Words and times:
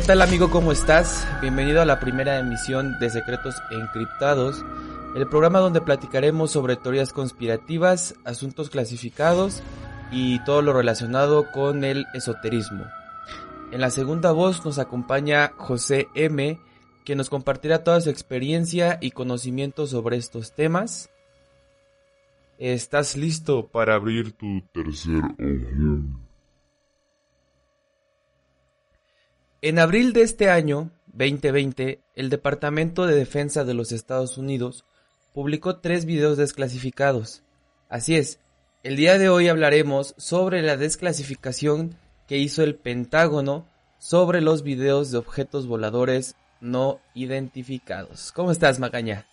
¿Qué 0.00 0.06
tal 0.06 0.22
amigo? 0.22 0.48
¿Cómo 0.48 0.72
estás? 0.72 1.28
Bienvenido 1.42 1.82
a 1.82 1.84
la 1.84 2.00
primera 2.00 2.38
emisión 2.38 2.98
de 2.98 3.10
Secretos 3.10 3.56
Encriptados, 3.70 4.64
el 5.14 5.28
programa 5.28 5.58
donde 5.58 5.82
platicaremos 5.82 6.50
sobre 6.50 6.76
teorías 6.76 7.12
conspirativas, 7.12 8.14
asuntos 8.24 8.70
clasificados 8.70 9.62
y 10.10 10.42
todo 10.44 10.62
lo 10.62 10.72
relacionado 10.72 11.52
con 11.52 11.84
el 11.84 12.06
esoterismo. 12.14 12.86
En 13.72 13.82
la 13.82 13.90
segunda 13.90 14.32
voz 14.32 14.64
nos 14.64 14.78
acompaña 14.78 15.52
José 15.58 16.08
M, 16.14 16.58
que 17.04 17.14
nos 17.14 17.28
compartirá 17.28 17.84
toda 17.84 18.00
su 18.00 18.08
experiencia 18.08 18.96
y 19.02 19.10
conocimiento 19.10 19.86
sobre 19.86 20.16
estos 20.16 20.54
temas. 20.54 21.10
¿Estás 22.56 23.18
listo 23.18 23.66
para 23.66 23.96
abrir 23.96 24.32
tu 24.32 24.62
tercer 24.72 25.22
ojo? 25.38 26.29
En 29.62 29.78
abril 29.78 30.14
de 30.14 30.22
este 30.22 30.48
año, 30.48 30.90
2020, 31.08 32.00
el 32.14 32.30
Departamento 32.30 33.04
de 33.04 33.14
Defensa 33.14 33.62
de 33.62 33.74
los 33.74 33.92
Estados 33.92 34.38
Unidos 34.38 34.86
publicó 35.34 35.80
tres 35.80 36.06
videos 36.06 36.38
desclasificados. 36.38 37.42
Así 37.90 38.16
es, 38.16 38.40
el 38.82 38.96
día 38.96 39.18
de 39.18 39.28
hoy 39.28 39.48
hablaremos 39.48 40.14
sobre 40.16 40.62
la 40.62 40.78
desclasificación 40.78 41.94
que 42.26 42.38
hizo 42.38 42.62
el 42.62 42.74
Pentágono 42.74 43.66
sobre 43.98 44.40
los 44.40 44.62
videos 44.62 45.10
de 45.10 45.18
objetos 45.18 45.66
voladores 45.66 46.36
no 46.62 46.98
identificados. 47.12 48.32
¿Cómo 48.32 48.52
estás, 48.52 48.78
Magaña? 48.78 49.26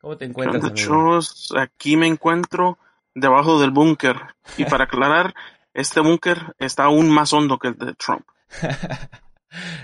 ¿Cómo 0.00 0.16
te 0.16 0.24
encuentras? 0.24 0.64
Muchachos, 0.64 1.54
aquí 1.56 1.96
me 1.96 2.08
encuentro 2.08 2.78
debajo 3.14 3.60
del 3.60 3.70
búnker. 3.70 4.16
Y 4.56 4.64
para 4.64 4.84
aclarar, 4.90 5.36
este 5.72 6.00
búnker 6.00 6.56
está 6.58 6.84
aún 6.86 7.08
más 7.10 7.32
hondo 7.32 7.60
que 7.60 7.68
el 7.68 7.78
de 7.78 7.94
Trump. 7.94 8.26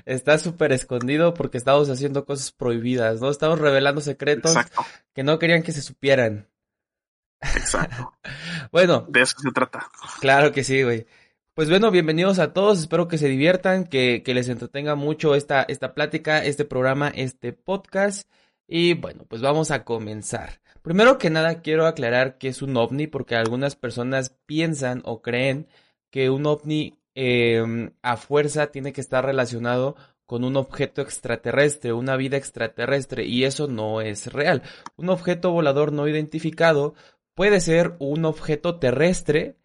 está 0.07 0.39
súper 0.39 0.73
escondido 0.73 1.35
porque 1.35 1.59
estamos 1.59 1.89
haciendo 1.91 2.25
cosas 2.25 2.53
prohibidas, 2.53 3.21
¿no? 3.21 3.31
Estamos 3.31 3.59
revelando 3.59 4.01
secretos 4.01 4.57
que 5.15 5.23
no 5.23 5.39
querían 5.39 5.63
que 5.63 5.73
se 5.73 5.83
supieran. 5.83 6.49
Exacto. 7.41 8.13
bueno. 8.73 9.07
De 9.09 9.23
eso 9.23 9.37
se 9.39 9.51
trata. 9.51 9.89
Claro 10.21 10.53
que 10.53 10.65
sí, 10.65 10.83
güey. 10.83 11.07
Pues 11.55 11.69
bueno, 11.69 11.91
bienvenidos 11.91 12.39
a 12.39 12.55
todos, 12.55 12.79
espero 12.79 13.09
que 13.09 13.19
se 13.19 13.29
diviertan, 13.29 13.85
que, 13.85 14.23
que 14.25 14.33
les 14.33 14.49
entretenga 14.49 14.95
mucho 14.95 15.35
esta, 15.35 15.63
esta 15.63 15.93
plática, 15.93 16.43
este 16.43 16.65
programa, 16.65 17.09
este 17.09 17.53
podcast. 17.53 18.27
Y 18.67 18.95
bueno, 18.95 19.27
pues 19.29 19.43
vamos 19.43 19.71
a 19.71 19.85
comenzar. 19.85 20.63
Primero 20.81 21.19
que 21.19 21.29
nada 21.29 21.61
quiero 21.61 21.87
aclarar 21.87 22.39
que 22.39 22.49
es 22.49 22.63
un 22.63 22.77
ovni 22.77 23.07
porque 23.07 23.37
algunas 23.37 23.77
personas 23.77 24.31
piensan 24.47 25.03
o 25.05 25.21
creen 25.21 25.69
que 26.11 26.31
un 26.31 26.47
ovni 26.47 26.99
Em, 27.15 27.93
a 28.03 28.17
fuerza 28.17 28.69
tiene 28.69 28.93
que 28.93 29.01
estar 29.03 29.25
relacionado 29.25 29.97
con 30.27 30.45
un 30.45 30.57
objeto 30.57 31.03
extraterrestre, 31.03 31.93
una 31.93 32.17
vida 32.17 32.39
extraterrestre, 32.39 33.27
y 33.27 33.45
eso 33.45 33.69
no 33.69 34.01
es 34.01 34.33
real. 34.33 34.63
Un 34.97 35.11
objeto 35.11 35.51
volador 35.53 35.93
no 35.93 36.09
identificado 36.09 36.95
puede 37.35 37.61
ser 37.61 37.97
un 37.99 38.25
objeto 38.25 38.79
terrestre, 38.79 39.57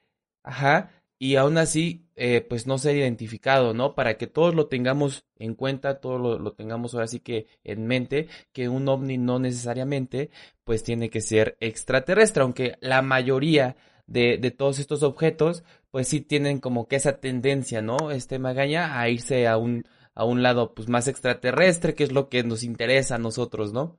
ajá, 0.44 0.92
y 1.20 1.36
aún 1.38 1.58
así, 1.58 2.06
eh, 2.16 2.42
pues 2.42 2.68
no 2.68 2.78
ser 2.78 2.98
identificado, 2.98 3.74
¿no? 3.74 3.96
Para 3.96 4.18
que 4.18 4.28
todos 4.28 4.54
lo 4.56 4.68
tengamos 4.68 5.26
en 5.38 5.56
cuenta, 5.56 6.00
todos 6.00 6.22
lo, 6.22 6.38
lo, 6.38 6.54
tengamos 6.54 6.94
ahora 6.94 7.08
sí 7.08 7.20
que 7.22 7.48
en 7.64 7.88
mente, 7.88 8.28
que 8.54 8.70
un 8.70 8.88
ovni 8.90 9.18
no 9.18 9.40
necesariamente, 9.40 10.32
pues 10.64 10.84
tiene 10.84 11.10
que 11.10 11.22
ser 11.22 11.58
extraterrestre, 11.60 12.44
aunque 12.44 12.78
la 12.82 13.02
mayoría 13.02 13.78
de, 14.08 14.38
de 14.38 14.52
todos 14.52 14.80
estos 14.80 15.04
objetos, 15.04 15.64
pues 15.92 16.08
sí 16.08 16.22
tienen 16.22 16.60
como 16.60 16.88
que 16.88 16.96
esa 16.96 17.20
tendencia, 17.20 17.82
¿no? 17.82 18.12
Este 18.12 18.40
Magaña 18.40 19.00
a 19.00 19.10
irse 19.10 19.48
a 19.48 19.58
un, 19.58 19.84
a 20.16 20.24
un 20.26 20.42
lado 20.42 20.74
pues 20.74 20.90
más 20.90 21.08
extraterrestre, 21.08 21.94
que 21.94 22.04
es 22.04 22.12
lo 22.12 22.30
que 22.30 22.44
nos 22.44 22.64
interesa 22.64 23.16
a 23.16 23.20
nosotros, 23.20 23.74
¿no? 23.74 23.98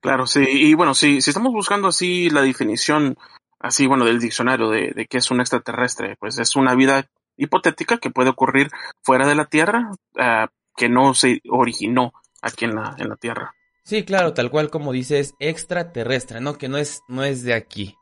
Claro, 0.00 0.26
sí, 0.26 0.44
y 0.48 0.74
bueno, 0.74 0.94
si, 0.94 1.20
si 1.20 1.30
estamos 1.30 1.52
buscando 1.52 1.88
así 1.88 2.30
la 2.30 2.42
definición, 2.42 3.16
así, 3.58 3.86
bueno, 3.88 4.04
del 4.04 4.20
diccionario 4.20 4.70
de, 4.70 4.92
de 4.94 5.06
qué 5.06 5.18
es 5.18 5.30
un 5.32 5.40
extraterrestre, 5.40 6.16
pues 6.20 6.38
es 6.38 6.54
una 6.54 6.76
vida 6.76 7.08
hipotética 7.36 7.98
que 7.98 8.10
puede 8.10 8.30
ocurrir 8.30 8.70
fuera 9.02 9.26
de 9.26 9.34
la 9.34 9.46
Tierra, 9.46 9.90
uh, 10.14 10.46
que 10.76 10.88
no 10.88 11.14
se 11.14 11.40
originó 11.50 12.12
aquí 12.42 12.66
en 12.66 12.76
la, 12.76 12.94
en 12.98 13.08
la 13.08 13.16
Tierra. 13.16 13.54
Sí, 13.82 14.04
claro, 14.04 14.34
tal 14.34 14.50
cual 14.50 14.70
como 14.70 14.92
dices, 14.92 15.34
extraterrestre, 15.40 16.40
¿no? 16.40 16.58
Que 16.58 16.68
no 16.68 16.78
es, 16.78 17.02
no 17.08 17.24
es 17.24 17.42
de 17.42 17.54
aquí. 17.54 17.96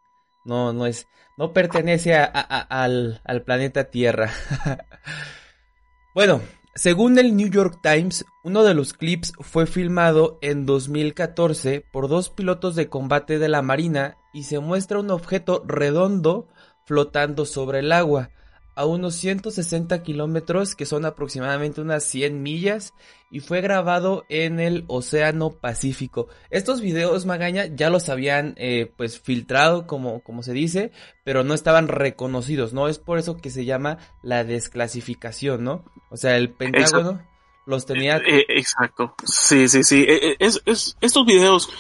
No, 0.47 0.73
no 0.73 0.87
es, 0.87 1.09
no 1.37 1.53
pertenece 1.53 2.15
al, 2.15 3.21
al 3.25 3.43
planeta 3.43 3.91
Tierra. 3.91 4.31
bueno, 6.15 6.41
según 6.75 7.19
el 7.19 7.37
New 7.37 7.49
York 7.49 7.81
Times, 7.83 8.25
uno 8.45 8.63
de 8.63 8.75
los 8.75 8.93
clips 8.93 9.33
fue 9.41 9.67
filmado 9.67 10.39
en 10.43 10.67
2014 10.67 11.85
por 11.93 12.09
dos 12.09 12.31
pilotos 12.31 12.77
de 12.77 12.89
combate 12.89 13.39
de 13.39 13.49
la 13.49 13.63
Marina 13.63 14.17
y 14.33 14.45
se 14.45 14.61
muestra 14.61 15.01
un 15.01 15.11
objeto 15.11 15.65
redondo 15.67 16.49
flotando 16.85 17.45
sobre 17.45 17.81
el 17.81 17.93
agua 17.93 18.31
a 18.77 18.85
unos 18.85 19.15
160 19.15 20.03
kilómetros, 20.03 20.77
que 20.77 20.85
son 20.85 21.07
aproximadamente 21.07 21.81
unas 21.81 22.05
100 22.05 22.43
millas, 22.43 22.93
y 23.31 23.41
fue 23.41 23.63
grabado 23.63 24.27
en 24.29 24.61
el 24.61 24.85
Océano 24.87 25.51
Pacífico. 25.51 26.29
Estos 26.51 26.83
videos, 26.83 27.25
Magaña, 27.25 27.67
ya 27.67 27.89
los 27.89 28.11
habían 28.11 28.55
eh, 28.59 28.93
pues 28.97 29.19
filtrado, 29.19 29.87
como, 29.87 30.21
como 30.23 30.43
se 30.43 30.53
dice, 30.53 30.93
pero 31.25 31.43
no 31.43 31.55
estaban 31.55 31.89
reconocidos, 31.89 32.75
¿no? 32.75 32.87
Es 32.87 32.99
por 32.99 33.19
eso 33.19 33.39
que 33.39 33.51
se 33.51 33.65
llama 33.65 33.97
la 34.23 34.45
desclasificación, 34.45 35.65
¿no? 35.65 35.85
O 36.11 36.19
sea, 36.19 36.37
el 36.37 36.51
Pentágono 36.51 37.27
los 37.65 37.87
tenía... 37.87 38.19
Eh, 38.19 38.41
eh, 38.41 38.45
exacto, 38.51 39.15
sí, 39.25 39.69
sí, 39.69 39.83
sí. 39.85 40.07
Es, 40.39 40.61
es, 40.67 40.99
estos 41.01 41.25
videos, 41.25 41.71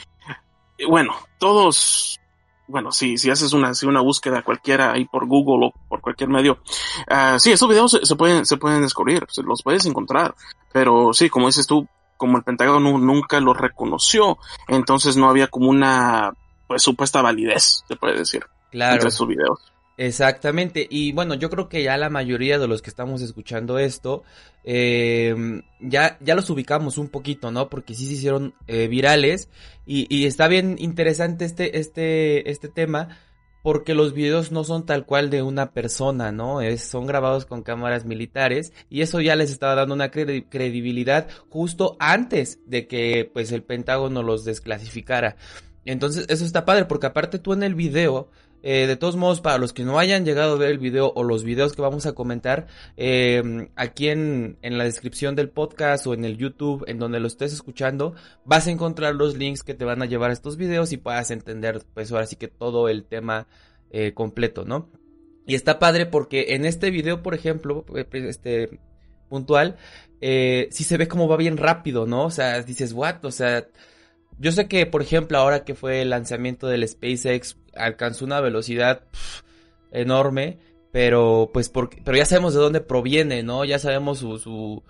bueno, 0.88 1.14
todos 1.38 2.18
bueno, 2.68 2.92
si, 2.92 3.18
si 3.18 3.30
haces 3.30 3.52
una, 3.52 3.74
si 3.74 3.86
una 3.86 4.00
búsqueda 4.00 4.42
cualquiera 4.42 4.92
ahí 4.92 5.04
por 5.04 5.26
Google 5.26 5.68
o 5.68 5.88
por 5.88 6.00
cualquier 6.00 6.28
medio, 6.28 6.58
uh, 7.10 7.38
sí, 7.38 7.52
estos 7.52 7.68
videos 7.68 8.00
se, 8.02 8.16
pueden, 8.16 8.44
se 8.46 8.56
pueden 8.56 8.82
descubrir, 8.82 9.26
se 9.28 9.42
los 9.42 9.62
puedes 9.62 9.86
encontrar. 9.86 10.34
Pero 10.72 11.12
sí, 11.12 11.30
como 11.30 11.46
dices 11.46 11.66
tú, 11.66 11.86
como 12.16 12.38
el 12.38 12.44
Pentágono 12.44 12.98
nunca 12.98 13.40
los 13.40 13.56
reconoció, 13.56 14.38
entonces 14.68 15.16
no 15.16 15.28
había 15.28 15.48
como 15.48 15.70
una, 15.70 16.32
pues, 16.66 16.82
supuesta 16.82 17.22
validez, 17.22 17.84
se 17.86 17.96
puede 17.96 18.18
decir. 18.18 18.44
Claro. 18.70 18.94
Entre 18.94 19.08
estos 19.08 19.28
videos. 19.28 19.72
Exactamente, 19.98 20.86
y 20.90 21.12
bueno, 21.12 21.34
yo 21.34 21.48
creo 21.48 21.70
que 21.70 21.82
ya 21.82 21.96
la 21.96 22.10
mayoría 22.10 22.58
de 22.58 22.68
los 22.68 22.82
que 22.82 22.90
estamos 22.90 23.22
escuchando 23.22 23.78
esto, 23.78 24.24
eh, 24.62 25.34
ya, 25.80 26.18
ya 26.20 26.34
los 26.34 26.50
ubicamos 26.50 26.98
un 26.98 27.08
poquito, 27.08 27.50
¿no? 27.50 27.70
Porque 27.70 27.94
sí 27.94 28.06
se 28.06 28.12
hicieron 28.12 28.54
eh, 28.66 28.88
virales 28.88 29.48
y, 29.86 30.06
y, 30.14 30.26
está 30.26 30.48
bien 30.48 30.76
interesante 30.78 31.46
este, 31.46 31.78
este, 31.78 32.50
este 32.50 32.68
tema 32.68 33.16
porque 33.62 33.94
los 33.94 34.12
videos 34.12 34.52
no 34.52 34.62
son 34.62 34.86
tal 34.86 35.06
cual 35.06 35.28
de 35.28 35.42
una 35.42 35.72
persona, 35.72 36.30
¿no? 36.30 36.60
Es, 36.60 36.82
son 36.84 37.04
grabados 37.06 37.46
con 37.46 37.64
cámaras 37.64 38.04
militares 38.04 38.72
y 38.90 39.00
eso 39.00 39.20
ya 39.20 39.34
les 39.34 39.50
estaba 39.50 39.74
dando 39.74 39.92
una 39.94 40.12
credibilidad 40.12 41.26
justo 41.48 41.96
antes 41.98 42.60
de 42.66 42.86
que 42.86 43.28
pues 43.32 43.50
el 43.50 43.64
Pentágono 43.64 44.22
los 44.22 44.44
desclasificara. 44.44 45.36
Entonces 45.84 46.26
eso 46.28 46.44
está 46.44 46.64
padre 46.64 46.84
porque 46.84 47.06
aparte 47.06 47.40
tú 47.40 47.54
en 47.54 47.64
el 47.64 47.74
video 47.74 48.28
eh, 48.68 48.88
de 48.88 48.96
todos 48.96 49.14
modos, 49.14 49.40
para 49.40 49.58
los 49.58 49.72
que 49.72 49.84
no 49.84 49.96
hayan 49.96 50.24
llegado 50.24 50.54
a 50.54 50.58
ver 50.58 50.72
el 50.72 50.78
video 50.78 51.12
o 51.14 51.22
los 51.22 51.44
videos 51.44 51.72
que 51.72 51.82
vamos 51.82 52.04
a 52.04 52.14
comentar, 52.14 52.66
eh, 52.96 53.68
aquí 53.76 54.08
en, 54.08 54.58
en, 54.60 54.76
la 54.76 54.82
descripción 54.82 55.36
del 55.36 55.50
podcast 55.50 56.04
o 56.08 56.14
en 56.14 56.24
el 56.24 56.36
YouTube, 56.36 56.82
en 56.88 56.98
donde 56.98 57.20
lo 57.20 57.28
estés 57.28 57.52
escuchando, 57.52 58.16
vas 58.44 58.66
a 58.66 58.72
encontrar 58.72 59.14
los 59.14 59.36
links 59.36 59.62
que 59.62 59.74
te 59.74 59.84
van 59.84 60.02
a 60.02 60.06
llevar 60.06 60.30
a 60.30 60.32
estos 60.32 60.56
videos 60.56 60.90
y 60.90 60.96
puedas 60.96 61.30
entender, 61.30 61.80
pues 61.94 62.10
ahora 62.10 62.26
sí 62.26 62.34
que 62.34 62.48
todo 62.48 62.88
el 62.88 63.04
tema 63.04 63.46
eh, 63.92 64.14
completo, 64.14 64.64
¿no? 64.64 64.90
Y 65.46 65.54
está 65.54 65.78
padre 65.78 66.06
porque 66.06 66.46
en 66.56 66.64
este 66.64 66.90
video, 66.90 67.22
por 67.22 67.34
ejemplo, 67.34 67.84
eh, 67.94 68.04
este 68.10 68.80
puntual, 69.28 69.76
sí 70.20 70.82
se 70.82 70.96
ve 70.96 71.06
como 71.06 71.28
va 71.28 71.36
bien 71.36 71.56
rápido, 71.56 72.04
¿no? 72.04 72.24
O 72.24 72.30
sea, 72.32 72.60
dices, 72.62 72.92
what? 72.92 73.24
O 73.24 73.30
sea, 73.30 73.64
yo 74.38 74.52
sé 74.52 74.68
que, 74.68 74.86
por 74.86 75.02
ejemplo, 75.02 75.38
ahora 75.38 75.64
que 75.64 75.74
fue 75.74 76.02
el 76.02 76.10
lanzamiento 76.10 76.66
del 76.66 76.86
SpaceX, 76.86 77.56
alcanzó 77.74 78.24
una 78.24 78.40
velocidad 78.40 79.02
enorme, 79.92 80.58
pero 80.92 81.50
pues 81.52 81.68
porque, 81.68 82.00
pero 82.04 82.16
ya 82.16 82.26
sabemos 82.26 82.54
de 82.54 82.60
dónde 82.60 82.80
proviene, 82.80 83.42
¿no? 83.42 83.64
Ya 83.64 83.78
sabemos 83.78 84.18
su, 84.18 84.38
su 84.38 84.82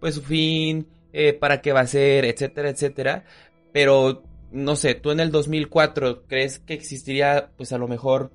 pues 0.00 0.16
su 0.16 0.22
fin, 0.22 0.86
eh, 1.12 1.32
para 1.32 1.62
qué 1.62 1.72
va 1.72 1.80
a 1.80 1.86
ser, 1.86 2.24
etcétera, 2.24 2.68
etcétera. 2.68 3.24
Pero, 3.72 4.22
no 4.50 4.76
sé, 4.76 4.94
tú 4.94 5.10
en 5.10 5.20
el 5.20 5.30
2004 5.30 6.24
crees 6.26 6.58
que 6.58 6.74
existiría, 6.74 7.50
pues 7.56 7.72
a 7.72 7.78
lo 7.78 7.88
mejor, 7.88 8.30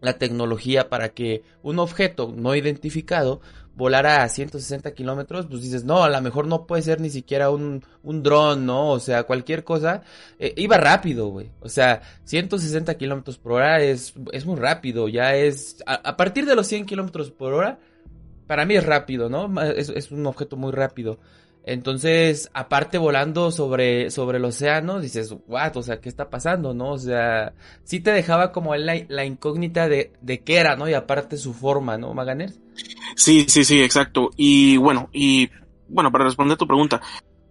la 0.00 0.18
tecnología 0.18 0.88
para 0.88 1.10
que 1.10 1.42
un 1.62 1.78
objeto 1.78 2.32
no 2.36 2.54
identificado 2.54 3.40
volara 3.76 4.22
a 4.22 4.28
160 4.28 4.92
kilómetros, 4.92 5.46
pues 5.46 5.62
dices, 5.62 5.84
no, 5.84 6.02
a 6.02 6.10
lo 6.10 6.20
mejor 6.20 6.46
no 6.46 6.66
puede 6.66 6.82
ser 6.82 7.00
ni 7.00 7.10
siquiera 7.10 7.50
un, 7.50 7.84
un 8.02 8.22
dron, 8.22 8.66
¿no? 8.66 8.90
O 8.90 9.00
sea, 9.00 9.24
cualquier 9.24 9.64
cosa. 9.64 10.02
Eh, 10.38 10.52
iba 10.56 10.76
rápido, 10.76 11.28
güey. 11.28 11.50
O 11.60 11.68
sea, 11.68 12.02
160 12.24 12.94
kilómetros 12.94 13.38
por 13.38 13.52
hora 13.52 13.80
es, 13.80 14.14
es 14.32 14.46
muy 14.46 14.56
rápido. 14.56 15.08
Ya 15.08 15.34
es. 15.34 15.82
A, 15.86 16.16
partir 16.16 16.46
de 16.46 16.54
los 16.54 16.66
100 16.66 16.86
kilómetros 16.86 17.30
por 17.30 17.54
hora, 17.54 17.78
para 18.46 18.64
mí 18.64 18.76
es 18.76 18.84
rápido, 18.84 19.28
¿no? 19.28 19.60
Es, 19.62 19.88
es 19.88 20.10
un 20.10 20.26
objeto 20.26 20.56
muy 20.56 20.72
rápido. 20.72 21.18
Entonces, 21.64 22.50
aparte 22.54 22.98
volando 22.98 23.50
sobre, 23.50 24.10
sobre 24.10 24.38
el 24.38 24.44
océano, 24.44 25.00
dices, 25.00 25.34
what, 25.46 25.76
o 25.76 25.82
sea, 25.82 26.00
¿qué 26.00 26.08
está 26.08 26.30
pasando, 26.30 26.72
no? 26.72 26.92
O 26.92 26.98
sea, 26.98 27.52
sí 27.84 28.00
te 28.00 28.12
dejaba 28.12 28.50
como 28.50 28.74
la, 28.76 28.94
la 29.08 29.24
incógnita 29.24 29.88
de, 29.88 30.12
de 30.22 30.40
qué 30.40 30.56
era, 30.56 30.76
¿no? 30.76 30.88
Y 30.88 30.94
aparte 30.94 31.36
su 31.36 31.52
forma, 31.52 31.98
¿no, 31.98 32.14
Maganer? 32.14 32.52
Sí, 33.14 33.46
sí, 33.48 33.64
sí, 33.64 33.82
exacto. 33.82 34.30
Y 34.36 34.78
bueno, 34.78 35.10
y 35.12 35.50
bueno, 35.88 36.10
para 36.10 36.24
responder 36.24 36.56
tu 36.56 36.66
pregunta, 36.66 37.02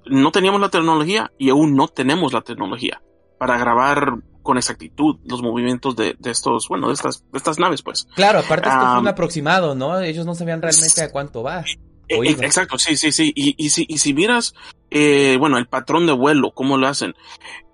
no 0.06 0.32
teníamos 0.32 0.60
la 0.60 0.70
tecnología 0.70 1.32
y 1.38 1.50
aún 1.50 1.76
no 1.76 1.88
tenemos 1.88 2.34
la 2.34 2.42
tecnología 2.42 3.02
para 3.38 3.58
grabar 3.58 4.16
con 4.42 4.58
exactitud 4.58 5.18
los 5.26 5.44
movimientos 5.44 5.96
de, 5.96 6.16
de 6.18 6.32
estos, 6.32 6.68
bueno, 6.68 6.88
de 6.88 6.94
estas, 6.94 7.24
de 7.32 7.38
estas 7.38 7.60
naves, 7.60 7.84
pues. 7.84 8.08
Claro, 8.16 8.40
aparte 8.40 8.70
esto 8.70 8.82
fue 8.82 9.00
un 9.00 9.08
aproximado, 9.08 9.76
¿no? 9.76 10.00
Ellos 10.00 10.26
no 10.26 10.34
sabían 10.34 10.62
realmente 10.62 11.04
a 11.04 11.12
cuánto 11.12 11.44
va. 11.44 11.64
Eh, 12.10 12.20
eh, 12.24 12.36
exacto, 12.42 12.78
sí, 12.78 12.98
sí, 12.98 13.12
sí. 13.12 13.32
Y, 13.36 13.56
y, 13.58 13.70
si, 13.70 13.86
y 13.88 14.00
si 14.00 14.14
miras, 14.14 14.54
eh, 14.90 15.38
bueno, 15.40 15.58
el 15.58 15.68
patrón 15.68 16.08
de 16.08 16.14
vuelo, 16.14 16.52
cómo 16.52 16.78
lo 16.78 16.88
hacen, 16.88 17.14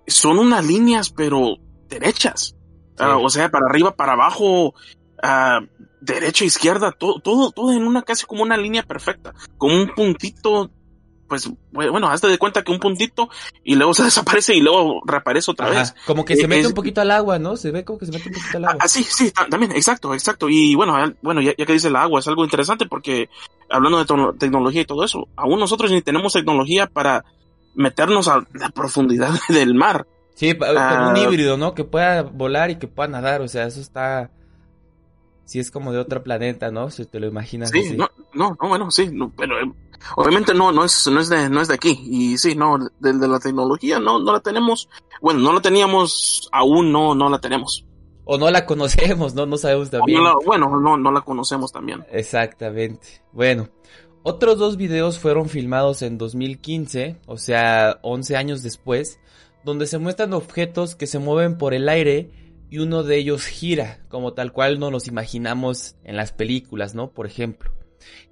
son 0.06 0.38
unas 0.38 0.64
líneas, 0.64 1.10
pero 1.10 1.56
derechas. 1.88 2.54
Ah, 2.98 3.18
o 3.18 3.28
sea, 3.28 3.50
para 3.50 3.66
arriba, 3.68 3.94
para 3.94 4.12
abajo, 4.12 4.68
uh, 4.68 5.66
derecha, 6.00 6.44
izquierda, 6.44 6.92
todo, 6.92 7.20
todo, 7.20 7.50
todo 7.50 7.72
en 7.72 7.86
una 7.86 8.02
casi 8.02 8.24
como 8.24 8.42
una 8.42 8.56
línea 8.56 8.82
perfecta, 8.82 9.34
con 9.58 9.72
un 9.72 9.94
puntito 9.94 10.70
pues 11.28 11.50
bueno, 11.72 12.08
hazte 12.08 12.28
de 12.28 12.38
cuenta 12.38 12.62
que 12.62 12.72
un 12.72 12.78
puntito 12.78 13.28
y 13.64 13.74
luego 13.74 13.94
se 13.94 14.04
desaparece 14.04 14.54
y 14.54 14.60
luego 14.60 15.00
reaparece 15.06 15.50
otra 15.50 15.68
vez. 15.68 15.94
Como 16.06 16.24
que 16.24 16.36
se 16.36 16.42
eh, 16.42 16.48
mete 16.48 16.66
un 16.66 16.74
poquito 16.74 17.00
al 17.00 17.10
agua, 17.10 17.38
¿no? 17.38 17.56
Se 17.56 17.70
ve 17.70 17.84
como 17.84 17.98
que 17.98 18.06
se 18.06 18.12
mete 18.12 18.28
un 18.28 18.34
poquito 18.34 18.56
al 18.58 18.64
agua. 18.64 18.78
Ah, 18.80 18.88
sí, 18.88 19.02
sí, 19.02 19.32
también, 19.50 19.72
exacto, 19.72 20.14
exacto. 20.14 20.48
Y 20.48 20.74
bueno, 20.74 20.96
bueno, 21.22 21.40
ya, 21.40 21.54
que 21.54 21.72
dice 21.72 21.88
el 21.88 21.96
agua, 21.96 22.20
es 22.20 22.28
algo 22.28 22.44
interesante 22.44 22.86
porque 22.86 23.28
hablando 23.70 24.04
de 24.04 24.38
tecnología 24.38 24.82
y 24.82 24.86
todo 24.86 25.04
eso, 25.04 25.28
aún 25.36 25.58
nosotros 25.58 25.90
ni 25.90 26.02
tenemos 26.02 26.32
tecnología 26.32 26.86
para 26.86 27.24
meternos 27.74 28.28
a 28.28 28.46
la 28.54 28.70
profundidad 28.70 29.30
del 29.48 29.74
mar. 29.74 30.06
Sí, 30.34 30.54
como 30.54 30.70
un 30.70 30.76
ah, 30.76 31.14
híbrido, 31.18 31.56
¿no? 31.56 31.74
Que 31.74 31.84
pueda 31.84 32.22
volar 32.22 32.70
y 32.70 32.76
que 32.76 32.88
pueda 32.88 33.08
nadar, 33.08 33.40
o 33.40 33.48
sea, 33.48 33.66
eso 33.66 33.80
está 33.80 34.30
sí 35.46 35.60
es 35.60 35.70
como 35.70 35.92
de 35.92 35.98
otro 35.98 36.22
planeta, 36.22 36.70
¿no? 36.70 36.90
Si 36.90 37.06
te 37.06 37.18
lo 37.18 37.26
imaginas. 37.26 37.70
Sí, 37.70 37.96
no, 37.96 38.10
no, 38.34 38.56
no, 38.60 38.68
bueno, 38.68 38.90
sí, 38.90 39.10
pero 39.36 39.58
eh, 39.60 39.72
obviamente 40.16 40.54
no, 40.54 40.72
no 40.72 40.84
es, 40.84 41.06
no 41.06 41.20
es 41.20 41.28
de, 41.28 41.48
no 41.48 41.60
es 41.60 41.68
de 41.68 41.74
aquí. 41.74 41.98
Y 42.04 42.38
sí, 42.38 42.54
no, 42.54 42.78
de, 42.78 43.12
de, 43.12 43.28
la 43.28 43.38
tecnología 43.38 43.98
no, 43.98 44.18
no 44.18 44.32
la 44.32 44.40
tenemos. 44.40 44.88
Bueno, 45.20 45.40
no 45.40 45.52
la 45.52 45.60
teníamos, 45.60 46.48
aún 46.52 46.92
no, 46.92 47.14
no 47.14 47.28
la 47.28 47.38
tenemos. 47.38 47.84
O 48.24 48.38
no 48.38 48.50
la 48.50 48.66
conocemos, 48.66 49.34
¿no? 49.34 49.46
No 49.46 49.56
sabemos 49.56 49.90
también. 49.90 50.20
bueno, 50.44 50.80
no, 50.80 50.96
no 50.96 51.12
la 51.12 51.20
conocemos 51.20 51.70
también. 51.72 52.04
Exactamente. 52.10 53.22
Bueno, 53.32 53.68
otros 54.28 54.58
dos 54.58 54.76
videos 54.76 55.20
fueron 55.20 55.48
filmados 55.48 56.02
en 56.02 56.18
2015, 56.18 57.20
o 57.26 57.38
sea, 57.38 58.00
11 58.02 58.36
años 58.36 58.62
después, 58.64 59.20
donde 59.64 59.86
se 59.86 59.98
muestran 59.98 60.32
objetos 60.32 60.96
que 60.96 61.06
se 61.06 61.20
mueven 61.20 61.56
por 61.56 61.74
el 61.74 61.88
aire 61.88 62.32
y 62.68 62.78
uno 62.78 63.04
de 63.04 63.18
ellos 63.18 63.46
gira, 63.46 64.00
como 64.08 64.32
tal 64.32 64.52
cual 64.52 64.80
nos 64.80 64.90
los 64.90 65.06
imaginamos 65.06 65.94
en 66.02 66.16
las 66.16 66.32
películas, 66.32 66.96
¿no? 66.96 67.12
Por 67.12 67.26
ejemplo. 67.26 67.70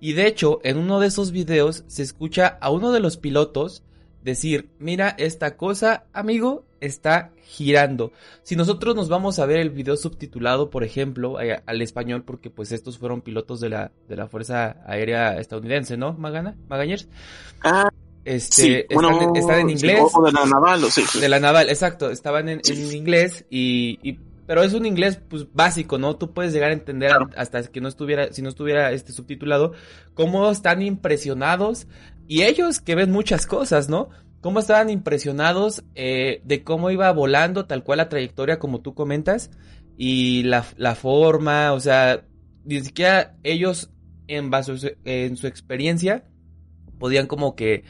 Y 0.00 0.12
de 0.12 0.26
hecho, 0.26 0.60
en 0.64 0.78
uno 0.78 1.00
de 1.00 1.08
esos 1.08 1.30
videos 1.30 1.84
se 1.86 2.02
escucha 2.02 2.58
a 2.60 2.70
uno 2.70 2.92
de 2.92 3.00
los 3.00 3.16
pilotos 3.16 3.82
decir, 4.22 4.70
mira, 4.78 5.14
esta 5.18 5.56
cosa, 5.56 6.04
amigo, 6.12 6.64
está 6.80 7.30
girando. 7.42 8.12
Si 8.42 8.56
nosotros 8.56 8.96
nos 8.96 9.08
vamos 9.08 9.38
a 9.38 9.46
ver 9.46 9.58
el 9.58 9.70
video 9.70 9.96
subtitulado, 9.96 10.70
por 10.70 10.82
ejemplo, 10.82 11.40
eh, 11.40 11.62
al 11.66 11.82
español, 11.82 12.24
porque 12.24 12.50
pues 12.50 12.72
estos 12.72 12.98
fueron 12.98 13.20
pilotos 13.20 13.60
de 13.60 13.68
la, 13.68 13.92
de 14.08 14.16
la 14.16 14.28
Fuerza 14.28 14.76
Aérea 14.86 15.38
Estadounidense, 15.38 15.96
¿no, 15.96 16.14
Magana? 16.14 16.56
Magañers? 16.68 17.06
Ah, 17.62 17.90
este, 18.24 18.86
están, 18.90 19.60
en 19.60 19.70
inglés. 19.70 20.00
O 20.14 20.24
de 20.24 20.32
la 20.32 20.46
naval, 20.46 20.90
sí, 20.90 21.02
De 21.20 21.28
la 21.28 21.40
naval, 21.40 21.68
exacto. 21.68 22.10
Estaban 22.10 22.48
en, 22.48 22.60
inglés 22.92 23.44
y, 23.50 24.18
pero 24.46 24.62
es 24.62 24.74
un 24.74 24.86
inglés 24.86 25.20
pues 25.28 25.52
básico, 25.52 25.98
¿no? 25.98 26.16
Tú 26.16 26.32
puedes 26.32 26.52
llegar 26.52 26.70
a 26.70 26.74
entender 26.74 27.12
hasta 27.36 27.62
que 27.64 27.80
no 27.80 27.88
estuviera, 27.88 28.32
si 28.32 28.42
no 28.42 28.48
estuviera 28.48 28.92
este 28.92 29.12
subtitulado, 29.12 29.72
cómo 30.14 30.50
están 30.50 30.82
impresionados 30.82 31.86
y 32.26 32.42
ellos 32.42 32.80
que 32.80 32.94
ven 32.94 33.10
muchas 33.10 33.46
cosas, 33.46 33.88
¿no? 33.88 34.10
Cómo 34.40 34.58
estaban 34.58 34.90
impresionados 34.90 35.84
eh, 35.94 36.42
de 36.44 36.62
cómo 36.62 36.90
iba 36.90 37.10
volando 37.12 37.66
tal 37.66 37.82
cual 37.82 37.98
la 37.98 38.08
trayectoria 38.08 38.58
como 38.58 38.80
tú 38.80 38.94
comentas 38.94 39.50
y 39.96 40.42
la, 40.42 40.64
la 40.76 40.94
forma, 40.94 41.72
o 41.72 41.80
sea, 41.80 42.24
ni 42.64 42.80
siquiera 42.80 43.36
ellos 43.42 43.90
en 44.26 44.50
base 44.50 44.96
en 45.04 45.36
su 45.36 45.46
experiencia 45.46 46.24
podían 46.98 47.26
como 47.26 47.54
que 47.54 47.84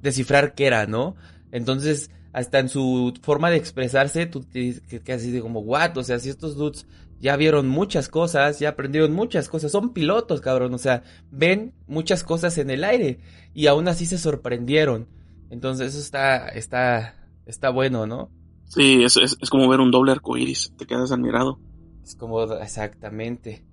descifrar 0.00 0.54
qué 0.54 0.66
era, 0.66 0.86
¿no? 0.86 1.16
Entonces, 1.50 2.10
hasta 2.32 2.58
en 2.58 2.68
su 2.68 3.12
forma 3.22 3.50
de 3.50 3.56
expresarse, 3.56 4.26
tú 4.26 4.44
así 4.48 5.30
de 5.30 5.40
como, 5.40 5.60
what? 5.60 5.96
O 5.96 6.02
sea, 6.02 6.18
si 6.18 6.28
estos 6.28 6.56
dudes 6.56 6.86
ya 7.20 7.36
vieron 7.36 7.68
muchas 7.68 8.08
cosas, 8.08 8.58
ya 8.58 8.70
aprendieron 8.70 9.12
muchas 9.12 9.48
cosas, 9.48 9.70
son 9.72 9.92
pilotos, 9.92 10.40
cabrón, 10.40 10.74
o 10.74 10.78
sea, 10.78 11.02
ven 11.30 11.74
muchas 11.86 12.24
cosas 12.24 12.58
en 12.58 12.70
el 12.70 12.84
aire 12.84 13.20
y 13.54 13.66
aún 13.66 13.88
así 13.88 14.06
se 14.06 14.18
sorprendieron. 14.18 15.08
Entonces, 15.50 15.88
eso 15.88 16.00
está, 16.00 16.48
está, 16.48 17.16
está 17.46 17.70
bueno, 17.70 18.06
¿no? 18.06 18.30
Sí, 18.64 19.04
es, 19.04 19.16
es, 19.18 19.36
es 19.40 19.50
como 19.50 19.68
ver 19.68 19.80
un 19.80 19.90
doble 19.90 20.12
arco 20.12 20.36
iris, 20.36 20.72
te 20.78 20.86
quedas 20.86 21.12
admirado. 21.12 21.60
Es 22.02 22.16
como, 22.16 22.42
exactamente. 22.54 23.64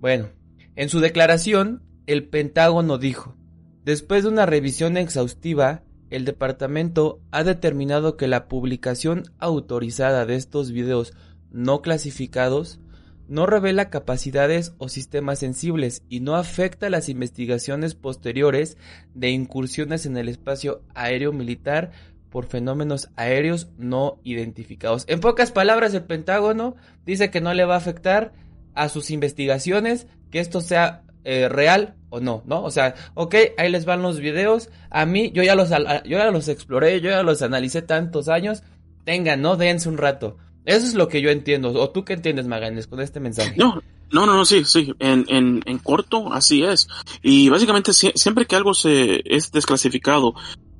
Bueno, 0.00 0.30
en 0.74 0.88
su 0.88 0.98
declaración, 0.98 1.82
el 2.06 2.28
Pentágono 2.28 2.98
dijo, 2.98 3.36
Después 3.84 4.22
de 4.22 4.28
una 4.28 4.46
revisión 4.46 4.96
exhaustiva, 4.96 5.82
el 6.12 6.24
departamento 6.24 7.20
ha 7.30 7.42
determinado 7.42 8.16
que 8.16 8.28
la 8.28 8.46
publicación 8.46 9.24
autorizada 9.38 10.26
de 10.26 10.36
estos 10.36 10.70
videos 10.70 11.14
no 11.50 11.80
clasificados 11.80 12.80
no 13.28 13.46
revela 13.46 13.88
capacidades 13.88 14.74
o 14.76 14.90
sistemas 14.90 15.38
sensibles 15.38 16.02
y 16.10 16.20
no 16.20 16.36
afecta 16.36 16.90
las 16.90 17.08
investigaciones 17.08 17.94
posteriores 17.94 18.76
de 19.14 19.30
incursiones 19.30 20.04
en 20.04 20.18
el 20.18 20.28
espacio 20.28 20.82
aéreo 20.94 21.32
militar 21.32 21.92
por 22.28 22.44
fenómenos 22.44 23.08
aéreos 23.16 23.68
no 23.78 24.18
identificados. 24.22 25.04
En 25.06 25.20
pocas 25.20 25.50
palabras, 25.50 25.94
el 25.94 26.04
Pentágono 26.04 26.76
dice 27.06 27.30
que 27.30 27.40
no 27.40 27.54
le 27.54 27.64
va 27.64 27.74
a 27.74 27.78
afectar 27.78 28.32
a 28.74 28.88
sus 28.88 29.10
investigaciones 29.10 30.06
que 30.30 30.40
esto 30.40 30.60
sea 30.60 31.04
eh, 31.24 31.48
real 31.48 31.94
o 32.10 32.20
no, 32.20 32.42
¿no? 32.46 32.62
O 32.62 32.70
sea, 32.70 32.94
ok, 33.14 33.34
ahí 33.58 33.70
les 33.70 33.84
van 33.84 34.02
los 34.02 34.20
videos. 34.20 34.70
A 34.90 35.06
mí, 35.06 35.30
yo 35.32 35.42
ya 35.42 35.54
los, 35.54 35.70
yo 35.70 36.18
ya 36.18 36.30
los 36.30 36.48
exploré, 36.48 37.00
yo 37.00 37.10
ya 37.10 37.22
los 37.22 37.42
analicé 37.42 37.82
tantos 37.82 38.28
años. 38.28 38.62
Tengan, 39.04 39.42
¿no? 39.42 39.56
Dense 39.56 39.88
un 39.88 39.98
rato. 39.98 40.36
Eso 40.64 40.86
es 40.86 40.94
lo 40.94 41.08
que 41.08 41.20
yo 41.20 41.30
entiendo. 41.30 41.70
¿O 41.70 41.90
tú 41.90 42.04
qué 42.04 42.12
entiendes, 42.12 42.46
Maganes, 42.46 42.86
con 42.86 43.00
este 43.00 43.18
mensaje? 43.18 43.56
No, 43.56 43.80
no, 44.12 44.26
no, 44.26 44.44
sí, 44.44 44.64
sí. 44.64 44.92
En, 44.98 45.24
en, 45.28 45.62
en 45.64 45.78
corto, 45.78 46.32
así 46.32 46.62
es. 46.62 46.86
Y 47.22 47.48
básicamente, 47.48 47.92
siempre 47.92 48.46
que 48.46 48.56
algo 48.56 48.74
se 48.74 49.22
es 49.24 49.50
desclasificado, 49.50 50.34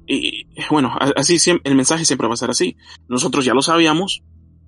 y 0.07 0.47
bueno, 0.71 0.95
así 1.17 1.39
el 1.65 1.75
mensaje 1.75 2.05
siempre 2.05 2.29
va 2.29 2.35
a 2.35 2.37
ser 2.37 2.51
así. 2.51 2.77
Nosotros 3.09 3.45
ya 3.45 3.55
lo 3.55 3.63
sabíamos, 3.63 4.23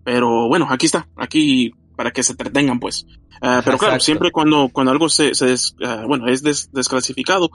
pero 0.05 0.49
bueno, 0.49 0.67
aquí 0.71 0.87
está. 0.87 1.09
Aquí 1.17 1.73
para 1.97 2.11
que 2.11 2.23
se 2.23 2.33
entretengan, 2.33 2.81
pues. 2.81 3.07
Ah, 3.41 3.63
pero 3.65 3.79
claro, 3.79 4.01
siempre 4.01 4.31
cuando, 4.31 4.69
cuando 4.73 4.93
algo 4.93 5.09
se, 5.09 5.35
se 5.35 5.55
ah, 5.85 6.05
bueno, 6.07 6.29
es 6.29 6.43
desclasificado, 6.43 7.51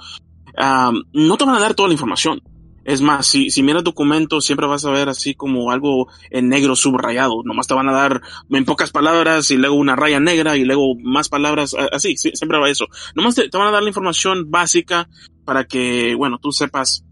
no 1.13 1.38
te 1.38 1.46
van 1.46 1.55
a 1.55 1.60
dar 1.60 1.74
toda 1.74 1.89
la 1.89 1.93
información. 1.93 2.41
Es 2.86 3.01
más, 3.01 3.27
si, 3.27 3.51
si 3.51 3.62
miras 3.62 3.84
documentos, 3.84 4.46
siempre 4.46 4.65
vas 4.65 4.84
a 4.84 4.89
ver 4.89 5.10
así 5.10 5.36
como 5.36 5.72
algo 5.72 6.08
en 6.31 6.50
negro 6.50 6.75
subrayado. 6.75 7.43
Nomás 7.43 7.67
te 7.67 7.75
van 7.75 7.88
a 7.88 7.91
dar 7.91 8.22
en 8.50 8.65
pocas 8.65 8.89
palabras 8.89 9.51
y 9.51 9.58
luego 9.58 9.75
una 9.75 9.96
raya 9.96 10.19
negra 10.19 10.58
y 10.58 10.63
luego 10.63 10.96
más 10.96 11.29
palabras. 11.29 11.75
Así, 11.91 12.17
siempre 12.17 12.58
va 12.58 12.69
eso. 12.69 12.88
Nomás 13.13 13.36
te, 13.36 13.48
te 13.48 13.58
van 13.58 13.67
a 13.67 13.72
dar 13.72 13.84
la 13.84 13.89
información 13.89 14.50
básica 14.50 15.08
para 15.46 15.65
que, 15.65 16.15
bueno, 16.15 16.39
tú 16.41 16.51
sepas 16.51 17.03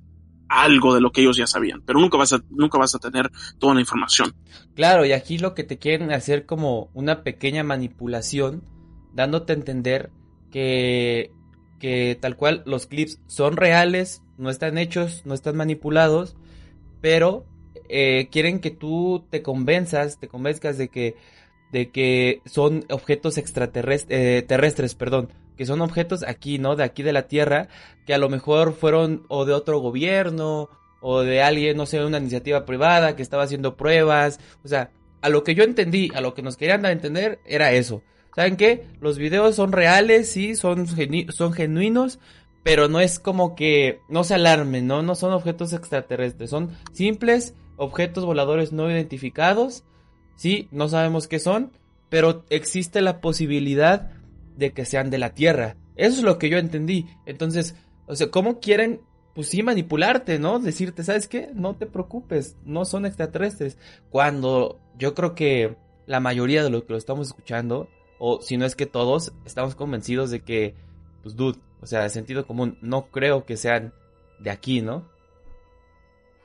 algo 0.50 0.94
de 0.94 1.02
lo 1.02 1.12
que 1.12 1.22
ellos 1.22 1.38
ya 1.38 1.48
sabían, 1.48 1.82
pero 1.82 2.00
nunca 2.00 2.18
vas 2.18 2.34
a, 2.34 2.42
nunca 2.50 2.78
vas 2.78 2.96
a 2.96 3.00
tener 3.00 3.32
toda 3.60 3.74
la 3.74 3.82
información. 3.82 4.34
Claro, 4.76 5.06
y 5.06 5.12
aquí 5.12 5.38
lo 5.38 5.54
que 5.54 5.64
te 5.64 5.78
quieren 5.78 6.12
hacer 6.12 6.46
como 6.46 6.90
una 6.94 7.24
pequeña 7.24 7.64
manipulación, 7.64 8.64
dándote 9.14 9.54
a 9.54 9.56
entender 9.56 10.12
que, 10.52 11.32
que 11.80 12.18
tal 12.20 12.36
cual 12.36 12.64
los 12.66 12.88
clips 12.88 13.20
son 13.28 13.58
reales, 13.58 14.22
no 14.38 14.50
están 14.50 14.78
hechos, 14.78 15.24
no 15.26 15.34
están 15.34 15.56
manipulados, 15.58 16.36
pero 17.02 17.46
eh, 17.90 18.28
quieren 18.32 18.60
que 18.60 18.72
tú 18.72 19.26
te 19.30 19.42
convenzas, 19.42 20.20
te 20.20 20.28
convenzcas 20.28 20.78
de 20.78 20.90
que, 20.90 21.16
de 21.72 21.92
que 21.92 22.42
son 22.46 22.86
objetos 22.90 23.38
extraterrestres, 23.38 24.20
eh, 24.20 24.42
terrestres, 24.48 24.96
perdón, 24.96 25.30
que 25.58 25.66
son 25.66 25.82
objetos 25.82 26.24
aquí, 26.24 26.60
¿no? 26.60 26.76
De 26.76 26.84
aquí 26.84 27.04
de 27.04 27.14
la 27.14 27.28
Tierra, 27.28 27.68
que 28.06 28.14
a 28.14 28.18
lo 28.18 28.30
mejor 28.30 28.74
fueron 28.74 29.24
o 29.28 29.46
de 29.46 29.54
otro 29.54 29.80
gobierno, 29.80 30.70
o 31.02 31.22
de 31.22 31.42
alguien, 31.42 31.78
no 31.78 31.86
sé, 31.86 32.04
una 32.04 32.18
iniciativa 32.20 32.66
privada 32.66 33.16
que 33.16 33.22
estaba 33.22 33.44
haciendo 33.44 33.76
pruebas, 33.76 34.40
o 34.64 34.68
sea, 34.68 34.92
a 35.22 35.30
lo 35.30 35.44
que 35.44 35.56
yo 35.56 35.64
entendí, 35.64 36.12
a 36.14 36.22
lo 36.22 36.34
que 36.34 36.42
nos 36.42 36.58
querían 36.58 36.82
dar 36.82 36.90
a 36.90 36.94
entender, 36.94 37.40
era 37.46 37.72
eso. 37.72 38.02
¿Saben 38.36 38.56
qué? 38.56 38.86
Los 39.02 39.18
videos 39.18 39.56
son 39.56 39.72
reales, 39.72 40.32
sí, 40.32 40.56
son, 40.56 40.88
son 40.88 41.54
genuinos, 41.54 42.20
pero 42.64 42.88
no 42.88 43.00
es 43.00 43.20
como 43.20 43.56
que 43.56 44.00
no 44.10 44.24
se 44.24 44.36
alarmen, 44.36 44.86
¿no? 44.86 45.02
No 45.02 45.16
son 45.16 45.34
objetos 45.34 45.74
extraterrestres, 45.74 46.50
son 46.50 46.72
simples 46.94 47.56
objetos 47.78 48.26
voladores 48.26 48.74
no 48.74 48.92
identificados, 48.92 49.84
sí, 50.38 50.70
no 50.72 50.88
sabemos 50.88 51.28
qué 51.28 51.40
son, 51.40 51.72
pero 52.10 52.46
existe 52.50 53.02
la 53.02 53.20
posibilidad 53.20 54.12
de 54.56 54.72
que 54.72 54.86
sean 54.86 55.10
de 55.10 55.18
la 55.18 55.34
Tierra. 55.34 55.76
Eso 55.98 56.20
es 56.20 56.24
lo 56.24 56.38
que 56.38 56.50
yo 56.50 56.58
entendí. 56.58 57.08
Entonces, 57.26 57.76
o 58.06 58.16
sea, 58.16 58.32
¿cómo 58.32 58.60
quieren, 58.60 59.02
pues 59.36 59.50
sí, 59.50 59.64
manipularte, 59.64 60.40
¿no? 60.40 60.60
Decirte, 60.60 61.04
¿sabes 61.04 61.28
qué? 61.28 61.50
No 61.54 61.76
te 61.76 61.86
preocupes, 61.86 62.56
no 62.64 62.86
son 62.86 63.06
extraterrestres. 63.06 63.78
Cuando 64.10 64.80
yo 64.98 65.14
creo 65.14 65.36
que 65.36 65.76
la 66.06 66.20
mayoría 66.20 66.64
de 66.64 66.70
los 66.70 66.84
que 66.84 66.94
lo 66.94 66.98
estamos 66.98 67.28
escuchando, 67.28 67.90
o 68.20 68.42
si 68.42 68.58
no 68.58 68.66
es 68.66 68.76
que 68.76 68.86
todos, 68.86 69.34
estamos 69.46 69.76
convencidos 69.76 70.32
de 70.32 70.42
que, 70.42 70.76
pues, 71.22 71.36
dude, 71.36 71.60
o 71.82 71.86
sea, 71.86 72.04
de 72.04 72.10
sentido 72.10 72.48
común, 72.48 72.78
no 72.82 73.08
creo 73.08 73.46
que 73.46 73.58
sean 73.58 73.94
de 74.40 74.50
aquí, 74.50 74.82
¿no? 74.82 75.06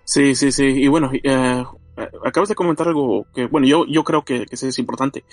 Sí, 0.05 0.35
sí, 0.35 0.51
sí. 0.53 0.65
Y 0.65 0.89
bueno, 0.89 1.11
eh, 1.13 1.65
acabas 2.25 2.49
de 2.49 2.55
comentar 2.55 2.89
algo 2.89 3.27
que, 3.35 3.47
bueno, 3.47 3.67
yo, 3.67 3.87
yo 3.87 4.05
creo 4.05 4.25
que, 4.25 4.47
que 4.47 4.55
es 4.55 4.79
importante. 4.79 5.25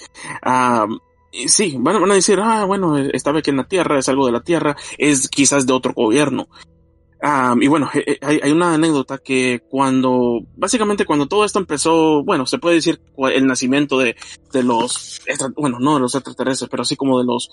sí, 1.47 1.75
van, 1.79 2.11
a 2.11 2.13
decir, 2.13 2.39
ah, 2.41 2.65
bueno, 2.65 2.97
estaba 2.97 3.39
aquí 3.39 3.49
en 3.49 3.57
la 3.57 3.67
Tierra, 3.67 3.99
es 3.99 4.09
algo 4.09 4.25
de 4.25 4.31
la 4.31 4.41
Tierra, 4.41 4.75
es 4.97 5.29
quizás 5.29 5.65
de 5.65 5.73
otro 5.73 5.93
gobierno. 5.93 6.47
y 7.59 7.67
bueno, 7.67 7.89
eh, 7.93 8.03
eh, 8.05 8.19
hay, 8.21 8.39
hay, 8.43 8.51
una 8.51 8.73
anécdota 8.73 9.17
que 9.17 9.61
cuando, 9.69 10.39
básicamente 10.55 11.05
cuando 11.05 11.27
todo 11.27 11.45
esto 11.45 11.59
empezó, 11.59 12.23
bueno, 12.23 12.45
se 12.45 12.57
puede 12.57 12.75
decir 12.75 13.01
el 13.17 13.47
nacimiento 13.47 13.97
de, 13.97 14.15
de 14.51 14.63
los, 14.63 15.21
bueno, 15.55 15.79
no 15.79 15.95
de 15.95 16.01
los 16.01 16.15
extraterrestres, 16.15 16.69
pero 16.69 16.83
así 16.83 16.95
como 16.95 17.19
de 17.19 17.25
los 17.25 17.49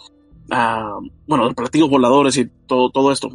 uh, 0.51 1.09
bueno, 1.27 1.45
los 1.45 1.55
platillos 1.55 1.91
voladores 1.91 2.37
y 2.37 2.47
todo, 2.67 2.91
todo 2.91 3.13
esto. 3.13 3.31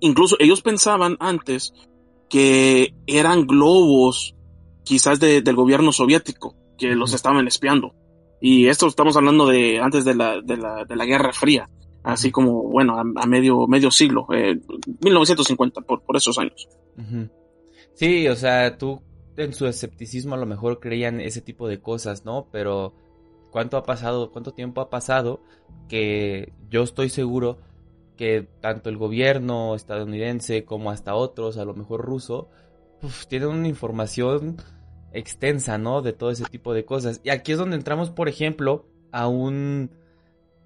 Incluso 0.00 0.36
ellos 0.38 0.60
pensaban 0.60 1.16
antes 1.20 1.72
que 2.28 2.94
eran 3.06 3.46
globos 3.46 4.34
quizás 4.84 5.20
de, 5.20 5.42
del 5.42 5.56
gobierno 5.56 5.92
soviético 5.92 6.54
que 6.78 6.94
los 6.94 7.12
estaban 7.14 7.46
espiando. 7.46 7.94
Y 8.40 8.68
esto 8.68 8.86
estamos 8.86 9.16
hablando 9.16 9.46
de 9.46 9.80
antes 9.80 10.04
de 10.04 10.14
la, 10.14 10.40
de 10.42 10.56
la, 10.56 10.84
de 10.84 10.96
la 10.96 11.06
Guerra 11.06 11.32
Fría, 11.32 11.68
así 12.02 12.30
como, 12.30 12.62
bueno, 12.64 12.98
a, 12.98 13.26
medio, 13.26 13.66
medio 13.66 13.90
siglo, 13.90 14.26
eh, 14.32 14.60
1950, 15.02 15.80
por, 15.80 16.02
por 16.02 16.16
esos 16.16 16.38
años. 16.38 16.68
Sí, 17.94 18.28
o 18.28 18.36
sea, 18.36 18.76
tú 18.76 19.00
en 19.36 19.52
su 19.52 19.66
escepticismo 19.66 20.34
a 20.34 20.38
lo 20.38 20.46
mejor 20.46 20.80
creían 20.80 21.20
ese 21.20 21.40
tipo 21.40 21.68
de 21.68 21.80
cosas, 21.80 22.24
¿no? 22.24 22.46
Pero 22.52 22.94
cuánto 23.50 23.76
ha 23.76 23.82
pasado, 23.82 24.30
cuánto 24.30 24.52
tiempo 24.52 24.80
ha 24.80 24.90
pasado, 24.90 25.40
que 25.88 26.52
yo 26.70 26.82
estoy 26.82 27.08
seguro 27.08 27.58
que 28.16 28.48
tanto 28.60 28.88
el 28.88 28.96
gobierno 28.96 29.74
estadounidense 29.74 30.64
como 30.64 30.90
hasta 30.90 31.14
otros, 31.14 31.58
a 31.58 31.64
lo 31.64 31.74
mejor 31.74 32.04
ruso, 32.04 32.48
tienen 33.28 33.48
una 33.48 33.68
información 33.68 34.56
extensa, 35.12 35.78
¿no? 35.78 36.02
De 36.02 36.12
todo 36.12 36.30
ese 36.30 36.44
tipo 36.44 36.74
de 36.74 36.84
cosas. 36.84 37.20
Y 37.24 37.30
aquí 37.30 37.52
es 37.52 37.58
donde 37.58 37.76
entramos, 37.76 38.10
por 38.10 38.28
ejemplo, 38.28 38.86
a 39.12 39.28
un, 39.28 39.90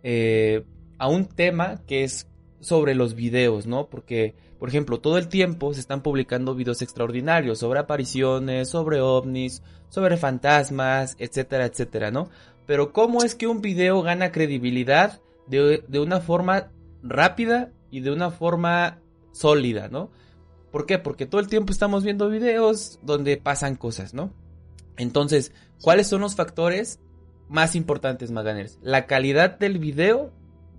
eh, 0.02 0.64
a 0.98 1.08
un 1.08 1.26
tema 1.26 1.82
que 1.86 2.04
es 2.04 2.28
sobre 2.60 2.94
los 2.94 3.14
videos, 3.14 3.66
¿no? 3.66 3.88
Porque, 3.88 4.34
por 4.58 4.68
ejemplo, 4.68 5.00
todo 5.00 5.18
el 5.18 5.28
tiempo 5.28 5.72
se 5.74 5.80
están 5.80 6.02
publicando 6.02 6.54
videos 6.54 6.82
extraordinarios 6.82 7.58
sobre 7.58 7.80
apariciones, 7.80 8.68
sobre 8.68 9.00
ovnis, 9.00 9.62
sobre 9.88 10.16
fantasmas, 10.16 11.16
etcétera, 11.18 11.66
etcétera, 11.66 12.10
¿no? 12.10 12.28
Pero 12.66 12.92
¿cómo 12.92 13.22
es 13.22 13.34
que 13.34 13.46
un 13.46 13.60
video 13.60 14.02
gana 14.02 14.30
credibilidad 14.30 15.20
de, 15.48 15.82
una 15.98 16.20
forma 16.20 16.70
rápida 17.02 17.72
y 17.90 18.00
de 18.00 18.10
una 18.10 18.30
forma 18.30 18.98
sólida, 19.32 19.88
¿no? 19.88 20.10
¿Por 20.70 20.86
qué? 20.86 20.98
Porque 20.98 21.26
todo 21.26 21.40
el 21.40 21.48
tiempo 21.48 21.72
estamos 21.72 22.04
viendo 22.04 22.28
videos 22.28 22.98
donde 23.02 23.36
pasan 23.36 23.76
cosas, 23.76 24.14
¿no? 24.14 24.32
Entonces, 24.96 25.52
¿cuáles 25.80 26.06
son 26.06 26.20
los 26.20 26.36
factores 26.36 27.00
más 27.48 27.74
importantes, 27.74 28.30
Maganers? 28.30 28.78
La 28.82 29.06
calidad 29.06 29.58
del 29.58 29.78
video, 29.78 30.32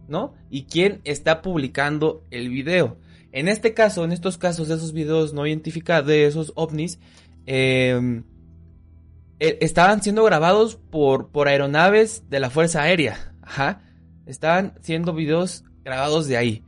¿no? 0.08 0.34
Y 0.50 0.64
quién 0.64 1.02
está 1.04 1.42
publicando 1.42 2.24
el 2.32 2.50
video. 2.50 2.98
En 3.34 3.48
este 3.48 3.74
caso, 3.74 4.04
en 4.04 4.12
estos 4.12 4.38
casos, 4.38 4.68
de 4.68 4.76
esos 4.76 4.94
videos 4.94 5.34
no 5.34 5.46
identificados, 5.46 6.08
de 6.08 6.26
esos 6.26 6.54
ovnis, 6.56 7.00
eh, 7.46 8.22
eh, 9.40 9.58
estaban 9.62 10.04
siendo 10.04 10.24
grabados 10.24 10.76
por, 10.76 11.30
por 11.30 11.48
aeronaves 11.48 12.30
de 12.30 12.40
la 12.40 12.50
Fuerza 12.50 12.84
Aérea. 12.84 13.34
Ajá. 13.42 13.82
Estaban 14.26 14.76
siendo 14.82 15.14
videos 15.14 15.64
grabados 15.84 16.28
de 16.28 16.38
ahí. 16.38 16.64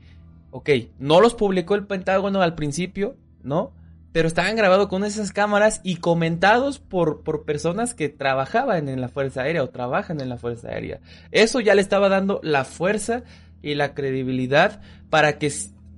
Ok, 0.52 0.70
no 1.00 1.20
los 1.20 1.34
publicó 1.34 1.76
el 1.76 1.88
Pentágono 1.88 2.42
al 2.42 2.56
principio, 2.56 3.16
¿no? 3.42 3.74
Pero 4.12 4.28
estaban 4.28 4.56
grabados 4.56 4.88
con 4.88 5.04
esas 5.04 5.32
cámaras 5.32 5.82
y 5.84 5.96
comentados 5.96 6.78
por, 6.78 7.24
por 7.24 7.46
personas 7.46 7.96
que 7.96 8.10
trabajaban 8.10 8.88
en 8.88 9.02
la 9.02 9.10
Fuerza 9.10 9.42
Aérea 9.42 9.64
o 9.64 9.70
trabajan 9.70 10.22
en 10.22 10.30
la 10.30 10.38
Fuerza 10.38 10.70
Aérea. 10.70 11.00
Eso 11.32 11.60
ya 11.60 11.74
le 11.74 11.82
estaba 11.82 12.10
dando 12.10 12.40
la 12.44 12.64
fuerza 12.66 13.24
y 13.64 13.74
la 13.74 13.96
credibilidad 13.96 14.82
para 15.10 15.40
que, 15.40 15.52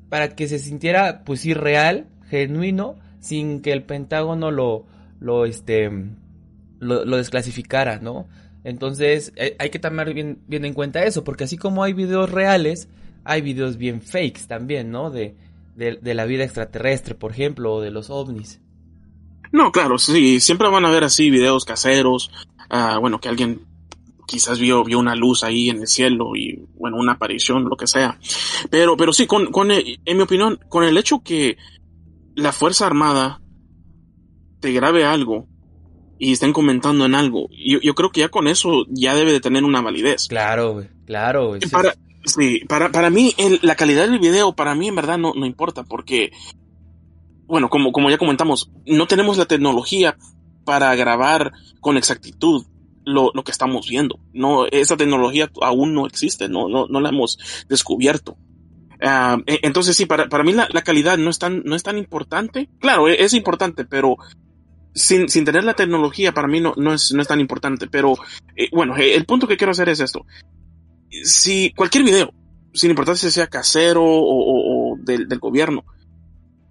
para 0.07 0.29
que 0.29 0.47
se 0.47 0.59
sintiera, 0.59 1.23
pues 1.25 1.41
sí, 1.41 1.53
real, 1.53 2.07
genuino, 2.29 2.95
sin 3.19 3.61
que 3.61 3.73
el 3.73 3.83
Pentágono 3.83 4.51
lo, 4.51 4.85
lo, 5.19 5.45
este, 5.45 5.91
lo, 6.79 7.17
desclasificara, 7.17 7.99
¿no? 7.99 8.27
Entonces 8.63 9.33
eh, 9.35 9.55
hay 9.59 9.69
que 9.69 9.79
tomar 9.79 10.13
bien, 10.13 10.39
bien 10.47 10.63
en 10.63 10.73
cuenta 10.73 11.03
eso, 11.03 11.23
porque 11.23 11.43
así 11.43 11.57
como 11.57 11.83
hay 11.83 11.93
videos 11.93 12.31
reales, 12.31 12.87
hay 13.25 13.41
videos 13.41 13.77
bien 13.77 14.01
fakes 14.01 14.43
también, 14.47 14.91
¿no? 14.91 15.09
De, 15.09 15.35
de, 15.75 16.13
la 16.13 16.25
vida 16.25 16.43
extraterrestre, 16.43 17.15
por 17.15 17.31
ejemplo, 17.31 17.73
o 17.73 17.81
de 17.81 17.91
los 17.91 18.09
ovnis. 18.09 18.61
No, 19.51 19.71
claro, 19.71 19.97
sí, 19.97 20.39
siempre 20.39 20.69
van 20.69 20.85
a 20.85 20.91
ver 20.91 21.03
así 21.03 21.29
videos 21.29 21.65
caseros, 21.65 22.31
uh, 22.71 22.99
bueno, 22.99 23.19
que 23.19 23.27
alguien 23.27 23.61
quizás 24.25 24.59
vio, 24.59 24.83
vio 24.83 24.99
una 24.99 25.15
luz 25.15 25.43
ahí 25.43 25.69
en 25.69 25.81
el 25.81 25.87
cielo 25.87 26.35
y, 26.35 26.63
bueno, 26.75 26.97
una 26.97 27.13
aparición, 27.13 27.65
lo 27.65 27.75
que 27.75 27.87
sea. 27.87 28.19
Pero, 28.69 28.95
pero 28.95 29.11
sí, 29.11 29.27
con, 29.27 29.51
con, 29.51 29.71
en 29.71 30.17
mi 30.17 30.23
opinión, 30.23 30.59
con 30.69 30.83
el 30.83 30.97
hecho 30.97 31.21
que 31.23 31.57
la 32.35 32.51
Fuerza 32.51 32.85
Armada 32.87 33.41
te 34.59 34.71
grabe 34.71 35.05
algo 35.05 35.47
y 36.17 36.33
estén 36.33 36.53
comentando 36.53 37.05
en 37.05 37.15
algo. 37.15 37.47
Yo, 37.51 37.79
yo 37.81 37.93
creo 37.95 38.11
que 38.11 38.21
ya 38.21 38.29
con 38.29 38.47
eso 38.47 38.85
ya 38.89 39.15
debe 39.15 39.31
de 39.31 39.41
tener 39.41 39.63
una 39.63 39.81
validez. 39.81 40.27
Claro, 40.27 40.85
claro. 41.05 41.57
Para, 41.71 41.93
sí, 41.93 41.99
para, 42.67 42.91
para 42.91 43.09
mí, 43.09 43.33
la 43.61 43.75
calidad 43.75 44.07
del 44.07 44.19
video, 44.19 44.55
para 44.55 44.75
mí 44.75 44.87
en 44.87 44.95
verdad 44.95 45.17
no, 45.17 45.33
no 45.33 45.45
importa, 45.45 45.83
porque, 45.83 46.31
bueno, 47.45 47.69
como, 47.69 47.91
como 47.91 48.09
ya 48.09 48.17
comentamos, 48.17 48.71
no 48.85 49.07
tenemos 49.07 49.37
la 49.37 49.45
tecnología 49.45 50.17
para 50.63 50.93
grabar 50.95 51.51
con 51.79 51.97
exactitud 51.97 52.65
lo, 53.05 53.31
lo 53.33 53.43
que 53.43 53.51
estamos 53.51 53.87
viendo. 53.87 54.19
No, 54.33 54.65
esa 54.65 54.97
tecnología 54.97 55.51
aún 55.61 55.93
no 55.93 56.07
existe, 56.07 56.49
no, 56.49 56.67
no, 56.67 56.87
no 56.87 56.99
la 56.99 57.09
hemos 57.09 57.37
descubierto. 57.69 58.37
Uh, 58.95 59.43
entonces 59.45 59.95
sí, 59.95 60.05
para, 60.05 60.29
para 60.29 60.43
mí 60.43 60.53
la, 60.53 60.69
la, 60.71 60.81
calidad 60.81 61.17
no 61.17 61.29
es 61.29 61.37
tan, 61.37 61.61
no 61.65 61.75
es 61.75 61.83
tan 61.83 61.97
importante. 61.97 62.69
Claro, 62.79 63.07
es, 63.07 63.19
es 63.19 63.33
importante, 63.33 63.85
pero 63.85 64.17
sin, 64.93 65.29
sin 65.29 65.45
tener 65.45 65.63
la 65.63 65.75
tecnología 65.75 66.33
para 66.33 66.47
mí 66.47 66.61
no, 66.61 66.73
no, 66.77 66.93
es, 66.93 67.11
no 67.13 67.21
es 67.21 67.27
tan 67.27 67.39
importante, 67.39 67.87
pero 67.87 68.15
eh, 68.55 68.69
bueno, 68.71 68.95
eh, 68.97 69.13
el 69.13 69.25
punto 69.25 69.47
que 69.47 69.57
quiero 69.57 69.71
hacer 69.71 69.89
es 69.89 69.99
esto. 69.99 70.25
Si 71.23 71.73
cualquier 71.73 72.03
video, 72.03 72.33
sin 72.73 72.89
importar 72.89 73.17
si 73.17 73.31
sea 73.31 73.47
casero 73.47 74.03
o, 74.03 74.93
o, 74.93 74.97
del, 74.97 75.27
del, 75.27 75.39
gobierno, 75.39 75.85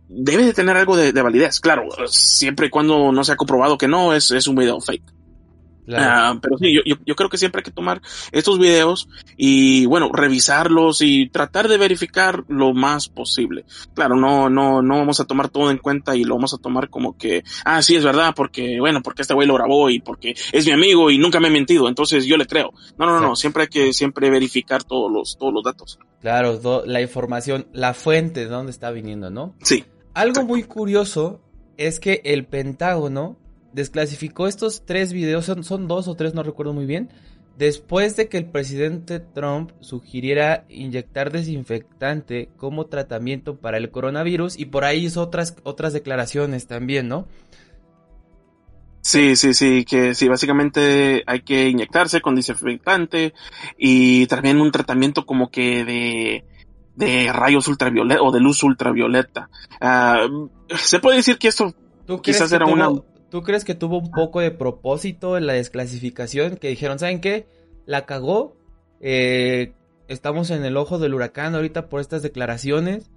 debe 0.09 0.45
de 0.45 0.53
tener 0.53 0.77
algo 0.77 0.97
de, 0.97 1.13
validez. 1.13 1.61
Claro, 1.61 1.89
siempre 2.07 2.67
y 2.67 2.71
cuando 2.71 3.13
no 3.13 3.25
se 3.25 3.33
ha 3.33 3.37
comprobado 3.37 3.79
que 3.79 3.89
no, 3.89 4.13
es, 4.13 4.31
es 4.31 4.47
un 4.47 4.57
video 4.57 4.81
fake. 4.81 5.14
Ah, 5.93 6.39
pero 6.41 6.57
sí, 6.59 6.75
yo, 6.75 6.97
yo, 7.05 7.15
creo 7.15 7.29
que 7.29 7.37
siempre 7.37 7.61
hay 7.61 7.65
que 7.65 7.71
tomar 7.71 8.01
estos 8.33 8.59
videos 8.59 9.09
y 9.37 9.87
bueno, 9.87 10.11
revisarlos 10.13 11.03
y 11.03 11.29
tratar 11.29 11.69
de 11.69 11.77
verificar 11.77 12.45
lo 12.49 12.73
más 12.73 13.09
posible. 13.09 13.65
Claro, 13.95 14.17
no, 14.17 14.49
no, 14.49 14.83
no 14.83 14.99
vamos 14.99 15.21
a 15.21 15.27
tomar 15.27 15.49
todo 15.49 15.71
en 15.71 15.79
cuenta 15.79 16.17
y 16.17 16.25
lo 16.25 16.37
vamos 16.37 16.55
a 16.55 16.59
tomar 16.59 16.89
como 16.89 17.17
que, 17.17 17.45
ah, 17.65 17.83
sí, 17.83 17.97
es 17.97 18.05
verdad, 18.05 18.33
porque, 18.35 18.81
bueno, 18.81 19.03
porque 19.03 19.23
este 19.23 19.35
güey 19.35 19.47
lo 19.47 19.55
grabó 19.55 19.91
y 19.91 20.01
porque 20.01 20.35
es 20.53 20.67
mi 20.67 20.73
amigo 20.73 21.11
y 21.11 21.19
nunca 21.19 21.41
me 21.41 21.49
ha 21.49 21.51
mentido, 21.51 21.89
entonces 21.89 22.25
yo 22.25 22.37
le 22.37 22.47
creo. 22.47 22.73
No, 22.99 23.07
no, 23.07 23.21
no, 23.21 23.37
siempre 23.37 23.65
hay 23.65 23.69
que 23.69 23.93
siempre 23.93 24.31
verificar 24.31 24.85
todos 24.85 25.13
los, 25.13 25.37
todos 25.39 25.53
los 25.53 25.63
datos. 25.63 25.99
Claro, 26.21 26.59
la 26.87 27.03
información, 27.03 27.67
la 27.73 27.93
fuente 27.93 28.41
de 28.41 28.47
dónde 28.47 28.73
está 28.73 28.91
viniendo, 28.91 29.31
¿no? 29.31 29.55
Sí. 29.63 29.85
Algo 30.15 30.45
muy 30.45 30.63
curioso 30.63 31.43
es 31.77 32.01
que 32.01 32.23
el 32.25 32.47
Pentágono 32.47 33.37
desclasificó 33.75 34.47
estos 34.47 34.85
tres 34.87 35.13
videos, 35.13 35.47
son, 35.47 35.89
dos 35.89 36.09
o 36.09 36.15
tres, 36.15 36.33
no 36.33 36.43
recuerdo 36.43 36.73
muy 36.73 36.87
bien, 36.87 37.11
después 37.59 38.17
de 38.17 38.29
que 38.29 38.39
el 38.39 38.47
presidente 38.47 39.21
Trump 39.21 39.73
sugiriera 39.81 40.65
inyectar 40.69 41.33
desinfectante 41.33 42.49
como 42.57 42.87
tratamiento 42.87 43.57
para 43.57 43.77
el 43.77 43.91
coronavirus 43.91 44.59
y 44.59 44.67
por 44.67 44.85
ahí 44.85 45.05
hizo 45.05 45.23
otras, 45.23 45.57
otras 45.65 45.93
declaraciones 45.93 46.67
también, 46.67 47.09
¿no? 47.09 47.27
Sí, 49.01 49.37
sí, 49.37 49.53
sí, 49.53 49.85
que 49.85 50.15
sí, 50.15 50.29
básicamente 50.29 51.23
hay 51.27 51.43
que 51.43 51.69
inyectarse 51.69 52.23
con 52.23 52.37
desinfectante 52.37 53.35
y 53.77 54.27
también 54.29 54.61
un 54.61 54.71
tratamiento 54.71 55.27
como 55.27 55.51
que 55.51 55.85
de, 55.85 56.45
de 56.97 57.31
rayos 57.33 57.69
ultravioleta 57.69 58.23
o 58.23 58.33
de 58.33 58.41
luz 58.41 58.63
ultravioleta. 58.63 59.51
Ah, 59.81 60.27
se 60.75 61.01
puede 61.01 61.19
decir 61.19 61.37
que 61.39 61.49
esto 61.49 61.75
quizás 62.23 62.51
era 62.53 62.65
una... 62.65 62.89
¿Tú 63.35 63.43
crees 63.43 63.65
que 63.65 63.75
tuvo 63.75 63.99
un 63.99 64.13
poco 64.13 64.39
de 64.39 64.53
propósito 64.53 65.37
en 65.37 65.49
la 65.49 65.55
desclasificación? 65.55 66.57
Que 66.57 66.69
dijeron, 66.69 67.01
¿saben 67.01 67.21
qué? 67.21 67.49
La 67.85 68.07
cagó. 68.07 68.57
Eh, 69.01 69.73
estamos 70.07 70.51
en 70.51 70.65
el 70.65 70.77
ojo 70.77 71.01
del 71.01 71.15
huracán 71.15 71.57
ahorita 71.57 71.89
por 71.89 72.01
estas 72.01 72.23
declaraciones. 72.23 73.11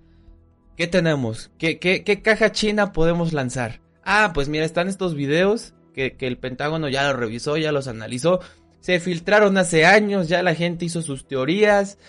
¿Qué 0.75 0.87
tenemos? 0.87 1.51
¿Qué, 1.59 1.77
qué, 1.77 2.03
qué 2.03 2.23
caja 2.23 2.51
china 2.51 2.93
podemos 2.93 3.31
lanzar? 3.31 3.79
Ah, 4.03 4.31
pues 4.33 4.49
mira, 4.49 4.65
están 4.65 4.87
estos 4.87 5.13
videos 5.13 5.75
que, 5.93 6.17
el 6.19 6.39
Pentágono 6.39 6.89
ya 6.89 7.07
los 7.07 7.19
revisó, 7.19 7.55
ya 7.57 7.71
los 7.71 7.87
analizó. 7.87 8.39
Se 8.79 8.99
filtraron 8.99 9.55
hace 9.59 9.85
años, 9.85 10.27
ya 10.29 10.41
la 10.41 10.55
gente 10.55 10.85
hizo 10.85 11.03
sus 11.03 11.27
teorías. 11.27 11.99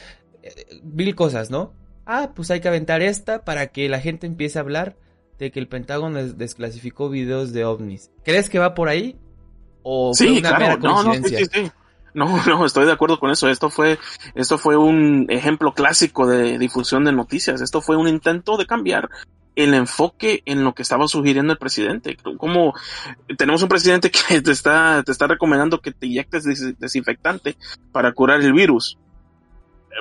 Eh, 0.42 0.80
mil 0.82 1.14
cosas, 1.14 1.50
¿no? 1.50 1.74
Ah, 2.06 2.32
pues 2.34 2.50
hay 2.50 2.60
que 2.60 2.68
aventar 2.68 3.02
esta 3.02 3.44
para 3.44 3.66
que 3.66 3.86
la 3.90 4.00
gente 4.00 4.26
empiece 4.26 4.58
a 4.58 4.62
hablar 4.62 4.96
de 5.38 5.50
que 5.50 5.60
el 5.60 5.68
Pentágono 5.68 6.22
desclasificó 6.22 7.08
videos 7.08 7.52
de 7.52 7.64
ovnis. 7.64 8.10
¿Crees 8.24 8.50
que 8.50 8.58
va 8.58 8.74
por 8.74 8.88
ahí? 8.88 9.16
¿O 9.82 10.12
sí, 10.14 10.38
una 10.38 10.56
claro. 10.56 10.78
no, 10.78 11.02
no, 11.02 11.14
sí, 11.14 11.44
sí, 11.50 11.70
no, 12.14 12.44
no, 12.44 12.66
estoy 12.66 12.86
de 12.86 12.92
acuerdo 12.92 13.18
con 13.18 13.30
eso. 13.30 13.48
Esto 13.48 13.70
fue, 13.70 13.98
esto 14.34 14.58
fue 14.58 14.76
un 14.76 15.26
ejemplo 15.28 15.72
clásico 15.72 16.26
de 16.26 16.58
difusión 16.58 17.04
de 17.04 17.12
noticias. 17.12 17.60
Esto 17.60 17.80
fue 17.80 17.96
un 17.96 18.08
intento 18.08 18.56
de 18.56 18.66
cambiar 18.66 19.08
el 19.54 19.74
enfoque 19.74 20.42
en 20.44 20.62
lo 20.62 20.72
que 20.74 20.82
estaba 20.82 21.08
sugiriendo 21.08 21.52
el 21.52 21.58
presidente. 21.58 22.16
Como 22.36 22.74
tenemos 23.36 23.62
un 23.62 23.68
presidente 23.68 24.10
que 24.28 24.40
te 24.40 24.52
está, 24.52 25.02
te 25.04 25.12
está 25.12 25.26
recomendando 25.26 25.80
que 25.80 25.92
te 25.92 26.06
inyectes 26.06 26.44
desinfectante 26.78 27.56
para 27.92 28.12
curar 28.12 28.40
el 28.40 28.52
virus 28.52 28.98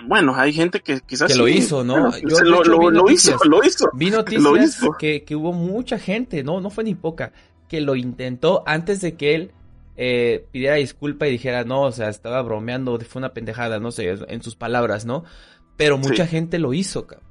bueno, 0.06 0.36
hay 0.36 0.54
gente 0.54 0.82
que 0.82 1.00
quizás... 1.02 1.32
Que 1.32 1.38
lo 1.38 1.48
hizo, 1.48 1.84
¿no? 1.84 2.12
Yo, 2.20 2.42
lo, 2.42 2.64
lo, 2.64 3.10
hizo, 3.10 3.38
lo 3.46 3.64
hizo. 3.64 3.90
Vi 3.94 4.10
noticias 4.10 4.80
Que, 5.00 5.24
que, 5.24 5.36
hubo 5.36 5.54
mucha 5.54 6.00
gente, 6.00 6.44
no, 6.44 6.62
no 6.62 6.70
fue 6.70 6.84
ni 6.84 6.96
poca, 6.96 7.32
que 7.68 7.82
lo 7.82 7.96
intentó 7.96 8.64
antes 8.66 9.02
de 9.02 9.16
que 9.16 9.36
él 9.36 9.52
eh, 9.96 10.46
pidiera 10.52 10.76
disculpa 10.76 11.28
y 11.28 11.32
dijera, 11.32 11.64
no, 11.64 11.82
o 11.82 11.92
sea, 11.92 12.10
estaba 12.10 12.42
bromeando, 12.42 13.00
fue 13.00 13.20
una 13.20 13.34
pendejada, 13.34 13.80
no 13.80 13.92
sé, 13.92 14.18
en 14.28 14.44
sus 14.44 14.56
palabras, 14.56 15.06
¿no? 15.06 15.24
Pero 15.76 15.98
mucha 15.98 16.28
gente 16.28 16.60
lo 16.60 16.74
hizo, 16.74 17.08
cabrón. 17.08 17.28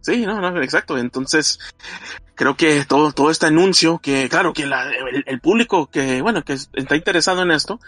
Sí, 0.00 0.26
no, 0.26 0.40
no, 0.40 0.60
exacto. 0.62 0.98
Entonces, 0.98 1.60
creo 2.34 2.56
que 2.56 2.84
todo, 2.84 3.12
todo 3.12 3.30
este 3.30 3.46
anuncio, 3.46 3.98
que 3.98 4.28
claro, 4.28 4.52
que 4.52 4.66
la, 4.66 4.90
el, 4.90 5.22
el, 5.26 5.40
público 5.40 5.88
que, 5.88 6.20
bueno, 6.22 6.42
que 6.44 6.54
está 6.54 6.96
interesado 6.96 7.42
en 7.42 7.52
esto, 7.52 7.78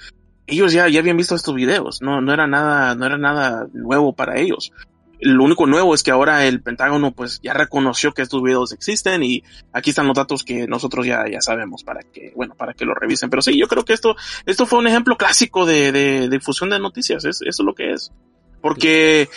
ellos 0.47 0.73
ya, 0.73 0.89
ya 0.89 1.01
habían 1.01 1.17
visto 1.17 1.35
estos 1.35 1.55
videos, 1.55 2.03
no, 2.03 2.21
no 2.21 2.33
era 2.33 2.47
nada, 2.47 2.95
no 2.95 3.07
era 3.07 3.19
nada 3.19 3.67
nuevo 3.73 4.13
para 4.13 4.39
ellos. 4.39 4.73
Lo 5.21 5.45
único 5.45 5.67
nuevo 5.67 5.95
es 5.95 6.03
que 6.03 6.11
ahora 6.11 6.45
el 6.45 6.61
Pentágono 6.61 7.13
pues 7.13 7.41
ya 7.43 7.55
reconoció 7.55 8.13
que 8.13 8.21
estos 8.21 8.43
videos 8.43 8.73
existen 8.73 9.23
y 9.23 9.43
aquí 9.73 9.91
están 9.91 10.07
los 10.07 10.17
datos 10.17 10.43
que 10.43 10.67
nosotros 10.67 11.07
ya, 11.07 11.25
ya 11.31 11.41
sabemos 11.41 11.83
para 11.83 12.03
que, 12.03 12.33
bueno, 12.37 12.55
para 12.55 12.75
que 12.75 12.85
lo 12.85 12.95
revisen. 12.95 13.31
Pero 13.31 13.41
sí, 13.41 13.59
yo 13.59 13.67
creo 13.67 13.85
que 13.85 13.95
esto, 13.95 14.17
esto 14.45 14.67
fue 14.67 14.81
un 14.81 14.87
ejemplo 14.87 15.17
clásico 15.17 15.65
de, 15.65 15.93
de, 15.93 16.29
difusión 16.29 16.69
de 16.69 16.79
noticias, 16.79 17.25
es, 17.25 17.41
eso 17.41 17.63
es 17.63 17.65
lo 17.65 17.75
que 17.75 17.93
es. 17.93 18.13
Porque 18.61 19.29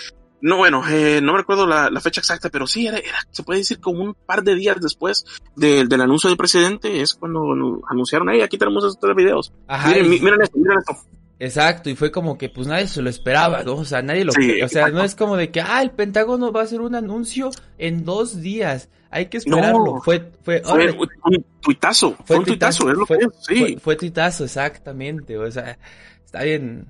no, 0.41 0.57
bueno, 0.57 0.83
eh, 0.87 1.19
no 1.21 1.33
me 1.33 1.39
recuerdo 1.39 1.65
la, 1.65 1.89
fecha 1.99 2.21
exacta, 2.21 2.49
pero 2.49 2.67
sí, 2.67 2.87
era, 2.87 2.99
se 3.31 3.43
puede 3.43 3.59
decir 3.59 3.79
como 3.79 4.03
un 4.03 4.13
par 4.13 4.43
de 4.43 4.55
días 4.55 4.77
después 4.79 5.25
del 5.55 6.01
anuncio 6.01 6.29
del 6.29 6.37
presidente, 6.37 7.01
es 7.01 7.15
cuando 7.15 7.81
anunciaron, 7.89 8.29
ahí 8.29 8.41
aquí 8.41 8.57
tenemos 8.57 8.85
estos 8.85 9.15
videos. 9.15 9.51
miren, 9.87 10.09
miren 10.09 10.41
esto, 10.41 10.57
miren 10.57 10.79
esto. 10.79 10.93
Exacto, 11.39 11.89
y 11.89 11.95
fue 11.95 12.11
como 12.11 12.37
que 12.37 12.49
pues 12.49 12.67
nadie 12.67 12.87
se 12.87 13.01
lo 13.01 13.09
esperaba, 13.09 13.63
¿no? 13.63 13.75
O 13.75 13.85
sea, 13.85 14.01
nadie 14.01 14.25
lo... 14.25 14.31
o 14.31 14.67
sea, 14.67 14.89
no 14.89 15.03
es 15.03 15.15
como 15.15 15.37
de 15.37 15.51
que, 15.51 15.61
ah, 15.61 15.81
el 15.81 15.91
Pentágono 15.91 16.51
va 16.51 16.61
a 16.61 16.63
hacer 16.63 16.81
un 16.81 16.95
anuncio 16.95 17.51
en 17.77 18.05
dos 18.05 18.41
días, 18.41 18.89
hay 19.11 19.27
que 19.27 19.37
esperarlo. 19.37 20.01
fue, 20.03 20.31
fue, 20.41 20.61
un 20.65 21.45
tuitazo, 21.61 22.15
fue, 22.25 22.37
un 22.37 22.45
tuitazo, 22.45 22.89
es 22.89 22.97
lo 22.97 23.05
fue, 23.05 23.19
que 23.19 23.25
es, 23.25 23.31
sí. 23.39 23.77
Fue, 23.79 23.95
tuitazo, 23.95 24.45
exactamente, 24.45 25.37
o 25.37 25.49
sea, 25.51 25.77
está 26.25 26.41
bien, 26.41 26.87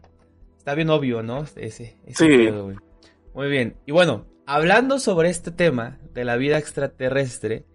está 0.58 0.76
bien 0.76 0.90
obvio, 0.90 1.22
¿no? 1.24 1.44
Ese, 1.56 1.98
ese 2.06 2.26
sí. 2.26 2.50
Muy 3.38 3.50
bien. 3.50 3.76
Y 3.86 3.92
bueno, 3.92 4.26
hablando 4.48 4.98
sobre 4.98 5.30
este 5.30 5.52
tema 5.52 6.00
de 6.16 6.26
la 6.26 6.38
vida 6.38 6.58
extraterrestre, 6.58 7.66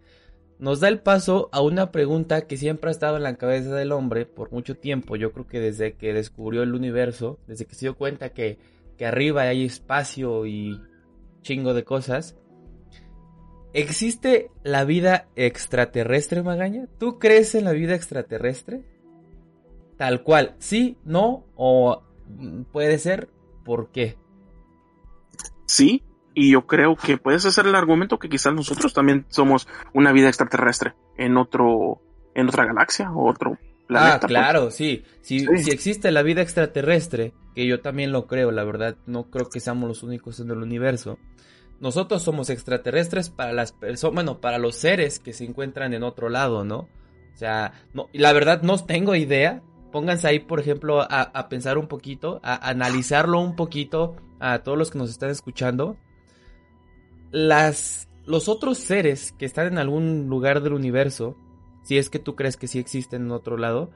nos 0.59 0.81
da 0.81 0.89
el 0.89 0.99
paso 0.99 1.51
a 1.53 1.61
una 1.61 1.93
pregunta 1.93 2.49
que 2.49 2.57
siempre 2.57 2.89
ha 2.89 2.91
estado 2.91 3.17
en 3.17 3.23
la 3.23 3.37
cabeza 3.37 3.73
del 3.77 3.93
hombre 3.93 4.27
por 4.27 4.51
mucho 4.51 4.77
tiempo. 4.77 5.15
Yo 5.15 5.31
creo 5.31 5.47
que 5.47 5.61
desde 5.61 5.95
que 5.95 6.15
descubrió 6.15 6.65
el 6.65 6.75
universo, 6.75 7.39
desde 7.47 7.67
que 7.67 7.77
se 7.77 7.87
dio 7.87 7.97
cuenta 7.97 8.31
que, 8.31 8.59
que 8.99 9.07
arriba 9.07 9.43
hay 9.43 9.65
espacio 9.65 10.47
y 10.47 10.81
chingo 11.43 11.75
de 11.75 11.85
cosas. 11.85 12.37
¿Existe 13.73 14.51
la 14.65 14.85
vida 14.85 15.29
extraterrestre, 15.37 16.43
Magaña? 16.43 16.89
¿Tú 16.99 17.21
crees 17.21 17.55
en 17.55 17.67
la 17.67 17.73
vida 17.73 17.95
extraterrestre? 17.95 18.83
Tal 19.97 20.25
cual, 20.25 20.57
sí, 20.59 20.99
no, 21.05 21.47
o 21.55 22.03
puede 22.73 22.99
ser, 22.99 23.29
¿por 23.65 23.93
qué? 23.93 24.17
Sí, 25.73 26.03
y 26.35 26.53
yo 26.53 26.67
creo 26.67 26.97
que 26.97 27.17
puedes 27.19 27.45
hacer 27.47 27.67
el 27.67 27.75
argumento 27.75 28.19
que 28.19 28.29
quizás 28.29 28.55
nosotros 28.55 28.93
también 28.93 29.27
somos 29.29 29.67
una 29.95 30.13
vida 30.13 30.29
extraterrestre 30.29 30.95
en 31.17 31.37
otro, 31.37 32.01
en 32.35 32.49
otra 32.49 32.65
galaxia 32.67 33.11
o 33.13 33.29
otro 33.29 33.59
planeta. 33.87 34.15
Ah, 34.15 34.21
pues. 34.21 34.29
claro, 34.29 34.71
sí. 34.71 35.05
Si, 35.21 35.41
si 35.41 35.71
existe 35.71 36.11
la 36.11 36.23
vida 36.23 36.43
extraterrestre, 36.43 37.33
que 37.55 37.67
yo 37.67 37.81
también 37.81 38.13
lo 38.13 38.27
creo, 38.27 38.51
la 38.51 38.65
verdad, 38.65 38.97
no 39.07 39.31
creo 39.31 39.49
que 39.49 39.61
seamos 39.61 39.89
los 39.89 40.03
únicos 40.03 40.41
en 40.41 40.51
el 40.51 40.59
universo. 40.59 41.19
Nosotros 41.81 42.23
somos 42.23 42.49
extraterrestres 42.51 43.29
para 43.31 43.53
las 43.53 43.73
personas, 43.73 44.15
bueno, 44.15 44.41
para 44.41 44.59
los 44.59 44.77
seres 44.77 45.19
que 45.19 45.33
se 45.33 45.45
encuentran 45.45 45.95
en 45.95 46.03
otro 46.03 46.29
lado, 46.29 46.65
¿no? 46.65 46.89
O 47.35 47.37
sea, 47.37 47.73
no, 47.93 48.09
la 48.13 48.33
verdad 48.33 48.63
no 48.63 48.79
tengo 48.79 49.15
idea. 49.15 49.63
Pónganse 49.93 50.27
ahí, 50.27 50.39
por 50.41 50.59
ejemplo, 50.59 51.01
a, 51.01 51.49
pensar 51.49 51.79
un 51.79 51.87
poquito, 51.87 52.41
a 52.43 52.69
analizarlo 52.69 53.41
un 53.41 53.55
poquito, 53.55 54.17
a 54.41 54.61
todos 54.61 54.79
los 54.79 54.91
que 54.91 54.99
nos 54.99 55.11
están 55.11 55.31
escuchando, 55.31 55.97
las, 57.31 58.09
los 58.25 58.49
otros 58.49 58.79
seres 58.79 59.33
que 59.33 59.45
están 59.45 59.67
en 59.67 59.79
algún 59.79 60.29
lugar 60.29 60.63
del 60.63 60.73
universo, 60.73 61.37
si 61.83 61.99
es 61.99 62.09
que 62.09 62.19
tú 62.19 62.35
crees 62.37 62.57
que 62.57 62.69
sí 62.69 62.79
existen 62.79 63.23
en 63.23 63.31
otro 63.33 63.57
lado, 63.57 63.91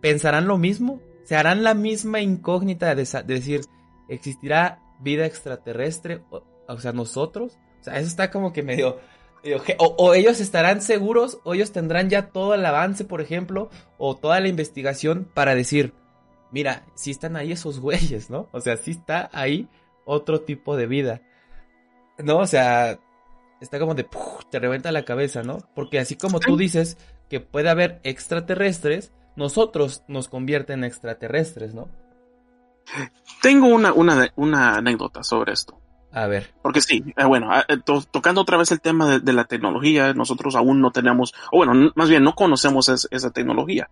pensarán 0.00 0.46
lo 0.46 0.58
mismo, 0.58 1.00
se 1.24 1.36
harán 1.36 1.62
la 1.62 1.74
misma 1.74 2.20
incógnita 2.20 2.94
de, 2.94 3.04
decir, 3.26 3.62
¿existirá 4.08 4.80
vida 5.00 5.26
extraterrestre? 5.26 6.22
O, 6.66 6.78
sea, 6.78 6.92
nosotros. 6.92 7.58
O 7.80 7.84
sea, 7.84 7.98
eso 7.98 8.08
está 8.08 8.30
como 8.30 8.52
que 8.52 8.62
medio... 8.62 8.98
o, 9.78 9.84
o, 9.98 10.14
ellos 10.14 10.40
estarán 10.40 10.82
seguros, 10.82 11.38
o 11.44 11.54
ellos 11.54 11.72
tendrán 11.72 12.08
ya 12.08 12.28
todo 12.28 12.54
el 12.54 12.64
avance, 12.64 13.04
por 13.04 13.20
ejemplo, 13.20 13.70
o 13.98 14.16
toda 14.16 14.40
la 14.40 14.48
investigación 14.48 15.28
para 15.34 15.54
decir, 15.54 15.94
mira, 16.52 16.84
sí 16.94 17.10
están 17.10 17.36
ahí 17.36 17.52
esos 17.52 17.80
güeyes, 17.80 18.30
¿no? 18.30 18.48
O 18.52 18.60
sea, 18.60 18.76
sí 18.76 18.92
está 18.92 19.30
ahí 19.32 19.68
otro 20.04 20.42
tipo 20.42 20.76
de 20.76 20.86
vida. 20.86 21.22
¿No? 22.18 22.38
O 22.38 22.46
sea, 22.46 22.98
está 23.60 23.78
como 23.78 23.94
de... 23.94 24.06
te 24.50 24.58
revienta 24.60 24.92
la 24.92 25.04
cabeza, 25.04 25.42
¿no? 25.42 25.58
Porque 25.74 25.98
así 25.98 26.16
como 26.16 26.38
tú 26.38 26.56
dices 26.56 26.98
que 27.28 27.40
puede 27.40 27.70
haber 27.70 28.00
extraterrestres, 28.04 29.12
nosotros 29.34 30.04
nos 30.08 30.28
convierten 30.28 30.80
en 30.80 30.84
extraterrestres, 30.84 31.74
¿no? 31.74 31.88
Tengo 33.40 33.68
una, 33.68 33.92
una, 33.92 34.30
una 34.36 34.76
anécdota 34.76 35.22
sobre 35.22 35.52
esto. 35.52 35.81
A 36.12 36.26
ver. 36.26 36.52
Porque 36.62 36.80
sí, 36.80 37.02
eh, 37.16 37.24
bueno, 37.24 37.48
ah, 37.50 37.64
eh, 37.68 37.78
tocando 38.10 38.42
otra 38.42 38.58
vez 38.58 38.70
el 38.70 38.80
tema 38.80 39.18
de, 39.18 39.32
la 39.32 39.44
tecnología, 39.44 40.12
nosotros 40.12 40.54
aún 40.56 40.80
no 40.80 40.90
tenemos, 40.90 41.32
o 41.50 41.58
bueno, 41.58 41.92
más 41.94 42.08
bien 42.08 42.22
no 42.22 42.34
conocemos 42.34 42.88
esa 42.88 43.30
tecnología. 43.30 43.88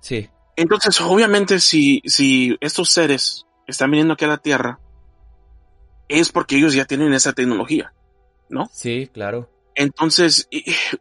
Sí. 0.00 0.28
Entonces, 0.56 1.00
obviamente, 1.00 1.60
si, 1.60 2.00
si 2.04 2.56
estos 2.60 2.90
seres 2.90 3.46
están 3.66 3.90
viniendo 3.90 4.14
aquí 4.14 4.24
a 4.24 4.28
la 4.28 4.38
Tierra, 4.38 4.80
es 6.08 6.32
porque 6.32 6.56
ellos 6.56 6.74
ya 6.74 6.86
tienen 6.86 7.12
esa 7.12 7.34
tecnología, 7.34 7.92
¿no? 8.48 8.68
Sí, 8.72 9.10
claro. 9.12 9.50
Entonces, 9.74 10.48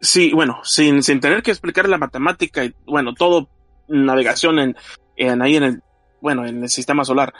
sí, 0.01 0.31
bueno, 0.33 0.59
sin, 0.63 1.01
sin 1.01 1.21
tener 1.21 1.41
que 1.43 1.51
explicar 1.51 1.87
la 1.87 1.97
matemática 1.97 2.65
y, 2.65 2.75
bueno, 2.85 3.13
todo 3.13 3.49
navegación 3.87 4.59
en, 4.59 4.75
en 5.15 5.41
ahí 5.41 5.55
en 5.55 5.63
el, 5.63 5.83
bueno, 6.21 6.45
en 6.45 6.61
el 6.61 6.69
sistema 6.69 7.05
solar, 7.05 7.33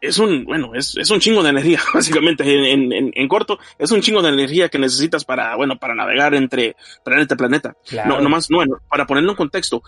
es 0.00 0.18
un, 0.18 0.44
bueno, 0.44 0.74
es, 0.74 0.96
es, 0.96 1.10
un 1.10 1.20
chingo 1.20 1.42
de 1.42 1.50
energía, 1.50 1.80
básicamente, 1.94 2.44
en, 2.72 2.92
en, 2.92 3.10
en, 3.14 3.28
corto, 3.28 3.58
es 3.78 3.90
un 3.90 4.00
chingo 4.00 4.22
de 4.22 4.28
energía 4.30 4.68
que 4.68 4.78
necesitas 4.78 5.24
para, 5.24 5.56
bueno, 5.56 5.78
para 5.78 5.94
navegar 5.94 6.34
entre 6.34 6.76
planeta 7.04 7.34
y 7.34 7.38
planeta. 7.38 7.76
Claro. 7.88 8.16
No, 8.16 8.20
nomás, 8.20 8.50
no, 8.50 8.58
bueno, 8.58 8.78
para 8.88 9.06
ponerlo 9.06 9.32
en 9.32 9.36
contexto, 9.36 9.82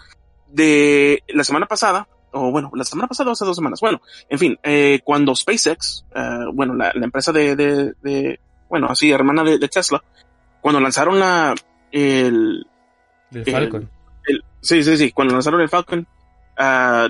de 0.48 1.22
la 1.28 1.44
semana 1.44 1.66
pasada, 1.66 2.08
o 2.32 2.50
bueno, 2.50 2.70
la 2.74 2.84
semana 2.84 3.08
pasada 3.08 3.30
o 3.30 3.32
hace 3.32 3.44
dos 3.44 3.56
semanas, 3.56 3.80
bueno, 3.80 4.00
en 4.28 4.38
fin, 4.38 4.58
eh, 4.62 5.00
cuando 5.04 5.34
SpaceX, 5.34 6.04
uh, 6.14 6.52
bueno, 6.52 6.74
la, 6.74 6.92
la, 6.94 7.04
empresa 7.04 7.32
de, 7.32 7.56
de, 7.56 7.94
de, 8.02 8.40
bueno, 8.68 8.88
así, 8.88 9.10
hermana 9.10 9.44
de, 9.44 9.58
de, 9.58 9.68
Tesla, 9.68 10.02
cuando 10.60 10.80
lanzaron 10.80 11.18
la, 11.18 11.54
el... 11.90 12.66
Falcon. 13.50 13.88
El, 14.26 14.44
sí, 14.60 14.82
sí, 14.82 14.96
sí, 14.96 15.12
cuando 15.12 15.34
lanzaron 15.34 15.60
el 15.60 15.68
Falcon, 15.68 16.06
uh, 16.58 17.08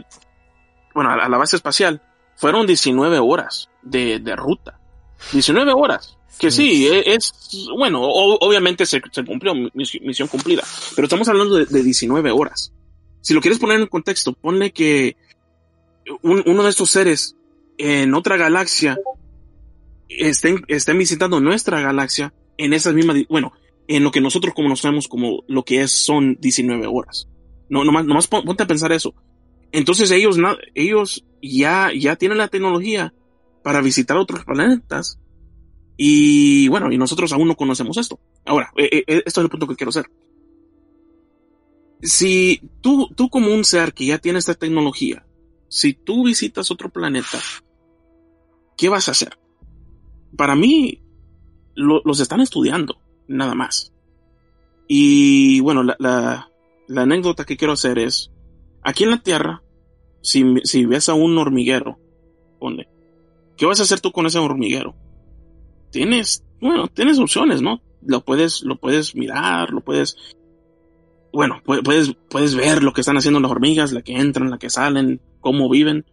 bueno, 0.94 1.10
a 1.10 1.28
la 1.28 1.38
base 1.38 1.56
espacial, 1.56 2.02
fueron 2.40 2.66
19 2.66 3.18
horas 3.18 3.68
de, 3.82 4.18
de 4.18 4.34
ruta. 4.34 4.80
19 5.32 5.72
horas. 5.72 6.16
Que 6.38 6.50
sí, 6.50 6.88
e, 6.88 7.12
es, 7.14 7.34
bueno, 7.76 8.00
obviamente 8.02 8.86
se, 8.86 9.02
se, 9.12 9.24
cumplió, 9.26 9.52
misión 9.74 10.26
cumplida, 10.28 10.62
pero 10.96 11.04
estamos 11.04 11.28
hablando 11.28 11.56
de, 11.56 11.66
de, 11.66 11.82
19 11.82 12.30
horas. 12.30 12.72
Si 13.20 13.34
lo 13.34 13.42
quieres 13.42 13.58
poner 13.58 13.78
en 13.78 13.86
contexto, 13.88 14.32
ponle 14.32 14.72
que 14.72 15.18
un, 16.22 16.42
uno 16.46 16.62
de 16.62 16.70
estos 16.70 16.90
seres 16.90 17.36
en 17.76 18.14
otra 18.14 18.38
galaxia 18.38 18.98
estén, 20.08 20.64
estén 20.68 20.96
visitando 20.96 21.40
nuestra 21.40 21.82
galaxia 21.82 22.32
en 22.56 22.72
esas 22.72 22.94
mismas, 22.94 23.18
bueno, 23.28 23.52
en 23.86 24.02
lo 24.02 24.10
que 24.10 24.22
nosotros 24.22 24.54
conocemos 24.54 25.08
como 25.08 25.44
lo 25.46 25.62
que 25.62 25.82
es, 25.82 25.92
son 25.92 26.38
19 26.40 26.86
horas. 26.86 27.28
No, 27.68 27.84
nomás, 27.84 28.06
nomás 28.06 28.28
ponte 28.28 28.62
a 28.62 28.66
pensar 28.66 28.92
eso. 28.92 29.14
Entonces 29.72 30.10
ellos, 30.10 30.36
ellos 30.74 31.24
ya, 31.42 31.90
ya 31.96 32.16
tienen 32.16 32.38
la 32.38 32.48
tecnología 32.48 33.14
para 33.62 33.80
visitar 33.80 34.16
otros 34.16 34.44
planetas. 34.44 35.18
Y 35.96 36.68
bueno, 36.68 36.90
y 36.90 36.98
nosotros 36.98 37.32
aún 37.32 37.48
no 37.48 37.56
conocemos 37.56 37.96
esto. 37.96 38.18
Ahora, 38.46 38.72
eh, 38.76 39.04
eh, 39.06 39.22
esto 39.26 39.40
es 39.40 39.44
el 39.44 39.50
punto 39.50 39.66
que 39.66 39.76
quiero 39.76 39.90
hacer. 39.90 40.10
Si 42.02 42.62
tú, 42.80 43.08
tú 43.14 43.28
como 43.28 43.52
un 43.52 43.64
ser 43.64 43.92
que 43.92 44.06
ya 44.06 44.18
tiene 44.18 44.38
esta 44.38 44.54
tecnología, 44.54 45.26
si 45.68 45.92
tú 45.92 46.24
visitas 46.24 46.70
otro 46.70 46.88
planeta, 46.88 47.38
¿qué 48.76 48.88
vas 48.88 49.08
a 49.08 49.12
hacer? 49.12 49.38
Para 50.36 50.56
mí, 50.56 51.02
lo, 51.74 52.00
los 52.04 52.20
están 52.20 52.40
estudiando, 52.40 53.02
nada 53.28 53.54
más. 53.54 53.92
Y 54.88 55.60
bueno, 55.60 55.82
la, 55.82 56.50
la 56.90 57.02
anécdota 57.02 57.44
que 57.44 57.56
quiero 57.56 57.74
hacer 57.74 57.98
es, 57.98 58.29
Aquí 58.82 59.04
en 59.04 59.10
la 59.10 59.22
Tierra, 59.22 59.62
si, 60.22 60.44
si 60.64 60.86
ves 60.86 61.08
a 61.08 61.14
un 61.14 61.36
hormiguero, 61.38 61.98
ponle, 62.58 62.88
¿qué 63.56 63.66
vas 63.66 63.80
a 63.80 63.82
hacer 63.82 64.00
tú 64.00 64.12
con 64.12 64.26
ese 64.26 64.38
hormiguero? 64.38 64.94
Tienes, 65.90 66.44
bueno, 66.60 66.88
tienes 66.88 67.18
opciones, 67.18 67.62
¿no? 67.62 67.82
Lo 68.02 68.24
puedes, 68.24 68.62
lo 68.62 68.76
puedes 68.76 69.14
mirar, 69.14 69.70
lo 69.70 69.80
puedes, 69.82 70.16
bueno, 71.32 71.62
puedes, 71.64 72.14
puedes 72.28 72.54
ver 72.54 72.82
lo 72.82 72.92
que 72.92 73.02
están 73.02 73.16
haciendo 73.16 73.40
las 73.40 73.50
hormigas, 73.50 73.92
la 73.92 74.02
que 74.02 74.16
entran, 74.16 74.50
la 74.50 74.58
que 74.58 74.70
salen, 74.70 75.20
cómo 75.40 75.68
viven. 75.68 76.06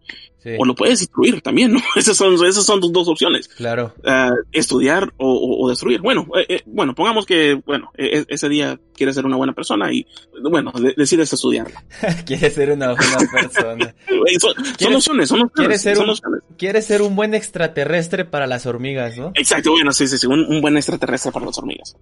O 0.60 0.66
lo 0.66 0.76
puedes 0.76 1.00
destruir 1.00 1.42
también, 1.42 1.74
¿no? 1.74 1.80
Esas 1.96 2.16
son, 2.16 2.34
esas 2.46 2.66
son 2.66 2.80
tus 2.80 2.92
dos 2.92 3.08
opciones. 3.08 3.48
Claro. 3.48 3.94
Uh, 4.04 4.36
estudiar 4.52 5.14
o, 5.18 5.58
o, 5.64 5.70
destruir. 5.70 6.02
Bueno, 6.02 6.28
eh, 6.38 6.46
eh, 6.50 6.62
bueno, 6.66 6.94
pongamos 6.96 7.26
que, 7.26 7.56
bueno, 7.66 7.92
e, 7.98 8.20
e, 8.20 8.26
ese 8.30 8.48
día 8.50 8.80
quieres 8.96 9.16
ser 9.16 9.26
una 9.26 9.36
buena 9.36 9.54
persona 9.54 9.92
y, 9.92 10.06
bueno, 10.42 10.72
de, 10.72 10.94
decides 10.96 11.32
estudiarla. 11.34 11.84
quieres 12.26 12.54
ser 12.54 12.72
una 12.72 12.94
buena 12.94 13.18
persona. 13.32 13.96
son, 14.40 14.54
son, 14.78 14.96
opciones, 14.96 15.30
son 15.30 15.42
opciones. 15.42 15.52
Quieres 15.54 15.82
ser, 15.82 15.96
son 15.96 16.06
un, 16.06 16.12
opciones. 16.12 16.42
quieres 16.58 16.86
ser 16.86 17.02
un 17.02 17.16
buen 17.16 17.34
extraterrestre 17.34 18.26
para 18.26 18.48
las 18.48 18.66
hormigas, 18.66 19.18
¿no? 19.18 19.32
Exacto, 19.34 19.72
bueno, 19.72 19.92
sí, 19.92 20.08
sí, 20.08 20.18
sí, 20.18 20.28
un, 20.28 20.46
un 20.46 20.62
buen 20.62 20.78
extraterrestre 20.78 21.32
para 21.32 21.46
las 21.46 21.58
hormigas. 21.58 21.96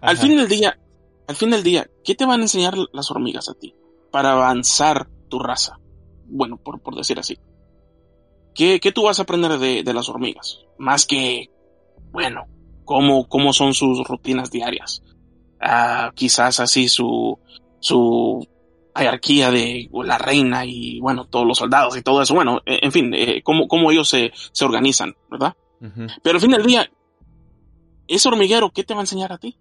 Al 0.00 0.16
fin 0.16 0.36
del 0.36 0.48
día, 0.48 0.78
al 1.26 1.36
fin 1.36 1.50
del 1.50 1.62
día, 1.62 1.88
¿qué 2.04 2.14
te 2.14 2.24
van 2.24 2.40
a 2.40 2.44
enseñar 2.44 2.74
las 2.92 3.10
hormigas 3.10 3.48
a 3.48 3.54
ti? 3.54 3.74
Para 4.10 4.32
avanzar 4.32 5.08
tu 5.28 5.38
raza. 5.38 5.78
Bueno, 6.26 6.56
por, 6.56 6.80
por 6.80 6.94
decir 6.94 7.18
así. 7.18 7.38
¿Qué, 8.54 8.80
¿Qué, 8.80 8.92
tú 8.92 9.04
vas 9.04 9.18
a 9.18 9.22
aprender 9.22 9.58
de, 9.58 9.82
de, 9.82 9.94
las 9.94 10.08
hormigas? 10.08 10.60
Más 10.78 11.06
que, 11.06 11.50
bueno, 12.10 12.46
cómo, 12.84 13.28
cómo 13.28 13.52
son 13.52 13.74
sus 13.74 14.06
rutinas 14.06 14.50
diarias. 14.50 15.02
Ah, 15.60 16.12
quizás 16.14 16.60
así 16.60 16.88
su, 16.88 17.38
su 17.78 18.46
jerarquía 18.94 19.50
de 19.50 19.88
la 19.92 20.18
reina 20.18 20.64
y, 20.64 21.00
bueno, 21.00 21.26
todos 21.26 21.46
los 21.46 21.58
soldados 21.58 21.96
y 21.96 22.02
todo 22.02 22.22
eso. 22.22 22.34
Bueno, 22.34 22.60
en 22.66 22.92
fin, 22.92 23.12
eh, 23.14 23.42
cómo, 23.42 23.68
cómo 23.68 23.90
ellos 23.90 24.08
se, 24.08 24.32
se 24.52 24.64
organizan, 24.64 25.14
¿verdad? 25.30 25.54
Uh 25.80 25.86
-huh. 25.86 26.20
Pero 26.22 26.36
al 26.36 26.40
fin 26.40 26.50
del 26.50 26.66
día, 26.66 26.90
ese 28.08 28.28
hormiguero, 28.28 28.70
¿qué 28.70 28.84
te 28.84 28.94
va 28.94 29.00
a 29.00 29.04
enseñar 29.04 29.32
a 29.32 29.38
ti? 29.38 29.56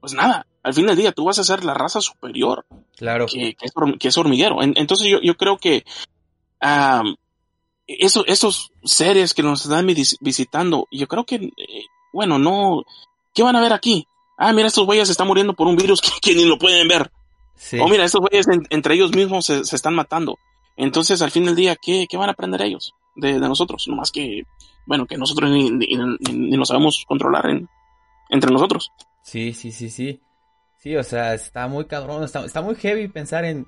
Pues 0.00 0.14
nada, 0.14 0.46
al 0.62 0.74
fin 0.74 0.86
del 0.86 0.96
día 0.96 1.12
tú 1.12 1.24
vas 1.24 1.38
a 1.38 1.44
ser 1.44 1.64
la 1.64 1.74
raza 1.74 2.00
superior. 2.00 2.66
Claro. 2.96 3.26
Que, 3.26 3.54
que, 3.54 3.66
es, 3.66 3.72
que 3.98 4.08
es, 4.08 4.18
hormiguero. 4.18 4.62
Entonces 4.62 5.08
yo, 5.08 5.20
yo 5.20 5.36
creo 5.36 5.58
que 5.58 5.84
um, 6.62 7.16
eso, 7.86 8.24
esos 8.26 8.72
seres 8.84 9.34
que 9.34 9.42
nos 9.42 9.64
están 9.64 9.86
visitando, 9.86 10.88
yo 10.90 11.06
creo 11.06 11.24
que, 11.24 11.36
eh, 11.36 11.84
bueno, 12.12 12.38
no, 12.38 12.84
¿qué 13.34 13.42
van 13.42 13.56
a 13.56 13.60
ver 13.60 13.72
aquí? 13.72 14.06
Ah, 14.36 14.52
mira, 14.52 14.68
estos 14.68 14.84
güeyes 14.86 15.08
se 15.08 15.12
están 15.12 15.26
muriendo 15.26 15.54
por 15.54 15.66
un 15.66 15.76
virus 15.76 16.00
que, 16.02 16.10
que 16.20 16.34
ni 16.34 16.44
lo 16.44 16.58
pueden 16.58 16.88
ver. 16.88 17.10
Sí. 17.54 17.78
O 17.78 17.88
mira, 17.88 18.04
estos 18.04 18.20
güeyes 18.20 18.48
en, 18.48 18.66
entre 18.70 18.94
ellos 18.94 19.12
mismos 19.12 19.46
se, 19.46 19.64
se, 19.64 19.76
están 19.76 19.94
matando. 19.94 20.38
Entonces, 20.76 21.22
al 21.22 21.30
fin 21.30 21.44
del 21.44 21.56
día, 21.56 21.76
¿qué, 21.76 22.06
qué 22.08 22.16
van 22.16 22.28
a 22.28 22.32
aprender 22.32 22.60
ellos 22.60 22.94
de, 23.14 23.40
de 23.40 23.48
nosotros? 23.48 23.86
No 23.88 23.96
más 23.96 24.10
que, 24.10 24.42
bueno, 24.84 25.06
que 25.06 25.16
nosotros 25.16 25.50
ni, 25.50 25.70
ni, 25.70 25.86
ni, 25.86 26.32
ni 26.32 26.56
lo 26.56 26.66
sabemos 26.66 27.04
controlar 27.06 27.48
en, 27.48 27.68
entre 28.28 28.50
nosotros. 28.50 28.92
Sí, 29.22 29.52
sí, 29.52 29.72
sí, 29.72 29.88
sí. 29.88 30.20
Sí, 30.78 30.96
o 30.96 31.02
sea, 31.02 31.34
está 31.34 31.66
muy 31.66 31.86
cabrón, 31.86 32.24
está, 32.24 32.44
está 32.44 32.60
muy 32.60 32.74
heavy 32.76 33.08
pensar 33.08 33.44
en, 33.44 33.66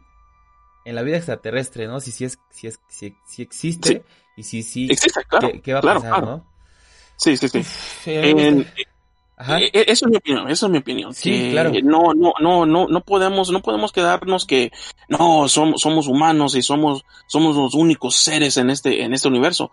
en 0.89 0.95
la 0.95 1.03
vida 1.03 1.17
extraterrestre, 1.19 1.87
¿no? 1.87 2.01
Si, 2.01 2.13
si 2.13 2.25
es, 2.25 2.39
si 2.51 2.67
es, 2.67 2.81
si, 2.89 3.15
si 3.27 3.43
existe 3.43 3.89
sí. 3.89 4.03
y 4.37 4.43
si 4.43 4.63
sí, 4.63 4.89
existe, 4.91 5.23
claro, 5.25 5.51
¿qué, 5.53 5.61
¿qué, 5.61 5.73
va 5.75 5.81
a 5.81 5.83
claro, 5.83 6.01
pasar, 6.01 6.19
claro. 6.19 6.37
no? 6.37 6.47
Sí, 7.17 7.37
sí, 7.37 7.49
sí. 7.49 7.63
sí 7.63 8.13
en, 8.15 8.67
Ajá. 9.37 9.61
Eh, 9.61 9.71
eso 9.73 10.07
es 10.07 10.11
mi 10.11 10.17
opinión, 10.17 10.51
eso 10.51 10.67
es 10.67 10.73
mi 10.73 10.79
opinión. 10.79 11.15
Sí, 11.15 11.31
que 11.31 11.51
claro. 11.53 11.71
No, 11.85 12.13
no, 12.13 12.33
no, 12.41 12.67
no, 12.67 12.89
no 12.89 13.01
podemos, 13.03 13.51
no 13.51 13.61
podemos 13.61 13.93
quedarnos 13.93 14.47
que 14.47 14.73
no 15.09 15.47
somos, 15.49 15.81
somos 15.81 16.09
humanos 16.09 16.57
y 16.57 16.63
somos, 16.63 17.05
somos 17.27 17.55
los 17.55 17.75
únicos 17.75 18.17
seres 18.17 18.57
en 18.57 18.71
este, 18.71 19.05
en 19.05 19.15
este 19.15 19.29
universo. 19.29 19.71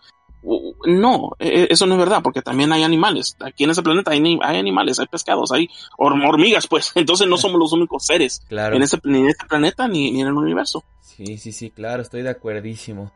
No, 0.86 1.32
e, 1.40 1.68
eso 1.70 1.86
no 1.86 1.96
es 1.96 2.00
verdad, 2.00 2.22
porque 2.24 2.42
también 2.42 2.72
hay 2.72 2.84
animales. 2.84 3.36
Aquí 3.40 3.64
en 3.64 3.72
ese 3.72 3.82
planeta 3.82 4.12
hay, 4.12 4.40
hay 4.42 4.58
animales, 4.58 5.00
hay 5.00 5.08
pescados, 5.08 5.52
hay 5.52 5.70
hormigas, 5.98 6.68
pues. 6.68 6.92
Entonces 6.96 7.28
no 7.28 7.38
somos 7.38 7.60
los 7.60 7.74
únicos 7.74 8.06
seres 8.06 8.44
claro. 8.48 8.76
en, 8.76 8.84
este, 8.84 9.00
ni 9.04 9.20
en 9.20 9.30
este 9.30 9.46
planeta 9.46 9.88
ni, 9.88 10.12
ni 10.12 10.22
en 10.22 10.28
el 10.28 10.34
universo. 10.34 10.84
Sí, 11.02 11.38
sí, 11.38 11.52
sí, 11.52 11.72
claro, 11.72 12.02
estoy 12.02 12.22
de 12.22 12.30
acuerdísimo. 12.30 13.12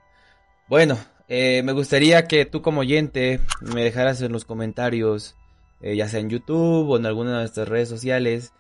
Bueno, 0.68 0.98
eh, 1.28 1.62
me 1.64 1.74
gustaría 1.74 2.26
que 2.26 2.46
tú 2.46 2.62
como 2.62 2.82
oyente 2.82 3.40
me 3.62 3.84
dejaras 3.84 4.22
en 4.22 4.32
los 4.32 4.46
comentarios, 4.46 5.36
eh, 5.82 5.96
ya 5.96 6.08
sea 6.08 6.20
en 6.20 6.30
YouTube 6.30 6.90
o 6.90 6.98
en 6.98 7.06
alguna 7.06 7.32
de 7.32 7.38
nuestras 7.40 7.68
redes 7.68 7.90
sociales, 7.90 8.54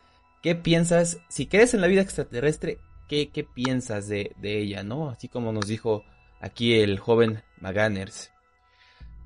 qué 0.43 0.55
piensas, 0.55 1.19
si 1.29 1.47
crees 1.47 1.73
en 1.73 1.81
la 1.81 1.87
vida 1.87 2.01
extraterrestre, 2.01 2.79
qué, 3.07 3.29
qué 3.29 3.43
piensas 3.43 4.07
de, 4.07 4.33
de 4.37 4.59
ella, 4.59 4.83
¿no? 4.83 5.09
Así 5.09 5.27
como 5.27 5.51
nos 5.51 5.67
dijo 5.67 6.03
aquí 6.41 6.75
el 6.75 6.99
joven 6.99 7.41
Maganers. 7.59 8.31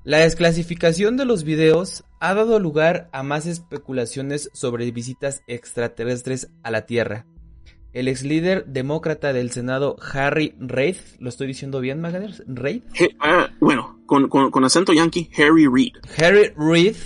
La 0.06 0.18
desclasificación 0.18 1.16
de 1.16 1.24
los 1.24 1.46
videos 1.46 2.04
ha 2.20 2.34
dado 2.34 2.60
lugar 2.60 3.10
a 3.14 3.24
más 3.24 3.46
especulaciones 3.46 4.50
sobre 4.52 4.92
visitas 4.92 5.44
extraterrestres 5.48 6.50
a 6.62 6.72
la 6.72 6.86
Tierra. 6.86 7.26
El 7.94 8.10
ex 8.10 8.24
líder 8.24 8.66
demócrata 8.66 9.32
del 9.32 9.52
Senado, 9.52 9.96
Harry 10.12 10.56
Reid, 10.60 10.98
¿lo 11.20 11.30
estoy 11.30 11.48
diciendo 11.48 11.80
bien, 11.80 12.02
Maganers? 12.02 12.44
¿Reid? 12.48 12.84
Uh, 13.00 13.48
bueno, 13.62 13.98
con, 14.06 14.28
con, 14.28 14.52
con, 14.52 14.66
acento 14.66 14.92
yankee, 14.92 15.30
Harry 15.38 15.68
Reid. 15.68 15.94
Harry 16.18 16.52
Reid 16.58 16.98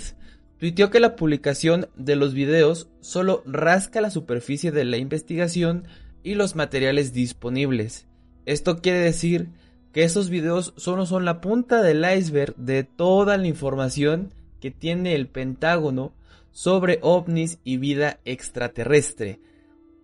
tuiteó 0.58 0.90
que 0.90 0.98
la 0.98 1.14
publicación 1.14 1.88
de 1.94 2.16
los 2.16 2.34
videos 2.34 2.88
solo 3.00 3.44
rasca 3.46 4.00
la 4.00 4.10
superficie 4.10 4.72
de 4.72 4.84
la 4.84 4.96
investigación 4.96 5.86
y 6.24 6.34
los 6.34 6.56
materiales 6.56 7.12
disponibles. 7.12 8.08
Esto 8.44 8.80
quiere 8.80 8.98
decir 8.98 9.50
que 9.92 10.04
esos 10.04 10.30
videos 10.30 10.74
solo 10.76 11.06
son 11.06 11.24
la 11.24 11.40
punta 11.40 11.82
del 11.82 12.04
iceberg 12.16 12.54
de 12.56 12.84
toda 12.84 13.36
la 13.36 13.46
información 13.46 14.32
que 14.60 14.70
tiene 14.70 15.14
el 15.14 15.28
Pentágono 15.28 16.12
sobre 16.52 16.98
ovnis 17.02 17.58
y 17.64 17.76
vida 17.76 18.18
extraterrestre. 18.24 19.40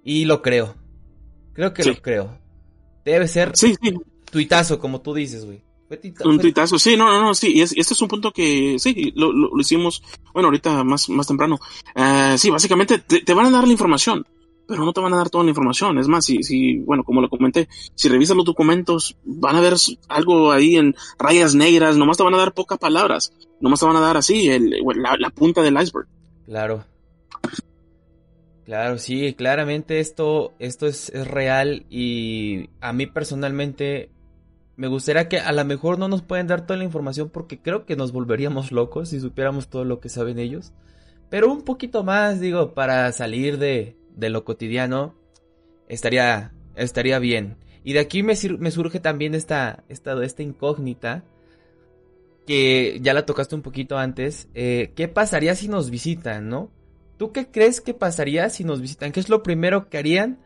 Y 0.05 0.25
lo 0.25 0.43
creo. 0.43 0.77
Creo 1.53 1.73
que 1.73 1.85
lo 1.85 1.97
creo. 2.01 2.39
Debe 3.05 3.29
ser 3.29 3.57
sí, 3.57 3.75
sí. 3.81 3.95
tuitazo, 4.31 4.79
como 4.79 5.01
tú 5.01 5.15
dices, 5.15 5.45
güey. 5.45 5.63
Un 6.25 6.41
tuitazo, 6.41 6.79
sí, 6.79 6.97
no, 6.97 7.09
no, 7.09 7.23
no, 7.23 7.35
sí, 7.35 7.53
y 7.55 7.61
este 7.61 7.81
es 7.81 8.03
un 8.03 8.09
punto 8.09 8.33
que 8.33 8.77
sí, 8.79 9.13
lo, 9.15 9.33
lo, 9.33 9.61
hicimos, 9.61 10.03
bueno, 10.33 10.49
ahorita 10.49 10.83
más, 10.83 11.09
más 11.09 11.27
temprano. 11.27 11.61
Uh, 11.95 12.37
sí, 12.39 12.51
básicamente 12.51 12.99
te, 12.99 13.21
te, 13.21 13.35
van 13.35 13.47
a 13.47 13.51
dar 13.51 13.67
la 13.67 13.73
información, 13.73 14.27
pero 14.67 14.85
no 14.85 14.93
te 14.93 15.01
van 15.01 15.13
a 15.15 15.17
dar 15.17 15.31
toda 15.31 15.45
la 15.45 15.51
información. 15.51 15.99
Es 15.99 16.09
más, 16.09 16.25
si, 16.25 16.43
si, 16.43 16.79
bueno, 16.79 17.05
como 17.05 17.21
lo 17.21 17.29
comenté, 17.29 17.69
si 17.95 18.09
revisas 18.09 18.37
los 18.37 18.45
documentos, 18.45 19.17
van 19.25 19.57
a 19.57 19.61
ver 19.61 19.75
algo 20.09 20.53
ahí 20.53 20.77
en 20.77 20.95
rayas 21.19 21.55
negras, 21.55 21.97
nomás 21.97 22.17
te 22.17 22.23
van 22.23 22.35
a 22.35 22.39
dar 22.39 22.55
pocas 22.55 22.79
palabras, 22.79 23.33
nomás 23.61 23.81
te 23.81 23.87
van 23.87 23.97
a 23.97 24.01
dar 24.01 24.17
así, 24.17 24.49
el, 24.49 24.71
la, 24.97 25.17
la 25.19 25.31
punta 25.31 25.63
del 25.63 25.81
iceberg. 25.81 26.09
Claro. 26.47 26.85
Claro, 28.65 28.99
sí, 28.99 29.35
claramente 29.35 30.01
esto, 30.01 30.55
esto 30.59 30.87
es, 30.87 31.11
es, 31.11 31.29
real 31.29 31.85
y 31.91 32.71
a 32.81 32.95
mí 32.95 33.07
personalmente 33.07 34.11
me 34.77 34.89
gustaría 34.89 35.29
que 35.29 35.39
a 35.39 35.53
lo 35.53 35.65
mejor 35.67 35.99
no 35.99 36.09
nos 36.09 36.23
pueden 36.23 36.47
dar 36.47 36.67
toda 36.67 36.79
la 36.79 36.85
información 36.85 37.29
porque 37.29 37.61
creo 37.61 37.85
que 37.85 37.95
nos 37.95 38.13
volveríamos 38.13 38.73
locos 38.73 39.11
si 39.11 39.21
supiéramos 39.21 39.69
todo 39.69 39.85
lo 39.85 40.01
que 40.01 40.09
saben 40.09 40.39
ellos. 40.39 40.73
Pero 41.29 41.53
un 41.53 41.63
poquito 41.63 42.05
más, 42.05 42.41
digo, 42.41 42.75
para 42.75 43.13
salir 43.13 43.59
de, 43.59 43.97
de 44.15 44.31
lo 44.31 44.45
cotidiano, 44.45 45.15
estaría, 45.89 46.53
estaría 46.77 47.19
bien. 47.19 47.57
Y 47.83 47.93
de 47.93 48.01
aquí 48.01 48.23
me, 48.23 48.35
me 48.59 48.71
surge 48.71 49.01
también 49.01 49.35
esta, 49.35 49.85
esta, 49.89 50.23
esta 50.25 50.43
incógnita 50.43 51.25
que 52.47 52.99
ya 53.01 53.15
la 53.15 53.27
tocaste 53.27 53.55
un 53.55 53.63
poquito 53.63 53.99
antes. 53.99 54.49
Eh, 54.55 54.93
¿Qué 54.97 55.09
pasaría 55.09 55.55
si 55.55 55.69
nos 55.69 55.91
visitan, 55.91 56.49
no? 56.49 56.71
¿Tú 57.17 57.33
qué 57.33 57.51
crees 57.51 57.81
que 57.81 57.95
pasaría 57.95 58.49
si 58.51 58.65
nos 58.65 58.81
visitan? 58.81 59.13
¿Qué 59.13 59.21
es 59.21 59.29
lo 59.29 59.43
primero 59.43 59.89
que 59.89 59.99
harían? 59.99 60.41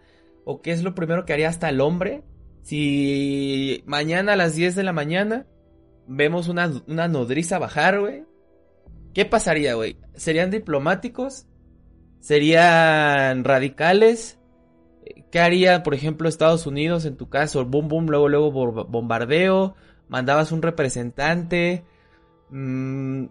¿O 0.44 0.60
qué 0.60 0.72
es 0.72 0.82
lo 0.82 0.94
primero 0.94 1.24
que 1.24 1.32
haría 1.32 1.48
hasta 1.48 1.68
el 1.68 1.80
hombre? 1.80 2.22
Si 2.62 3.82
mañana 3.86 4.34
a 4.34 4.36
las 4.36 4.54
10 4.54 4.74
de 4.74 4.82
la 4.82 4.92
mañana 4.92 5.46
vemos 6.06 6.48
una, 6.48 6.70
una 6.86 7.08
nodriza 7.08 7.58
bajar, 7.58 8.00
güey. 8.00 8.24
¿Qué 9.14 9.24
pasaría, 9.24 9.74
güey? 9.74 9.96
¿Serían 10.14 10.50
diplomáticos? 10.50 11.46
¿Serían 12.20 13.44
radicales? 13.44 14.38
¿Qué 15.30 15.40
haría, 15.40 15.82
por 15.82 15.94
ejemplo, 15.94 16.28
Estados 16.28 16.66
Unidos 16.66 17.04
en 17.04 17.16
tu 17.16 17.28
caso? 17.28 17.64
Boom, 17.64 17.88
boom, 17.88 18.06
luego, 18.06 18.28
luego 18.28 18.50
bombardeo. 18.84 19.74
Mandabas 20.08 20.52
un 20.52 20.62
representante. 20.62 21.84
Mm, 22.50 23.26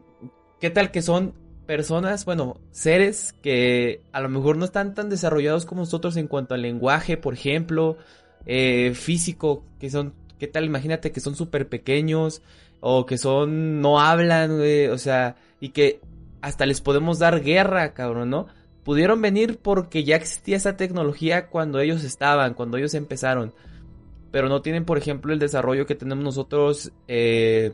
¿Qué 0.60 0.70
tal 0.70 0.92
que 0.92 1.02
son 1.02 1.34
personas, 1.68 2.26
bueno, 2.26 2.60
seres 2.72 3.36
que 3.44 4.02
a 4.12 4.22
lo 4.22 4.30
mejor 4.30 4.58
no 4.58 4.66
están 4.66 4.96
tan 4.96 5.10
desarrollados 5.10 5.66
como 5.66 5.82
nosotros 5.82 6.18
en 6.18 6.28
cuanto 6.28 6.56
al 6.56 6.64
lenguaje, 6.64 7.18
por 7.18 7.36
ejemplo, 7.36 7.98
eh, 8.48 8.94
físico, 8.96 9.64
que 9.80 9.92
son, 9.92 10.14
¿qué 10.40 10.48
tal? 10.48 10.66
Imagínate 10.66 11.12
que 11.12 11.20
son 11.20 11.36
súper 11.36 11.68
pequeños 11.68 12.42
o 12.80 13.06
que 13.06 13.18
son, 13.18 13.82
no 13.82 14.00
hablan, 14.00 14.60
o 14.92 14.98
sea, 14.98 15.36
y 15.60 15.70
que 15.70 16.00
hasta 16.42 16.66
les 16.66 16.82
podemos 16.82 17.20
dar 17.20 17.42
guerra, 17.44 17.94
cabrón, 17.94 18.30
¿no? 18.30 18.48
Pudieron 18.88 19.22
venir 19.22 19.60
porque 19.62 20.04
ya 20.04 20.16
existía 20.16 20.58
esa 20.58 20.78
tecnología 20.78 21.48
cuando 21.48 21.80
ellos 21.80 22.04
estaban, 22.04 22.56
cuando 22.56 22.78
ellos 22.78 22.96
empezaron, 22.96 23.54
pero 24.32 24.50
no 24.50 24.64
tienen, 24.64 24.84
por 24.84 24.98
ejemplo, 24.98 25.32
el 25.32 25.40
desarrollo 25.40 25.86
que 25.86 25.94
tenemos 25.94 26.24
nosotros, 26.24 26.92
eh, 27.08 27.74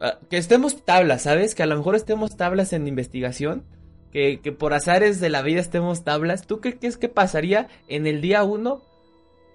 Ah, 0.00 0.18
que 0.30 0.38
estemos 0.38 0.84
tablas, 0.84 1.22
¿sabes? 1.22 1.54
Que 1.54 1.62
a 1.62 1.66
lo 1.66 1.76
mejor 1.76 1.94
estemos 1.94 2.36
tablas 2.36 2.72
en 2.72 2.88
investigación. 2.88 3.64
Que, 4.10 4.40
que 4.42 4.52
por 4.52 4.74
azares 4.74 5.20
de 5.20 5.30
la 5.30 5.40
vida 5.40 5.60
estemos 5.60 6.04
tablas. 6.04 6.46
¿Tú 6.46 6.60
qué 6.60 6.78
crees 6.78 6.98
que 6.98 7.08
pasaría 7.08 7.68
en 7.88 8.06
el 8.06 8.20
día 8.20 8.44
uno 8.44 8.82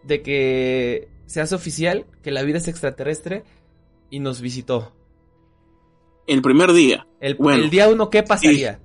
de 0.03 0.23
que 0.23 1.09
seas 1.27 1.53
oficial 1.53 2.05
que 2.23 2.31
la 2.31 2.41
vida 2.41 2.57
es 2.57 2.67
extraterrestre 2.67 3.43
y 4.09 4.19
nos 4.19 4.41
visitó? 4.41 4.93
El 6.25 6.41
primer 6.41 6.73
día. 6.73 7.07
El, 7.19 7.35
bueno, 7.35 7.63
el 7.63 7.69
día 7.69 7.87
uno, 7.87 8.09
¿qué 8.09 8.23
pasaría? 8.23 8.79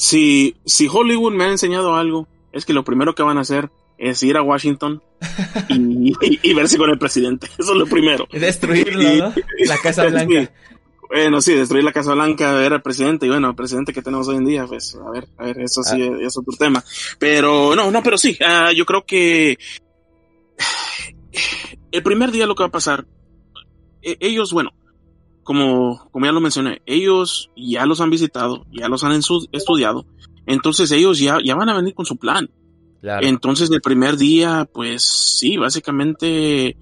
Si, 0.00 0.56
si 0.64 0.88
Hollywood 0.90 1.34
me 1.34 1.44
ha 1.44 1.50
enseñado 1.50 1.94
algo, 1.94 2.26
es 2.52 2.64
que 2.64 2.72
lo 2.72 2.84
primero 2.84 3.14
que 3.14 3.22
van 3.22 3.36
a 3.36 3.42
hacer 3.42 3.68
es 3.98 4.22
ir 4.22 4.38
a 4.38 4.42
Washington 4.42 5.02
y, 5.68 6.14
y, 6.42 6.54
verse 6.54 6.78
con 6.78 6.88
el 6.88 6.98
presidente. 6.98 7.48
Eso 7.58 7.72
es 7.72 7.78
lo 7.78 7.84
primero. 7.84 8.26
Destruirlo, 8.32 9.28
¿no? 9.28 9.34
La 9.58 9.76
Casa 9.76 10.04
Blanca. 10.06 10.50
Bueno, 11.06 11.42
sí, 11.42 11.52
destruir 11.52 11.84
la 11.84 11.92
Casa 11.92 12.14
Blanca, 12.14 12.54
ver 12.54 12.72
al 12.72 12.80
presidente, 12.80 13.26
y 13.26 13.28
bueno, 13.28 13.50
el 13.50 13.54
presidente 13.54 13.92
que 13.92 14.00
tenemos 14.00 14.26
hoy 14.28 14.36
en 14.36 14.46
día, 14.46 14.64
pues, 14.66 14.94
a 14.94 15.10
ver, 15.10 15.28
a 15.36 15.44
ver, 15.44 15.60
eso 15.60 15.82
sí 15.82 16.00
ah. 16.00 16.16
es 16.18 16.34
otro 16.34 16.56
tema. 16.58 16.82
Pero, 17.18 17.76
no, 17.76 17.90
no, 17.90 18.02
pero 18.02 18.16
sí, 18.16 18.38
uh, 18.40 18.72
yo 18.72 18.86
creo 18.86 19.04
que 19.04 19.58
el 21.92 22.02
primer 22.02 22.30
día 22.30 22.46
lo 22.46 22.54
que 22.54 22.62
va 22.62 22.68
a 22.68 22.72
pasar, 22.72 23.06
e, 24.00 24.16
ellos, 24.18 24.50
bueno, 24.54 24.72
como, 25.42 26.08
como 26.10 26.26
ya 26.26 26.32
lo 26.32 26.40
mencioné, 26.40 26.82
ellos 26.86 27.50
ya 27.56 27.86
los 27.86 28.00
han 28.00 28.10
visitado, 28.10 28.66
ya 28.72 28.88
los 28.88 29.04
han 29.04 29.12
estudiado, 29.52 30.06
entonces 30.46 30.90
ellos 30.92 31.18
ya, 31.18 31.38
ya 31.44 31.54
van 31.54 31.68
a 31.68 31.76
venir 31.76 31.94
con 31.94 32.06
su 32.06 32.16
plan. 32.16 32.50
Entonces 33.02 33.70
el 33.70 33.80
primer 33.80 34.16
día, 34.16 34.68
pues 34.72 35.02
sí, 35.38 35.56
básicamente, 35.56 36.76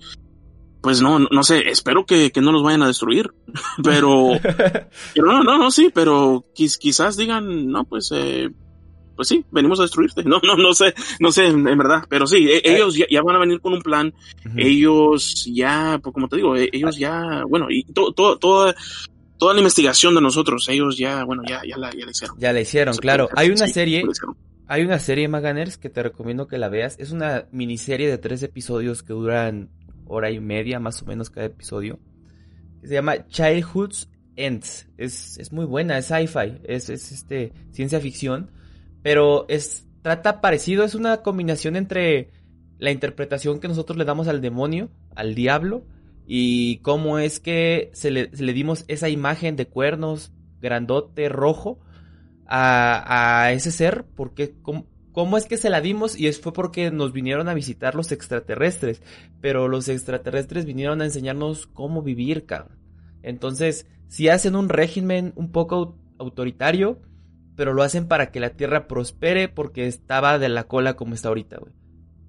pues 0.81 1.01
no, 1.01 1.21
no 1.21 1.43
sé, 1.45 1.69
espero 1.69 2.07
que, 2.07 2.33
que 2.33 2.41
no 2.41 2.51
los 2.51 2.63
vayan 2.63 2.83
a 2.83 2.89
destruir, 2.89 3.33
pero, 3.85 4.31
pero 5.15 5.27
no, 5.27 5.45
no, 5.45 5.59
no, 5.59 5.71
sí, 5.71 5.91
pero 5.95 6.45
quizás 6.55 7.17
digan, 7.17 7.69
no, 7.69 7.85
pues, 7.85 8.11
eh, 8.13 8.51
pues 9.19 9.27
sí, 9.27 9.45
venimos 9.51 9.81
a 9.81 9.83
destruirte, 9.83 10.23
no, 10.23 10.41
no, 10.45 10.57
no 10.57 10.73
sé, 10.73 10.95
no 11.19 11.33
sé, 11.33 11.47
en, 11.47 11.65
verdad, 11.65 12.05
pero 12.09 12.25
sí, 12.25 12.49
e, 12.49 12.59
eh. 12.59 12.63
ellos 12.77 12.95
ya, 12.95 13.05
ya, 13.11 13.21
van 13.21 13.35
a 13.35 13.41
venir 13.41 13.61
con 13.61 13.73
un 13.73 13.83
plan, 13.83 14.15
ellos 14.57 15.45
ya, 15.53 15.99
pues 16.01 16.15
como 16.15 16.29
te 16.29 16.37
digo, 16.37 16.57
e, 16.57 16.71
ellos 16.73 16.97
ya, 16.97 17.43
bueno, 17.49 17.67
y 17.69 17.83
todo, 17.93 18.13
todo, 18.13 18.39
toda, 18.39 18.77
toda 19.37 19.55
la 19.55 19.59
investigación 19.59 20.15
de 20.15 20.21
nosotros, 20.21 20.69
ellos 20.69 20.97
ya, 20.97 21.25
bueno, 21.25 21.43
ya, 21.49 21.63
ya 21.69 21.77
la, 21.77 21.91
ya 21.91 22.05
la 22.05 22.11
hicieron. 22.13 22.39
Ya 22.39 22.53
la 22.53 22.61
hicieron, 22.61 22.97
claro. 22.97 23.29
Hay 23.35 23.51
una 23.51 23.67
serie 23.67 24.05
hay 24.71 24.85
una 24.85 24.99
serie, 24.99 25.29
Maganers, 25.29 25.79
que 25.79 25.89
te 25.89 26.03
recomiendo 26.03 26.47
que 26.47 26.59
la 26.59 26.69
veas. 26.69 26.97
Es 26.99 27.11
una 27.11 27.47
miniserie 27.53 28.07
de 28.07 28.19
tres 28.19 28.43
episodios 28.43 29.03
que 29.03 29.15
duran 29.15 29.71
hora 30.07 30.31
y 30.31 30.41
media, 30.41 30.79
más 30.79 31.01
o 31.03 31.07
menos, 31.07 31.31
cada 31.31 31.47
episodio. 31.47 31.99
se 32.83 32.93
llama 32.93 33.27
Childhood's 33.29 34.11
Ends. 34.37 34.87
Es, 34.99 35.39
es 35.39 35.53
muy 35.53 35.65
buena, 35.65 35.97
es 35.97 36.07
sci-fi, 36.07 36.61
es, 36.65 36.91
es, 36.91 37.13
este, 37.13 37.53
ciencia 37.73 37.99
ficción. 37.99 38.51
Pero 39.03 39.47
es, 39.49 39.87
trata 40.03 40.41
parecido, 40.41 40.85
es 40.85 40.95
una 40.95 41.19
combinación 41.19 41.77
entre 41.77 42.31
la 42.79 42.91
interpretación 42.91 43.61
que 43.61 43.69
nosotros 43.69 43.99
le 43.99 44.05
damos 44.05 44.29
al 44.29 44.41
demonio, 44.41 44.91
al 45.15 45.35
diablo, 45.35 45.85
y 46.27 46.79
cómo 46.79 47.19
es 47.19 47.41
que 47.41 47.91
se 47.95 48.11
le, 48.11 48.29
dimos 48.29 48.85
esa 48.89 49.09
imagen 49.09 49.57
de 49.57 49.67
cuernos 49.67 50.33
grandote 50.61 51.29
rojo 51.29 51.81
a, 52.47 53.51
ese 53.53 53.71
ser, 53.73 54.05
porque 54.15 54.55
¿cómo, 54.63 55.37
es 55.37 55.47
que 55.47 55.57
se 55.57 55.71
la 55.71 55.81
dimos? 55.81 56.19
Y 56.19 56.27
es, 56.27 56.41
fue 56.41 56.53
porque 56.53 56.91
nos 56.91 57.13
vinieron 57.13 57.49
a 57.49 57.55
visitar 57.55 57.95
los 57.95 58.13
extraterrestres, 58.13 59.03
pero 59.41 59.69
los 59.69 59.89
extraterrestres 59.89 60.65
vinieron 60.65 61.01
a 61.01 61.07
enseñarnos 61.07 61.67
cómo 61.67 62.03
vivir, 62.03 62.47
cabrón. 62.47 62.79
Entonces, 63.23 63.87
si 64.09 64.29
hacen 64.29 64.55
un 64.55 64.69
régimen 64.69 65.33
un 65.37 65.51
poco 65.51 65.97
autoritario, 66.19 67.01
pero 67.59 67.75
lo 67.75 67.83
hacen 67.83 68.07
para 68.07 68.31
que 68.31 68.39
la 68.39 68.51
Tierra 68.51 68.87
prospere 68.87 69.49
porque 69.49 69.89
estaba 69.89 70.39
de 70.39 70.49
la 70.49 70.69
cola 70.69 70.95
como 70.95 71.15
está 71.15 71.27
ahorita, 71.27 71.59
güey. 71.59 71.73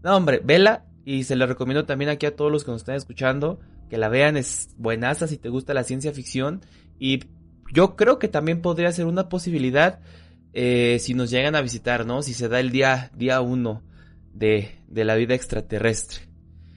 No, 0.01 0.17
hombre, 0.17 0.41
vela 0.43 0.85
y 1.05 1.23
se 1.23 1.35
la 1.35 1.45
recomiendo 1.45 1.85
también 1.85 2.09
aquí 2.09 2.25
a 2.25 2.35
todos 2.35 2.51
los 2.51 2.63
que 2.63 2.71
nos 2.71 2.81
están 2.81 2.95
escuchando 2.95 3.59
que 3.91 3.99
la 3.99 4.09
vean, 4.09 4.37
es 4.37 4.73
buenaza 4.77 5.27
si 5.27 5.37
te 5.37 5.49
gusta 5.49 5.75
la 5.75 5.83
ciencia 5.83 6.13
ficción 6.13 6.61
y 6.97 7.19
yo 7.71 7.95
creo 7.95 8.17
que 8.17 8.27
también 8.27 8.63
podría 8.63 8.91
ser 8.91 9.05
una 9.05 9.29
posibilidad 9.29 9.99
eh, 10.53 10.97
si 10.99 11.13
nos 11.13 11.29
llegan 11.29 11.55
a 11.55 11.61
visitar, 11.61 12.07
¿no? 12.07 12.23
Si 12.23 12.33
se 12.33 12.49
da 12.49 12.59
el 12.59 12.71
día, 12.71 13.11
día 13.15 13.39
uno 13.39 13.83
de, 14.33 14.81
de 14.87 15.05
la 15.05 15.13
vida 15.13 15.35
extraterrestre. 15.35 16.27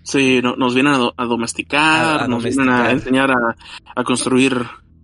Sí, 0.02 0.42
nos 0.42 0.74
vienen 0.74 0.92
a, 1.16 1.24
domesticar, 1.24 2.28
nos 2.28 2.44
vienen 2.44 2.68
a 2.68 2.90
enseñar 2.90 3.30
a, 3.30 4.04
construir, 4.04 4.54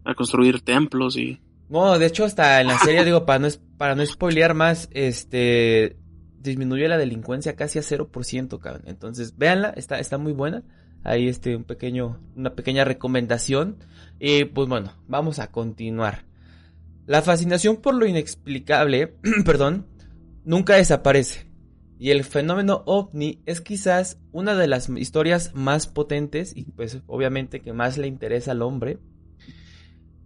a 0.04 0.14
construir 0.14 0.60
templos 0.60 1.16
y. 1.16 1.40
No, 1.68 1.98
de 1.98 2.06
hecho 2.06 2.24
hasta 2.24 2.60
en 2.60 2.68
la 2.68 2.78
serie 2.78 3.04
digo 3.04 3.26
para 3.26 3.40
no 3.40 3.48
para 3.76 3.94
no 3.94 4.04
spoilear 4.04 4.54
más, 4.54 4.88
este 4.92 5.96
disminuye 6.40 6.88
la 6.88 6.96
delincuencia 6.96 7.56
casi 7.56 7.78
a 7.78 7.82
0%, 7.82 8.58
cabrón. 8.58 8.82
Entonces, 8.86 9.36
véanla, 9.36 9.70
está 9.70 9.98
está 9.98 10.18
muy 10.18 10.32
buena. 10.32 10.62
Ahí 11.04 11.28
este 11.28 11.54
un 11.56 11.64
pequeño 11.64 12.20
una 12.36 12.54
pequeña 12.54 12.84
recomendación. 12.84 13.76
Y 14.18 14.44
pues 14.44 14.68
bueno, 14.68 14.92
vamos 15.06 15.38
a 15.38 15.50
continuar. 15.50 16.24
La 17.06 17.22
fascinación 17.22 17.78
por 17.78 17.94
lo 17.94 18.06
inexplicable, 18.06 19.14
perdón, 19.44 19.86
nunca 20.44 20.76
desaparece. 20.76 21.48
Y 21.98 22.10
el 22.10 22.22
fenómeno 22.22 22.82
ovni 22.86 23.42
es 23.44 23.60
quizás 23.60 24.18
una 24.30 24.54
de 24.54 24.68
las 24.68 24.88
historias 24.88 25.52
más 25.54 25.88
potentes 25.88 26.56
y 26.56 26.64
pues 26.64 27.00
obviamente 27.06 27.60
que 27.60 27.72
más 27.72 27.98
le 27.98 28.06
interesa 28.06 28.52
al 28.52 28.62
hombre. 28.62 28.98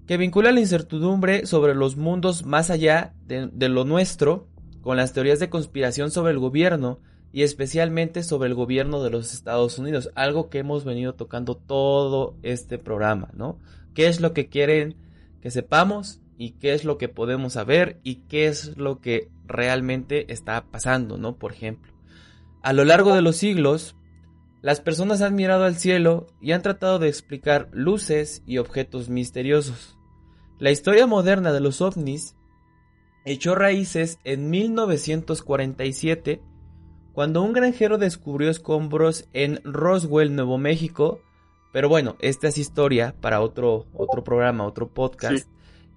Que 0.07 0.17
vincula 0.17 0.53
la 0.53 0.61
incertidumbre 0.61 1.47
sobre 1.47 1.75
los 1.75 1.97
mundos 1.97 2.45
más 2.45 2.71
allá 2.71 3.15
de, 3.27 3.69
lo 3.69 3.85
nuestro 3.85 4.49
con 4.81 4.97
las 4.97 5.13
teorías 5.13 5.39
de 5.39 5.49
conspiración 5.49 6.11
sobre 6.11 6.33
el 6.33 6.39
gobierno 6.39 6.99
y 7.33 7.43
especialmente 7.43 8.23
sobre 8.23 8.49
el 8.49 8.55
gobierno 8.55 9.03
de 9.03 9.11
los 9.11 9.33
Estados 9.33 9.79
Unidos, 9.79 10.11
algo 10.15 10.51
que 10.51 10.59
hemos 10.59 10.85
venido 10.85 11.15
tocando 11.15 11.57
todo 11.57 12.37
este 12.43 12.79
programa, 12.79 13.31
¿no? 13.33 13.59
¿Qué 13.95 14.07
es 14.09 14.21
lo 14.21 14.35
que 14.35 14.49
quieren 14.49 14.97
que 15.41 15.51
sepamos 15.51 16.21
y 16.37 16.53
qué 16.53 16.75
es 16.75 16.85
lo 16.85 16.99
que 16.99 17.09
podemos 17.09 17.55
saber 17.55 18.01
y 18.03 18.17
qué 18.29 18.49
es 18.49 18.77
lo 18.77 19.01
que 19.01 19.31
realmente 19.47 20.33
está 20.33 20.65
pasando, 20.71 21.17
¿no? 21.17 21.37
Por 21.37 21.53
ejemplo, 21.53 21.93
a 22.63 22.73
lo 22.73 22.85
largo 22.85 23.15
de 23.15 23.23
los 23.23 23.37
siglos, 23.37 23.97
las 24.63 24.81
personas 24.81 25.21
han 25.23 25.35
mirado 25.35 25.65
al 25.65 25.77
cielo 25.77 26.29
y 26.41 26.53
han 26.53 26.63
tratado 26.63 27.01
de 27.01 27.09
explicar 27.09 27.69
luces 27.73 28.43
y 28.47 28.59
objetos 28.59 29.09
misteriosos. 29.09 29.99
La 30.59 30.71
historia 30.71 31.09
moderna 31.09 31.53
de 31.53 31.61
los 31.61 31.81
ovnis 31.81 32.37
echó 33.25 33.57
raíces 33.57 34.21
en 34.23 34.51
1947 34.51 36.41
cuando 37.13 37.43
un 37.43 37.53
granjero 37.53 37.99
descubrió 37.99 38.51
escombros 38.51 39.29
en 39.33 39.61
Roswell, 39.65 40.35
Nuevo 40.35 40.59
México. 40.59 41.21
Pero 41.73 41.89
bueno, 41.89 42.17
esta 42.21 42.49
es 42.49 42.57
historia 42.57 43.15
para 43.21 43.41
otro, 43.41 43.87
otro 43.93 44.23
programa, 44.23 44.65
otro 44.65 44.89
podcast. 44.89 45.49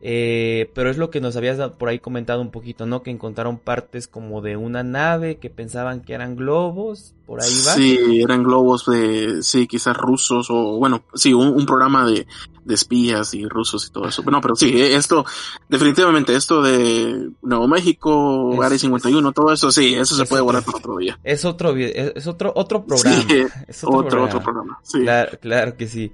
Eh, 0.02 0.70
pero 0.76 0.92
es 0.92 0.98
lo 0.98 1.10
que 1.10 1.22
nos 1.22 1.36
habías 1.36 1.58
por 1.72 1.90
ahí 1.90 2.00
comentado 2.00 2.42
un 2.42 2.52
poquito, 2.52 2.86
¿no? 2.86 3.02
Que 3.02 3.12
encontraron 3.12 3.58
partes 3.58 4.08
como 4.08 4.42
de 4.42 4.58
una 4.58 4.84
nave 4.84 5.38
que 5.38 5.50
pensaban 5.50 6.02
que 6.02 6.14
eran 6.14 6.36
globos, 6.36 7.16
por 7.26 7.42
ahí 7.42 7.50
va. 7.66 7.74
Sí, 7.74 8.22
eran 8.22 8.44
globos 8.44 8.86
de, 8.86 9.42
sí, 9.42 9.68
quizás 9.68 9.98
rusos 9.98 10.48
o, 10.52 10.78
bueno, 10.78 11.04
sí, 11.16 11.34
un, 11.34 11.66
programa 11.66 12.06
de, 12.06 12.28
de, 12.66 12.74
espías 12.76 13.34
y 13.34 13.48
rusos 13.48 13.88
y 13.88 13.92
todo 13.92 14.08
eso. 14.08 14.22
No, 14.24 14.42
pero 14.42 14.56
sí, 14.56 14.80
esto, 14.80 15.26
definitivamente, 15.70 16.36
esto 16.36 16.62
de 16.62 17.32
Nuevo 17.42 17.68
México, 17.68 18.62
Área 18.62 18.78
51, 18.78 19.32
todo 19.32 19.54
eso, 19.54 19.72
sí, 19.72 19.96
eso 19.96 20.16
se 20.16 20.26
puede 20.26 20.44
guardar 20.44 20.64
para 20.64 20.78
otro 20.78 20.98
día. 20.98 21.18
Es 21.24 21.46
otro, 21.46 21.76
es 21.76 22.28
otro, 22.28 22.52
otro 22.56 22.86
programa. 22.86 23.26
es 23.68 23.84
otro, 23.84 23.98
otro 23.98 24.10
programa. 24.10 24.26
Otro 24.28 24.44
programa 24.44 24.80
sí. 24.84 25.00
Claro, 25.00 25.40
claro 25.40 25.78
que 25.78 25.88
sí. 25.88 26.12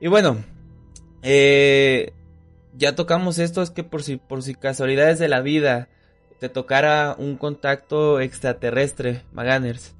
Y 0.00 0.06
bueno, 0.06 0.36
eh, 1.22 2.12
ya 2.76 2.94
tocamos 2.94 3.38
esto, 3.38 3.62
es 3.62 3.70
que 3.70 3.84
por 3.84 4.02
si, 4.02 4.16
por 4.16 4.42
si 4.42 4.54
casualidades 4.54 5.18
de 5.18 5.28
la 5.28 5.40
vida 5.40 5.88
te 6.40 6.48
tocara 6.48 7.14
un 7.18 7.36
contacto 7.36 8.20
extraterrestre, 8.20 9.22
Maganers, 9.32 9.94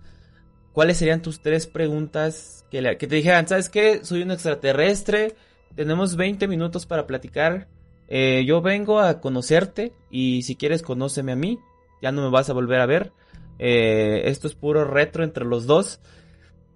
¿cuáles 0.73 0.97
serían 0.97 1.23
tus 1.23 1.41
tres 1.41 1.67
preguntas 1.67 2.67
que, 2.71 2.97
que 2.99 3.07
te 3.07 3.17
dijeran, 3.17 3.49
¿sabes 3.49 3.69
qué? 3.69 4.05
Soy 4.05 4.23
un 4.23 4.31
extraterrestre, 4.31 5.35
tenemos 5.75 6.17
20 6.17 6.49
minutos 6.49 6.87
para 6.87 7.07
platicar, 7.07 7.69
eh, 8.09 8.45
yo 8.47 8.61
vengo 8.61 9.01
a 9.01 9.21
conocerte 9.21 9.93
y 10.11 10.43
si 10.43 10.57
quieres 10.57 10.83
conóceme 10.83 11.33
a 11.33 11.37
mí, 11.37 11.59
ya 12.03 12.13
no 12.13 12.23
me 12.23 12.31
vas 12.31 12.51
a 12.51 12.53
volver 12.53 12.81
a 12.81 12.87
ver, 12.87 13.13
eh, 13.59 14.23
esto 14.27 14.47
es 14.47 14.55
puro 14.55 14.85
retro 14.85 15.25
entre 15.25 15.45
los 15.45 15.67
dos. 15.67 16.01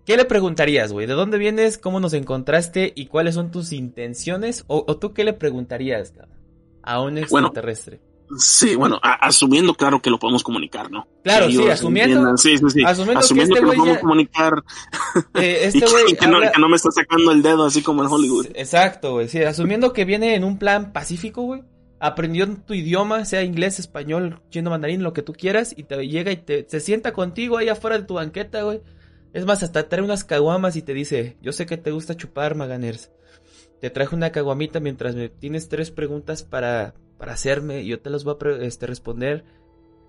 ¿Qué 0.09 0.16
le 0.16 0.25
preguntarías, 0.25 0.90
güey? 0.90 1.07
¿De 1.07 1.12
dónde 1.12 1.37
vienes? 1.37 1.77
¿Cómo 1.77 2.01
nos 2.01 2.14
encontraste? 2.14 2.94
¿Y 2.97 3.09
cuáles 3.09 3.35
son 3.35 3.51
tus 3.51 3.73
intenciones? 3.75 4.64
¿O, 4.66 4.97
tú 4.97 5.12
qué 5.12 5.23
le 5.23 5.35
preguntarías 5.35 6.14
a 6.83 7.03
un 7.03 7.18
extraterrestre? 7.18 8.01
sí, 8.38 8.75
bueno, 8.75 8.99
asumiendo, 9.03 9.75
claro, 9.75 10.01
que 10.01 10.09
lo 10.09 10.18
podemos 10.18 10.42
comunicar, 10.42 10.90
¿no? 10.90 11.07
Claro, 11.23 11.51
sí, 11.51 11.68
asumiendo. 11.68 12.38
Sí, 12.38 12.57
sí, 12.57 12.64
sí. 12.71 12.83
Asumiendo, 12.87 13.21
que, 13.21 13.42
este 13.42 13.61
lo 13.61 13.75
podemos 13.75 13.99
comunicar. 13.99 14.64
Eh, 15.35 15.59
este 15.64 15.81
güey. 15.81 16.16
que, 16.16 16.27
no, 16.27 16.68
me 16.71 16.77
está 16.77 16.90
sacando 16.90 17.31
el 17.31 17.42
dedo 17.42 17.66
así 17.66 17.83
como 17.83 18.03
en 18.03 18.09
Hollywood. 18.09 18.47
Exacto, 18.55 19.12
güey. 19.12 19.29
Sí, 19.29 19.42
asumiendo 19.42 19.92
que 19.92 20.07
viene 20.07 20.37
en 20.37 20.42
un 20.42 20.59
plan 20.59 20.94
pacífico, 20.94 21.42
güey. 21.42 21.64
Aprendió 22.01 22.49
tu 22.66 22.73
idioma, 22.73 23.27
sea 23.27 23.42
inglés, 23.42 23.79
español, 23.79 24.40
chino, 24.49 24.71
mandarín, 24.71 25.03
lo 25.03 25.12
que 25.12 25.21
tú 25.21 25.35
quieras, 25.35 25.75
y 25.77 25.83
te 25.83 26.09
llega 26.09 26.33
y 26.33 26.38
te, 26.38 26.66
se 26.66 26.81
sienta 26.81 27.12
contigo 27.12 27.59
ahí 27.59 27.68
afuera 27.68 27.99
de 27.99 28.05
tu 28.05 28.14
banqueta, 28.14 28.62
güey 28.62 28.81
es 29.33 29.47
más, 29.47 29.62
hasta 29.62 29.88
trae 29.88 30.03
unas 30.03 30.25
caguamas 30.25 30.77
y 30.77 30.83
te 30.83 30.95
dice, 30.95 31.37
yo 31.43 31.53
sé 31.53 31.67
que 31.67 31.77
te 31.77 31.91
gusta 31.91 32.17
chupar, 32.17 32.55
Maganers. 32.55 33.11
Te 33.81 33.91
traje 33.91 34.17
una 34.17 34.33
caguamita 34.33 34.81
mientras 34.81 35.14
me 35.14 35.29
tienes 35.29 35.69
tres 35.69 35.91
preguntas 35.91 36.43
para, 36.43 36.95
para 37.19 37.33
hacerme 37.33 37.83
y 37.83 37.88
yo 37.88 38.01
te 38.01 38.11
las 38.11 38.25
voy 38.25 38.37
a 38.41 38.64
este, 38.64 38.87
responder 38.87 39.45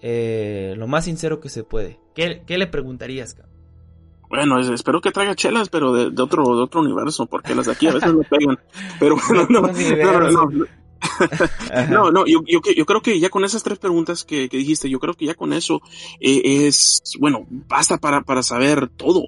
eh, 0.02 0.74
lo 0.78 0.88
más 0.88 1.06
sincero 1.06 1.40
que 1.40 1.50
se 1.50 1.64
puede. 1.64 2.00
¿Qué, 2.16 2.44
qué 2.48 2.58
le 2.58 2.68
preguntarías, 2.68 3.34
cabrón? 3.34 3.50
Bueno, 4.30 4.60
espero 4.60 5.02
que 5.02 5.12
traiga 5.12 5.36
chelas, 5.36 5.70
pero 5.70 5.92
de, 5.92 6.22
otro 6.22 6.56
de 6.56 6.62
otro 6.62 6.82
universo, 6.82 7.26
porque 7.26 7.56
las 7.56 7.66
de 7.66 7.72
aquí 7.72 7.88
a 7.88 7.94
veces 7.94 8.14
me 8.14 8.24
pegan. 8.30 8.60
Pero 9.00 9.16
bueno, 9.16 9.48
no, 9.50 9.62
no, 9.62 9.72
no, 9.72 10.52
no, 10.52 10.66
no, 11.90 12.26
yo, 12.26 12.42
yo, 12.46 12.62
yo, 12.76 12.86
creo 12.86 13.02
que 13.02 13.20
ya 13.20 13.30
con 13.30 13.44
esas 13.44 13.64
tres 13.64 13.80
preguntas 13.80 14.24
que, 14.24 14.50
que 14.50 14.58
dijiste, 14.58 14.90
yo 14.90 15.00
creo 15.00 15.14
que 15.14 15.26
ya 15.26 15.36
con 15.36 15.54
eso 15.54 15.82
eh, 16.20 16.68
es, 16.68 17.02
bueno, 17.20 17.46
basta 17.50 17.98
para, 17.98 18.22
para 18.22 18.44
saber 18.44 18.90
todo. 18.90 19.26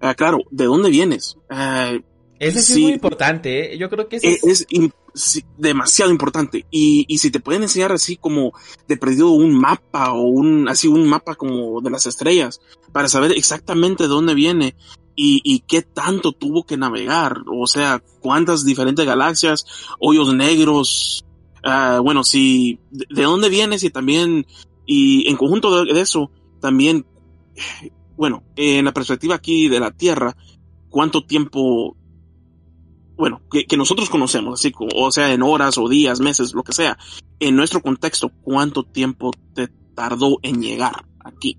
Ah, 0.00 0.14
claro, 0.14 0.38
¿de 0.50 0.64
dónde 0.64 0.90
vienes? 0.90 1.36
Uh, 1.50 2.00
Eso 2.38 2.58
es 2.58 2.78
muy 2.78 2.92
importante, 2.92 3.74
¿eh? 3.74 3.78
yo 3.78 3.90
creo 3.90 4.08
que 4.08 4.16
es, 4.16 4.42
es 4.42 5.44
demasiado 5.58 6.10
importante. 6.10 6.64
Y, 6.70 7.04
y 7.08 7.18
si 7.18 7.30
te 7.30 7.40
pueden 7.40 7.62
enseñar 7.62 7.92
así 7.92 8.16
como 8.16 8.52
de 8.88 8.96
perdido 8.96 9.30
un 9.30 9.54
mapa 9.54 10.12
o 10.12 10.22
un, 10.22 10.68
así 10.68 10.88
un 10.88 11.08
mapa 11.08 11.34
como 11.34 11.80
de 11.80 11.90
las 11.90 12.06
estrellas, 12.06 12.60
para 12.92 13.08
saber 13.08 13.32
exactamente 13.32 14.04
de 14.04 14.08
dónde 14.08 14.34
viene, 14.34 14.74
y, 15.16 15.40
y, 15.44 15.60
qué 15.60 15.82
tanto 15.82 16.32
tuvo 16.32 16.64
que 16.64 16.76
navegar, 16.76 17.42
o 17.52 17.66
sea, 17.66 18.02
cuántas 18.20 18.64
diferentes 18.64 19.04
galaxias, 19.04 19.66
hoyos 19.98 20.34
negros, 20.34 21.24
uh, 21.64 22.02
bueno, 22.02 22.24
si, 22.24 22.78
de, 22.90 23.22
dónde 23.22 23.48
vienes 23.48 23.84
y 23.84 23.90
también, 23.90 24.46
y 24.86 25.28
en 25.28 25.36
conjunto 25.36 25.84
de, 25.84 26.00
eso, 26.00 26.30
también, 26.60 27.06
bueno, 28.16 28.42
en 28.56 28.84
la 28.84 28.92
perspectiva 28.92 29.34
aquí 29.34 29.68
de 29.68 29.80
la 29.80 29.90
Tierra, 29.90 30.36
cuánto 30.88 31.24
tiempo, 31.24 31.96
bueno, 33.16 33.42
que, 33.50 33.76
nosotros 33.76 34.10
conocemos, 34.10 34.60
así, 34.60 34.72
o 34.78 35.10
sea, 35.10 35.32
en 35.32 35.42
horas 35.42 35.76
o 35.78 35.88
días, 35.88 36.20
meses, 36.20 36.54
lo 36.54 36.62
que 36.62 36.72
sea, 36.72 36.98
en 37.38 37.56
nuestro 37.56 37.82
contexto, 37.82 38.30
cuánto 38.42 38.84
tiempo 38.84 39.32
te 39.54 39.68
tardó 39.94 40.38
en 40.42 40.62
llegar 40.62 41.06
aquí. 41.24 41.58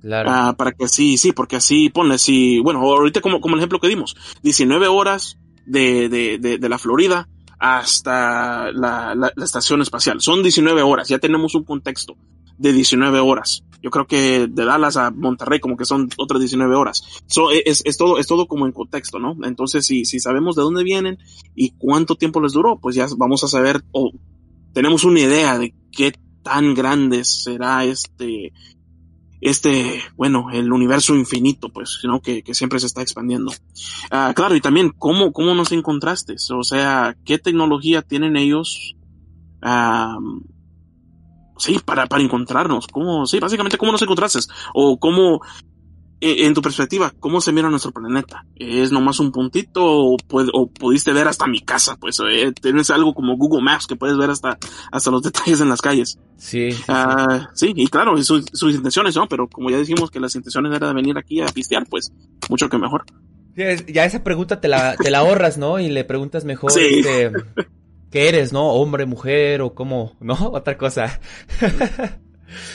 Claro. 0.00 0.30
Ah, 0.32 0.54
para 0.56 0.72
que 0.72 0.84
así, 0.84 1.16
sí, 1.16 1.32
porque 1.32 1.56
así, 1.56 1.88
ponle, 1.88 2.18
si, 2.18 2.60
bueno, 2.60 2.80
ahorita 2.80 3.20
como, 3.20 3.40
como 3.40 3.54
el 3.54 3.60
ejemplo 3.60 3.80
que 3.80 3.88
dimos, 3.88 4.16
19 4.42 4.86
horas 4.86 5.38
de, 5.66 6.08
de, 6.08 6.38
de, 6.38 6.58
de 6.58 6.68
la 6.68 6.78
Florida 6.78 7.28
hasta 7.58 8.70
la, 8.72 9.14
la, 9.14 9.32
la, 9.34 9.44
estación 9.44 9.82
espacial. 9.82 10.20
Son 10.20 10.42
19 10.42 10.82
horas, 10.82 11.08
ya 11.08 11.18
tenemos 11.18 11.54
un 11.54 11.64
contexto 11.64 12.16
de 12.56 12.72
19 12.72 13.18
horas. 13.20 13.64
Yo 13.82 13.90
creo 13.90 14.06
que 14.06 14.48
de 14.48 14.64
Dallas 14.64 14.96
a 14.96 15.10
Monterrey 15.10 15.60
como 15.60 15.76
que 15.76 15.84
son 15.84 16.08
otras 16.16 16.40
19 16.40 16.74
horas. 16.74 17.02
So, 17.26 17.52
e, 17.52 17.62
es, 17.64 17.82
es, 17.84 17.96
todo, 17.96 18.18
es 18.18 18.26
todo 18.26 18.46
como 18.46 18.66
en 18.66 18.72
contexto, 18.72 19.18
¿no? 19.18 19.36
Entonces, 19.44 19.86
si, 19.86 20.04
si 20.04 20.18
sabemos 20.20 20.56
de 20.56 20.62
dónde 20.62 20.84
vienen 20.84 21.18
y 21.54 21.70
cuánto 21.78 22.16
tiempo 22.16 22.40
les 22.40 22.52
duró, 22.52 22.78
pues 22.78 22.96
ya 22.96 23.06
vamos 23.16 23.44
a 23.44 23.48
saber 23.48 23.82
o 23.92 24.12
tenemos 24.72 25.04
una 25.04 25.20
idea 25.20 25.58
de 25.58 25.74
qué 25.92 26.12
tan 26.42 26.74
grande 26.74 27.24
será 27.24 27.84
este, 27.84 28.52
este, 29.40 30.02
bueno, 30.16 30.48
el 30.52 30.72
universo 30.72 31.14
infinito, 31.14 31.68
pues, 31.68 32.00
¿no? 32.04 32.20
Que, 32.20 32.42
que 32.42 32.54
siempre 32.54 32.80
se 32.80 32.86
está 32.86 33.02
expandiendo. 33.02 33.52
Ah, 34.10 34.32
claro, 34.34 34.56
y 34.56 34.60
también, 34.60 34.90
¿cómo, 34.90 35.32
cómo 35.32 35.54
nos 35.54 35.72
encontraste? 35.72 36.36
O 36.50 36.64
sea, 36.64 37.16
¿qué 37.24 37.38
tecnología 37.38 38.02
tienen 38.02 38.36
ellos? 38.36 38.96
Ah, 39.62 40.16
sí, 41.56 41.78
para, 41.84 42.06
para 42.06 42.22
encontrarnos. 42.22 42.86
¿Cómo, 42.88 43.26
sí, 43.26 43.38
básicamente, 43.38 43.78
¿cómo 43.78 43.92
nos 43.92 44.02
encontraste? 44.02 44.40
O 44.74 44.98
cómo, 44.98 45.40
en 46.20 46.54
tu 46.54 46.62
perspectiva, 46.62 47.12
¿cómo 47.20 47.40
se 47.40 47.52
mira 47.52 47.70
nuestro 47.70 47.92
planeta? 47.92 48.44
¿Es 48.56 48.90
nomás 48.90 49.20
un 49.20 49.30
puntito 49.30 49.84
o, 49.84 50.16
o 50.52 50.70
pudiste 50.70 51.12
ver 51.12 51.28
hasta 51.28 51.46
mi 51.46 51.60
casa? 51.60 51.96
Pues 51.96 52.20
eh, 52.20 52.52
tienes 52.60 52.90
algo 52.90 53.14
como 53.14 53.36
Google 53.36 53.62
Maps 53.62 53.86
que 53.86 53.96
puedes 53.96 54.16
ver 54.16 54.30
hasta, 54.30 54.58
hasta 54.90 55.10
los 55.10 55.22
detalles 55.24 55.60
en 55.60 55.68
las 55.68 55.80
calles. 55.80 56.18
Sí. 56.36 56.72
Sí, 56.72 56.82
ah, 56.88 57.48
sí 57.54 57.72
y 57.74 57.86
claro, 57.88 58.20
sus, 58.22 58.44
sus 58.52 58.74
intenciones, 58.74 59.14
¿no? 59.16 59.28
Pero 59.28 59.48
como 59.48 59.70
ya 59.70 59.78
dijimos 59.78 60.10
que 60.10 60.20
las 60.20 60.34
intenciones 60.34 60.74
era 60.74 60.88
de 60.88 60.94
venir 60.94 61.16
aquí 61.18 61.40
a 61.40 61.46
pistear, 61.46 61.86
pues 61.88 62.12
mucho 62.48 62.68
que 62.68 62.78
mejor. 62.78 63.04
ya 63.54 64.04
esa 64.04 64.24
pregunta 64.24 64.60
te 64.60 64.68
la, 64.68 64.96
te 64.96 65.10
la 65.10 65.18
ahorras, 65.18 65.58
¿no? 65.58 65.78
Y 65.78 65.88
le 65.88 66.04
preguntas 66.04 66.44
mejor, 66.44 66.72
sí. 66.72 66.80
este, 67.00 67.32
¿qué 68.10 68.28
eres, 68.28 68.52
no? 68.52 68.72
Hombre, 68.72 69.06
mujer 69.06 69.62
o 69.62 69.74
cómo, 69.74 70.16
¿no? 70.20 70.34
Otra 70.52 70.76
cosa. 70.76 71.20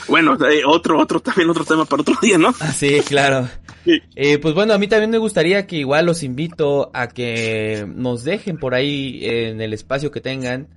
Bueno, 0.08 0.38
eh, 0.50 0.64
otro, 0.66 1.00
otro, 1.00 1.20
también 1.20 1.50
otro 1.50 1.66
tema 1.66 1.86
para 1.86 2.02
otro 2.02 2.16
día, 2.22 2.38
¿no? 2.38 2.50
Ah, 2.60 2.72
sí, 2.72 3.02
claro. 3.06 3.50
Sí. 3.86 4.02
Eh, 4.16 4.38
pues 4.40 4.54
bueno, 4.54 4.74
a 4.74 4.78
mí 4.78 4.88
también 4.88 5.10
me 5.12 5.18
gustaría 5.18 5.68
que 5.68 5.78
igual 5.78 6.06
los 6.06 6.24
invito 6.24 6.92
a 6.94 7.08
que 7.10 7.86
nos 7.96 8.24
dejen 8.24 8.58
por 8.58 8.74
ahí 8.76 9.20
en 9.24 9.62
el 9.62 9.74
espacio 9.74 10.12
que 10.12 10.22
tengan 10.22 10.70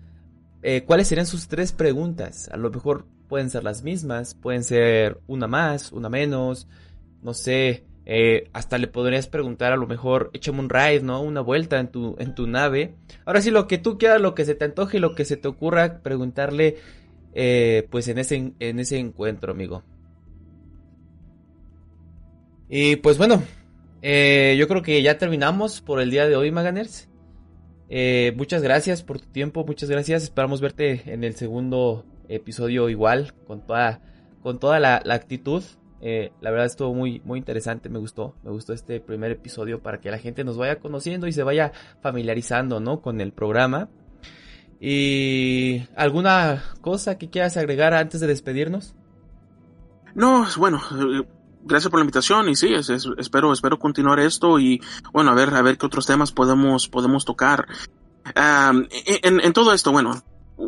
eh, 0.63 0.83
cuáles 0.85 1.09
serían 1.09 1.27
sus 1.27 1.49
tres 1.49 1.73
preguntas. 1.73 2.49
A 2.53 2.57
lo 2.57 2.71
mejor 2.71 3.07
pueden 3.29 3.51
ser 3.51 3.63
las 3.65 3.83
mismas, 3.83 4.35
pueden 4.35 4.65
ser 4.65 5.21
una 5.27 5.47
más, 5.47 5.93
una 5.93 6.09
menos, 6.09 6.69
no 7.23 7.35
sé, 7.35 7.85
Eh, 8.09 8.49
hasta 8.53 8.79
le 8.79 8.87
podrías 8.87 9.27
preguntar 9.27 9.73
a 9.73 9.77
lo 9.77 9.89
mejor, 9.89 10.31
échame 10.33 10.61
un 10.61 10.71
ride, 10.71 11.01
¿no? 11.03 11.21
Una 11.23 11.41
vuelta 11.41 11.81
en 11.81 11.89
tu, 11.91 12.15
en 12.21 12.37
tu 12.37 12.47
nave. 12.47 12.95
Ahora 13.25 13.41
sí, 13.43 13.51
lo 13.51 13.67
que 13.67 13.79
tú 13.79 13.99
quieras, 13.99 14.21
lo 14.21 14.33
que 14.33 14.45
se 14.45 14.55
te 14.55 14.65
antoje, 14.65 15.01
lo 15.01 15.17
que 15.17 15.25
se 15.25 15.37
te 15.37 15.49
ocurra, 15.49 16.03
preguntarle, 16.03 16.77
eh, 17.39 17.87
pues 17.91 18.09
en 18.09 18.19
ese, 18.19 18.53
en 18.59 18.81
ese 18.81 18.99
encuentro, 18.99 19.53
amigo. 19.53 19.83
Y 22.69 22.97
pues 22.97 23.19
bueno, 23.19 23.43
eh, 24.03 24.57
yo 24.59 24.67
creo 24.67 24.83
que 24.83 25.01
ya 25.03 25.19
terminamos 25.19 25.81
por 25.81 26.01
el 26.01 26.11
día 26.11 26.27
de 26.27 26.35
hoy, 26.35 26.51
Maganers. 26.51 27.09
muchas 28.37 28.63
gracias 28.63 29.03
por 29.03 29.21
tu 29.21 29.29
tiempo, 29.29 29.65
muchas 29.65 29.91
gracias. 29.91 30.25
Esperamos 30.25 30.61
verte 30.61 31.03
en 31.13 31.23
el 31.23 31.37
segundo 31.37 32.05
episodio 32.29 32.89
igual, 32.89 33.35
con 33.47 33.65
toda, 33.65 34.01
con 34.43 34.59
toda 34.59 34.81
la 34.81 35.03
actitud. 35.11 35.63
Eh, 36.01 36.31
la 36.41 36.51
verdad 36.51 36.67
estuvo 36.67 36.95
muy, 36.95 37.21
muy 37.25 37.39
interesante, 37.39 37.89
me 37.89 37.99
gustó, 37.99 38.35
me 38.43 38.51
gustó 38.51 38.73
este 38.73 39.01
primer 39.01 39.33
episodio 39.33 39.83
para 39.83 40.01
que 40.01 40.11
la 40.11 40.19
gente 40.19 40.45
nos 40.45 40.59
vaya 40.59 40.79
conociendo 40.79 41.27
y 41.27 41.33
se 41.33 41.43
vaya 41.43 41.73
familiarizando, 42.03 42.81
¿no? 42.81 43.01
Con 43.01 43.21
el 43.21 43.33
programa. 43.33 43.89
¿Y 44.81 45.83
alguna 45.97 46.63
cosa 46.81 47.19
que 47.19 47.31
quieras 47.31 47.57
agregar 47.57 47.95
antes 47.95 48.21
de 48.21 48.27
despedirnos? 48.27 48.95
No, 50.15 50.47
bueno, 50.57 50.81
eh, 50.93 51.27
gracias 51.65 51.91
por 51.91 52.01
la 52.01 52.05
invitación 52.05 52.49
y 52.49 52.57
sí, 52.57 52.73
espero, 53.19 53.53
espero 53.53 53.79
continuar 53.79 54.21
esto 54.21 54.59
y 54.59 54.81
bueno, 55.13 55.31
a 55.31 55.35
ver, 55.35 55.55
a 55.55 55.63
ver 55.63 55.77
qué 55.79 55.87
otros 55.87 56.07
temas 56.07 56.33
podemos, 56.33 56.89
podemos 56.89 57.25
tocar. 57.25 57.67
en, 58.35 59.53
todo 59.53 59.73
esto, 59.73 59.93
bueno, 59.93 60.23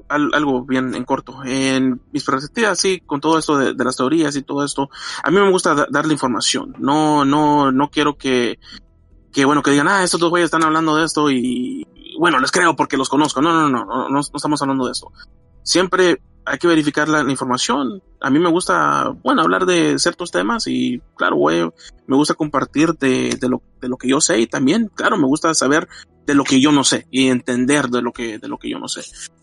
algo 0.09 0.65
bien 0.65 0.95
en 0.95 1.05
corto. 1.05 1.43
En 1.45 2.01
mis 2.13 2.25
perspectivas, 2.25 2.79
sí, 2.79 3.01
con 3.01 3.21
todo 3.21 3.39
esto 3.39 3.57
de, 3.57 3.85
las 3.85 3.97
teorías 3.97 4.37
y 4.37 4.43
todo 4.43 4.65
esto, 4.65 4.91
a 5.23 5.31
mí 5.31 5.39
me 5.39 5.51
gusta 5.51 5.87
darle 5.91 6.13
información. 6.13 6.75
No, 6.79 7.25
no, 7.25 7.73
no 7.73 7.91
quiero 7.91 8.17
que, 8.17 8.59
que 9.33 9.45
bueno, 9.45 9.63
que 9.63 9.71
digan, 9.71 9.89
ah, 9.89 10.03
estos 10.03 10.21
dos 10.21 10.31
güeyes 10.31 10.47
están 10.47 10.65
hablando 10.65 10.97
de 10.97 11.05
esto 11.05 11.31
y, 11.31 11.87
bueno, 12.19 12.39
les 12.39 12.51
creo 12.51 12.77
porque 12.77 12.97
los 12.97 13.09
conozco. 13.09 13.41
No, 13.41 13.69
no, 13.69 13.85
no, 13.85 14.09
no, 14.09 14.21
estamos 14.21 14.61
hablando 14.61 14.87
de 14.87 14.93
esto. 14.93 15.13
Siempre 15.63 16.21
hay 16.45 16.59
que 16.59 16.67
verificar 16.67 17.09
la, 17.09 17.21
información. 17.31 18.03
A 18.21 18.31
mí 18.31 18.39
me 18.39 18.51
gusta, 18.51 19.09
bueno, 19.23 19.43
hablar 19.43 19.67
de 19.67 19.99
ciertos 19.99 20.31
temas 20.31 20.67
y, 20.67 21.01
claro, 21.17 21.37
güey, 21.37 21.69
me 22.07 22.17
gusta 22.17 22.35
compartir 22.35 22.95
de, 22.95 23.37
de, 23.41 23.49
lo, 23.49 23.63
de 23.81 23.89
lo 23.89 23.97
que 23.97 24.09
yo 24.09 24.21
sé 24.21 24.41
y 24.41 24.47
también, 24.47 24.91
claro, 24.95 25.19
me 25.19 25.27
gusta 25.27 25.53
saber 25.55 25.89
de 26.29 26.35
lo 26.35 26.45
que 26.45 26.61
yo 26.61 26.73
no 26.73 26.85
sé 26.85 27.07
y 27.11 27.29
entender 27.29 27.89
de 27.89 28.03
lo 28.03 28.13
que, 28.13 28.39
de 28.39 28.49
lo 28.49 28.59
que 28.59 28.69
yo 28.69 28.79
no 28.79 28.87
sé. 28.87 29.01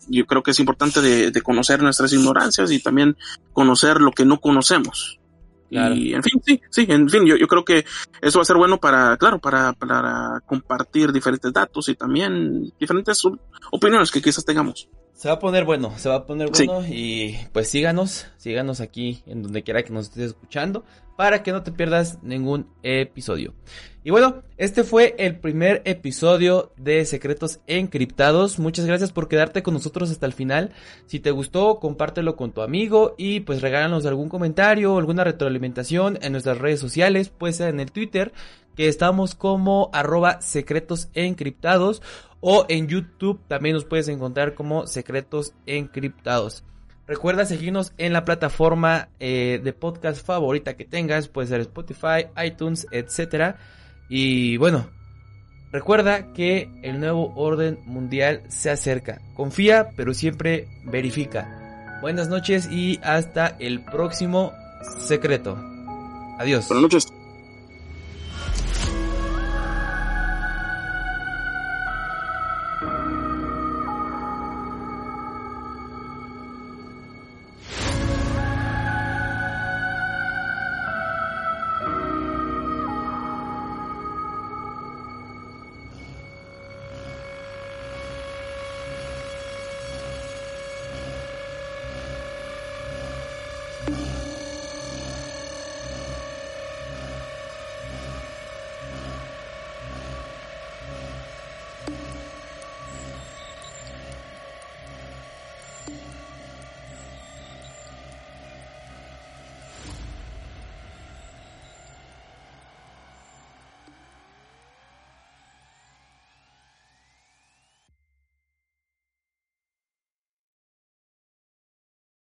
Yo 0.08 0.24
creo 0.24 0.44
que 0.44 0.52
es 0.52 0.60
importante 0.60 1.00
de, 1.00 1.42
conocer 1.42 1.82
nuestras 1.82 2.12
ignorancias 2.12 2.70
y 2.70 2.80
también 2.80 3.16
conocer 3.52 4.00
lo 4.00 4.12
que 4.12 4.24
no 4.24 4.38
conocemos. 4.40 5.18
Y 5.70 6.14
en 6.14 6.22
fin, 6.22 6.40
sí, 6.44 6.60
sí, 6.70 6.86
en 6.88 7.08
fin, 7.08 7.24
yo, 7.26 7.36
yo 7.36 7.48
creo 7.48 7.64
que 7.64 7.84
eso 8.22 8.38
va 8.38 8.42
a 8.42 8.46
ser 8.46 8.56
bueno 8.56 8.78
para, 8.78 9.16
claro, 9.16 9.38
para, 9.38 9.72
para 9.72 10.40
compartir 10.46 11.12
diferentes 11.12 11.52
datos 11.52 11.88
y 11.88 11.94
también 11.94 12.72
diferentes 12.78 13.22
opiniones 13.72 14.10
que 14.10 14.22
quizás 14.22 14.44
tengamos. 14.44 14.88
Se 15.16 15.28
va 15.28 15.36
a 15.36 15.38
poner 15.38 15.64
bueno, 15.64 15.94
se 15.96 16.10
va 16.10 16.16
a 16.16 16.26
poner 16.26 16.50
bueno 16.50 16.86
y 16.86 17.38
pues 17.54 17.70
síganos, 17.70 18.26
síganos 18.36 18.82
aquí 18.82 19.22
en 19.24 19.42
donde 19.42 19.62
quiera 19.62 19.82
que 19.82 19.90
nos 19.90 20.08
estés 20.08 20.26
escuchando 20.26 20.84
para 21.16 21.42
que 21.42 21.52
no 21.52 21.62
te 21.62 21.72
pierdas 21.72 22.22
ningún 22.22 22.68
episodio. 22.82 23.54
Y 24.04 24.10
bueno, 24.10 24.42
este 24.58 24.84
fue 24.84 25.14
el 25.18 25.38
primer 25.38 25.80
episodio 25.86 26.74
de 26.76 27.02
Secretos 27.06 27.60
Encriptados. 27.66 28.58
Muchas 28.58 28.84
gracias 28.84 29.10
por 29.10 29.26
quedarte 29.26 29.62
con 29.62 29.72
nosotros 29.72 30.10
hasta 30.10 30.26
el 30.26 30.34
final. 30.34 30.72
Si 31.06 31.18
te 31.18 31.30
gustó, 31.30 31.80
compártelo 31.80 32.36
con 32.36 32.52
tu 32.52 32.60
amigo 32.60 33.14
y 33.16 33.40
pues 33.40 33.62
regálanos 33.62 34.04
algún 34.04 34.28
comentario 34.28 34.92
o 34.92 34.98
alguna 34.98 35.24
retroalimentación 35.24 36.18
en 36.20 36.32
nuestras 36.32 36.58
redes 36.58 36.78
sociales, 36.78 37.30
puede 37.30 37.54
ser 37.54 37.70
en 37.70 37.80
el 37.80 37.90
Twitter, 37.90 38.34
que 38.76 38.88
estamos 38.88 39.34
como 39.34 39.88
arroba 39.94 40.42
secretos 40.42 41.08
encriptados 41.14 42.02
o 42.40 42.66
en 42.68 42.88
YouTube 42.88 43.40
también 43.48 43.74
nos 43.74 43.84
puedes 43.84 44.08
encontrar 44.08 44.54
como 44.54 44.86
secretos 44.86 45.54
encriptados. 45.66 46.64
Recuerda 47.06 47.44
seguirnos 47.44 47.92
en 47.98 48.12
la 48.12 48.24
plataforma 48.24 49.08
eh, 49.20 49.60
de 49.62 49.72
podcast 49.72 50.24
favorita 50.24 50.76
que 50.76 50.84
tengas, 50.84 51.28
puede 51.28 51.46
ser 51.46 51.60
Spotify, 51.60 52.26
iTunes, 52.44 52.86
etcétera. 52.90 53.58
Y 54.08 54.56
bueno, 54.56 54.88
recuerda 55.70 56.32
que 56.32 56.68
el 56.82 56.98
nuevo 56.98 57.32
orden 57.36 57.78
mundial 57.86 58.42
se 58.48 58.70
acerca. 58.70 59.20
Confía, 59.34 59.90
pero 59.96 60.14
siempre 60.14 60.68
verifica. 60.84 61.98
Buenas 62.00 62.28
noches 62.28 62.68
y 62.70 62.98
hasta 63.02 63.56
el 63.60 63.84
próximo 63.84 64.52
secreto. 64.98 65.56
Adiós. 66.38 66.68
Buenas 66.68 66.82
noches. 66.82 67.15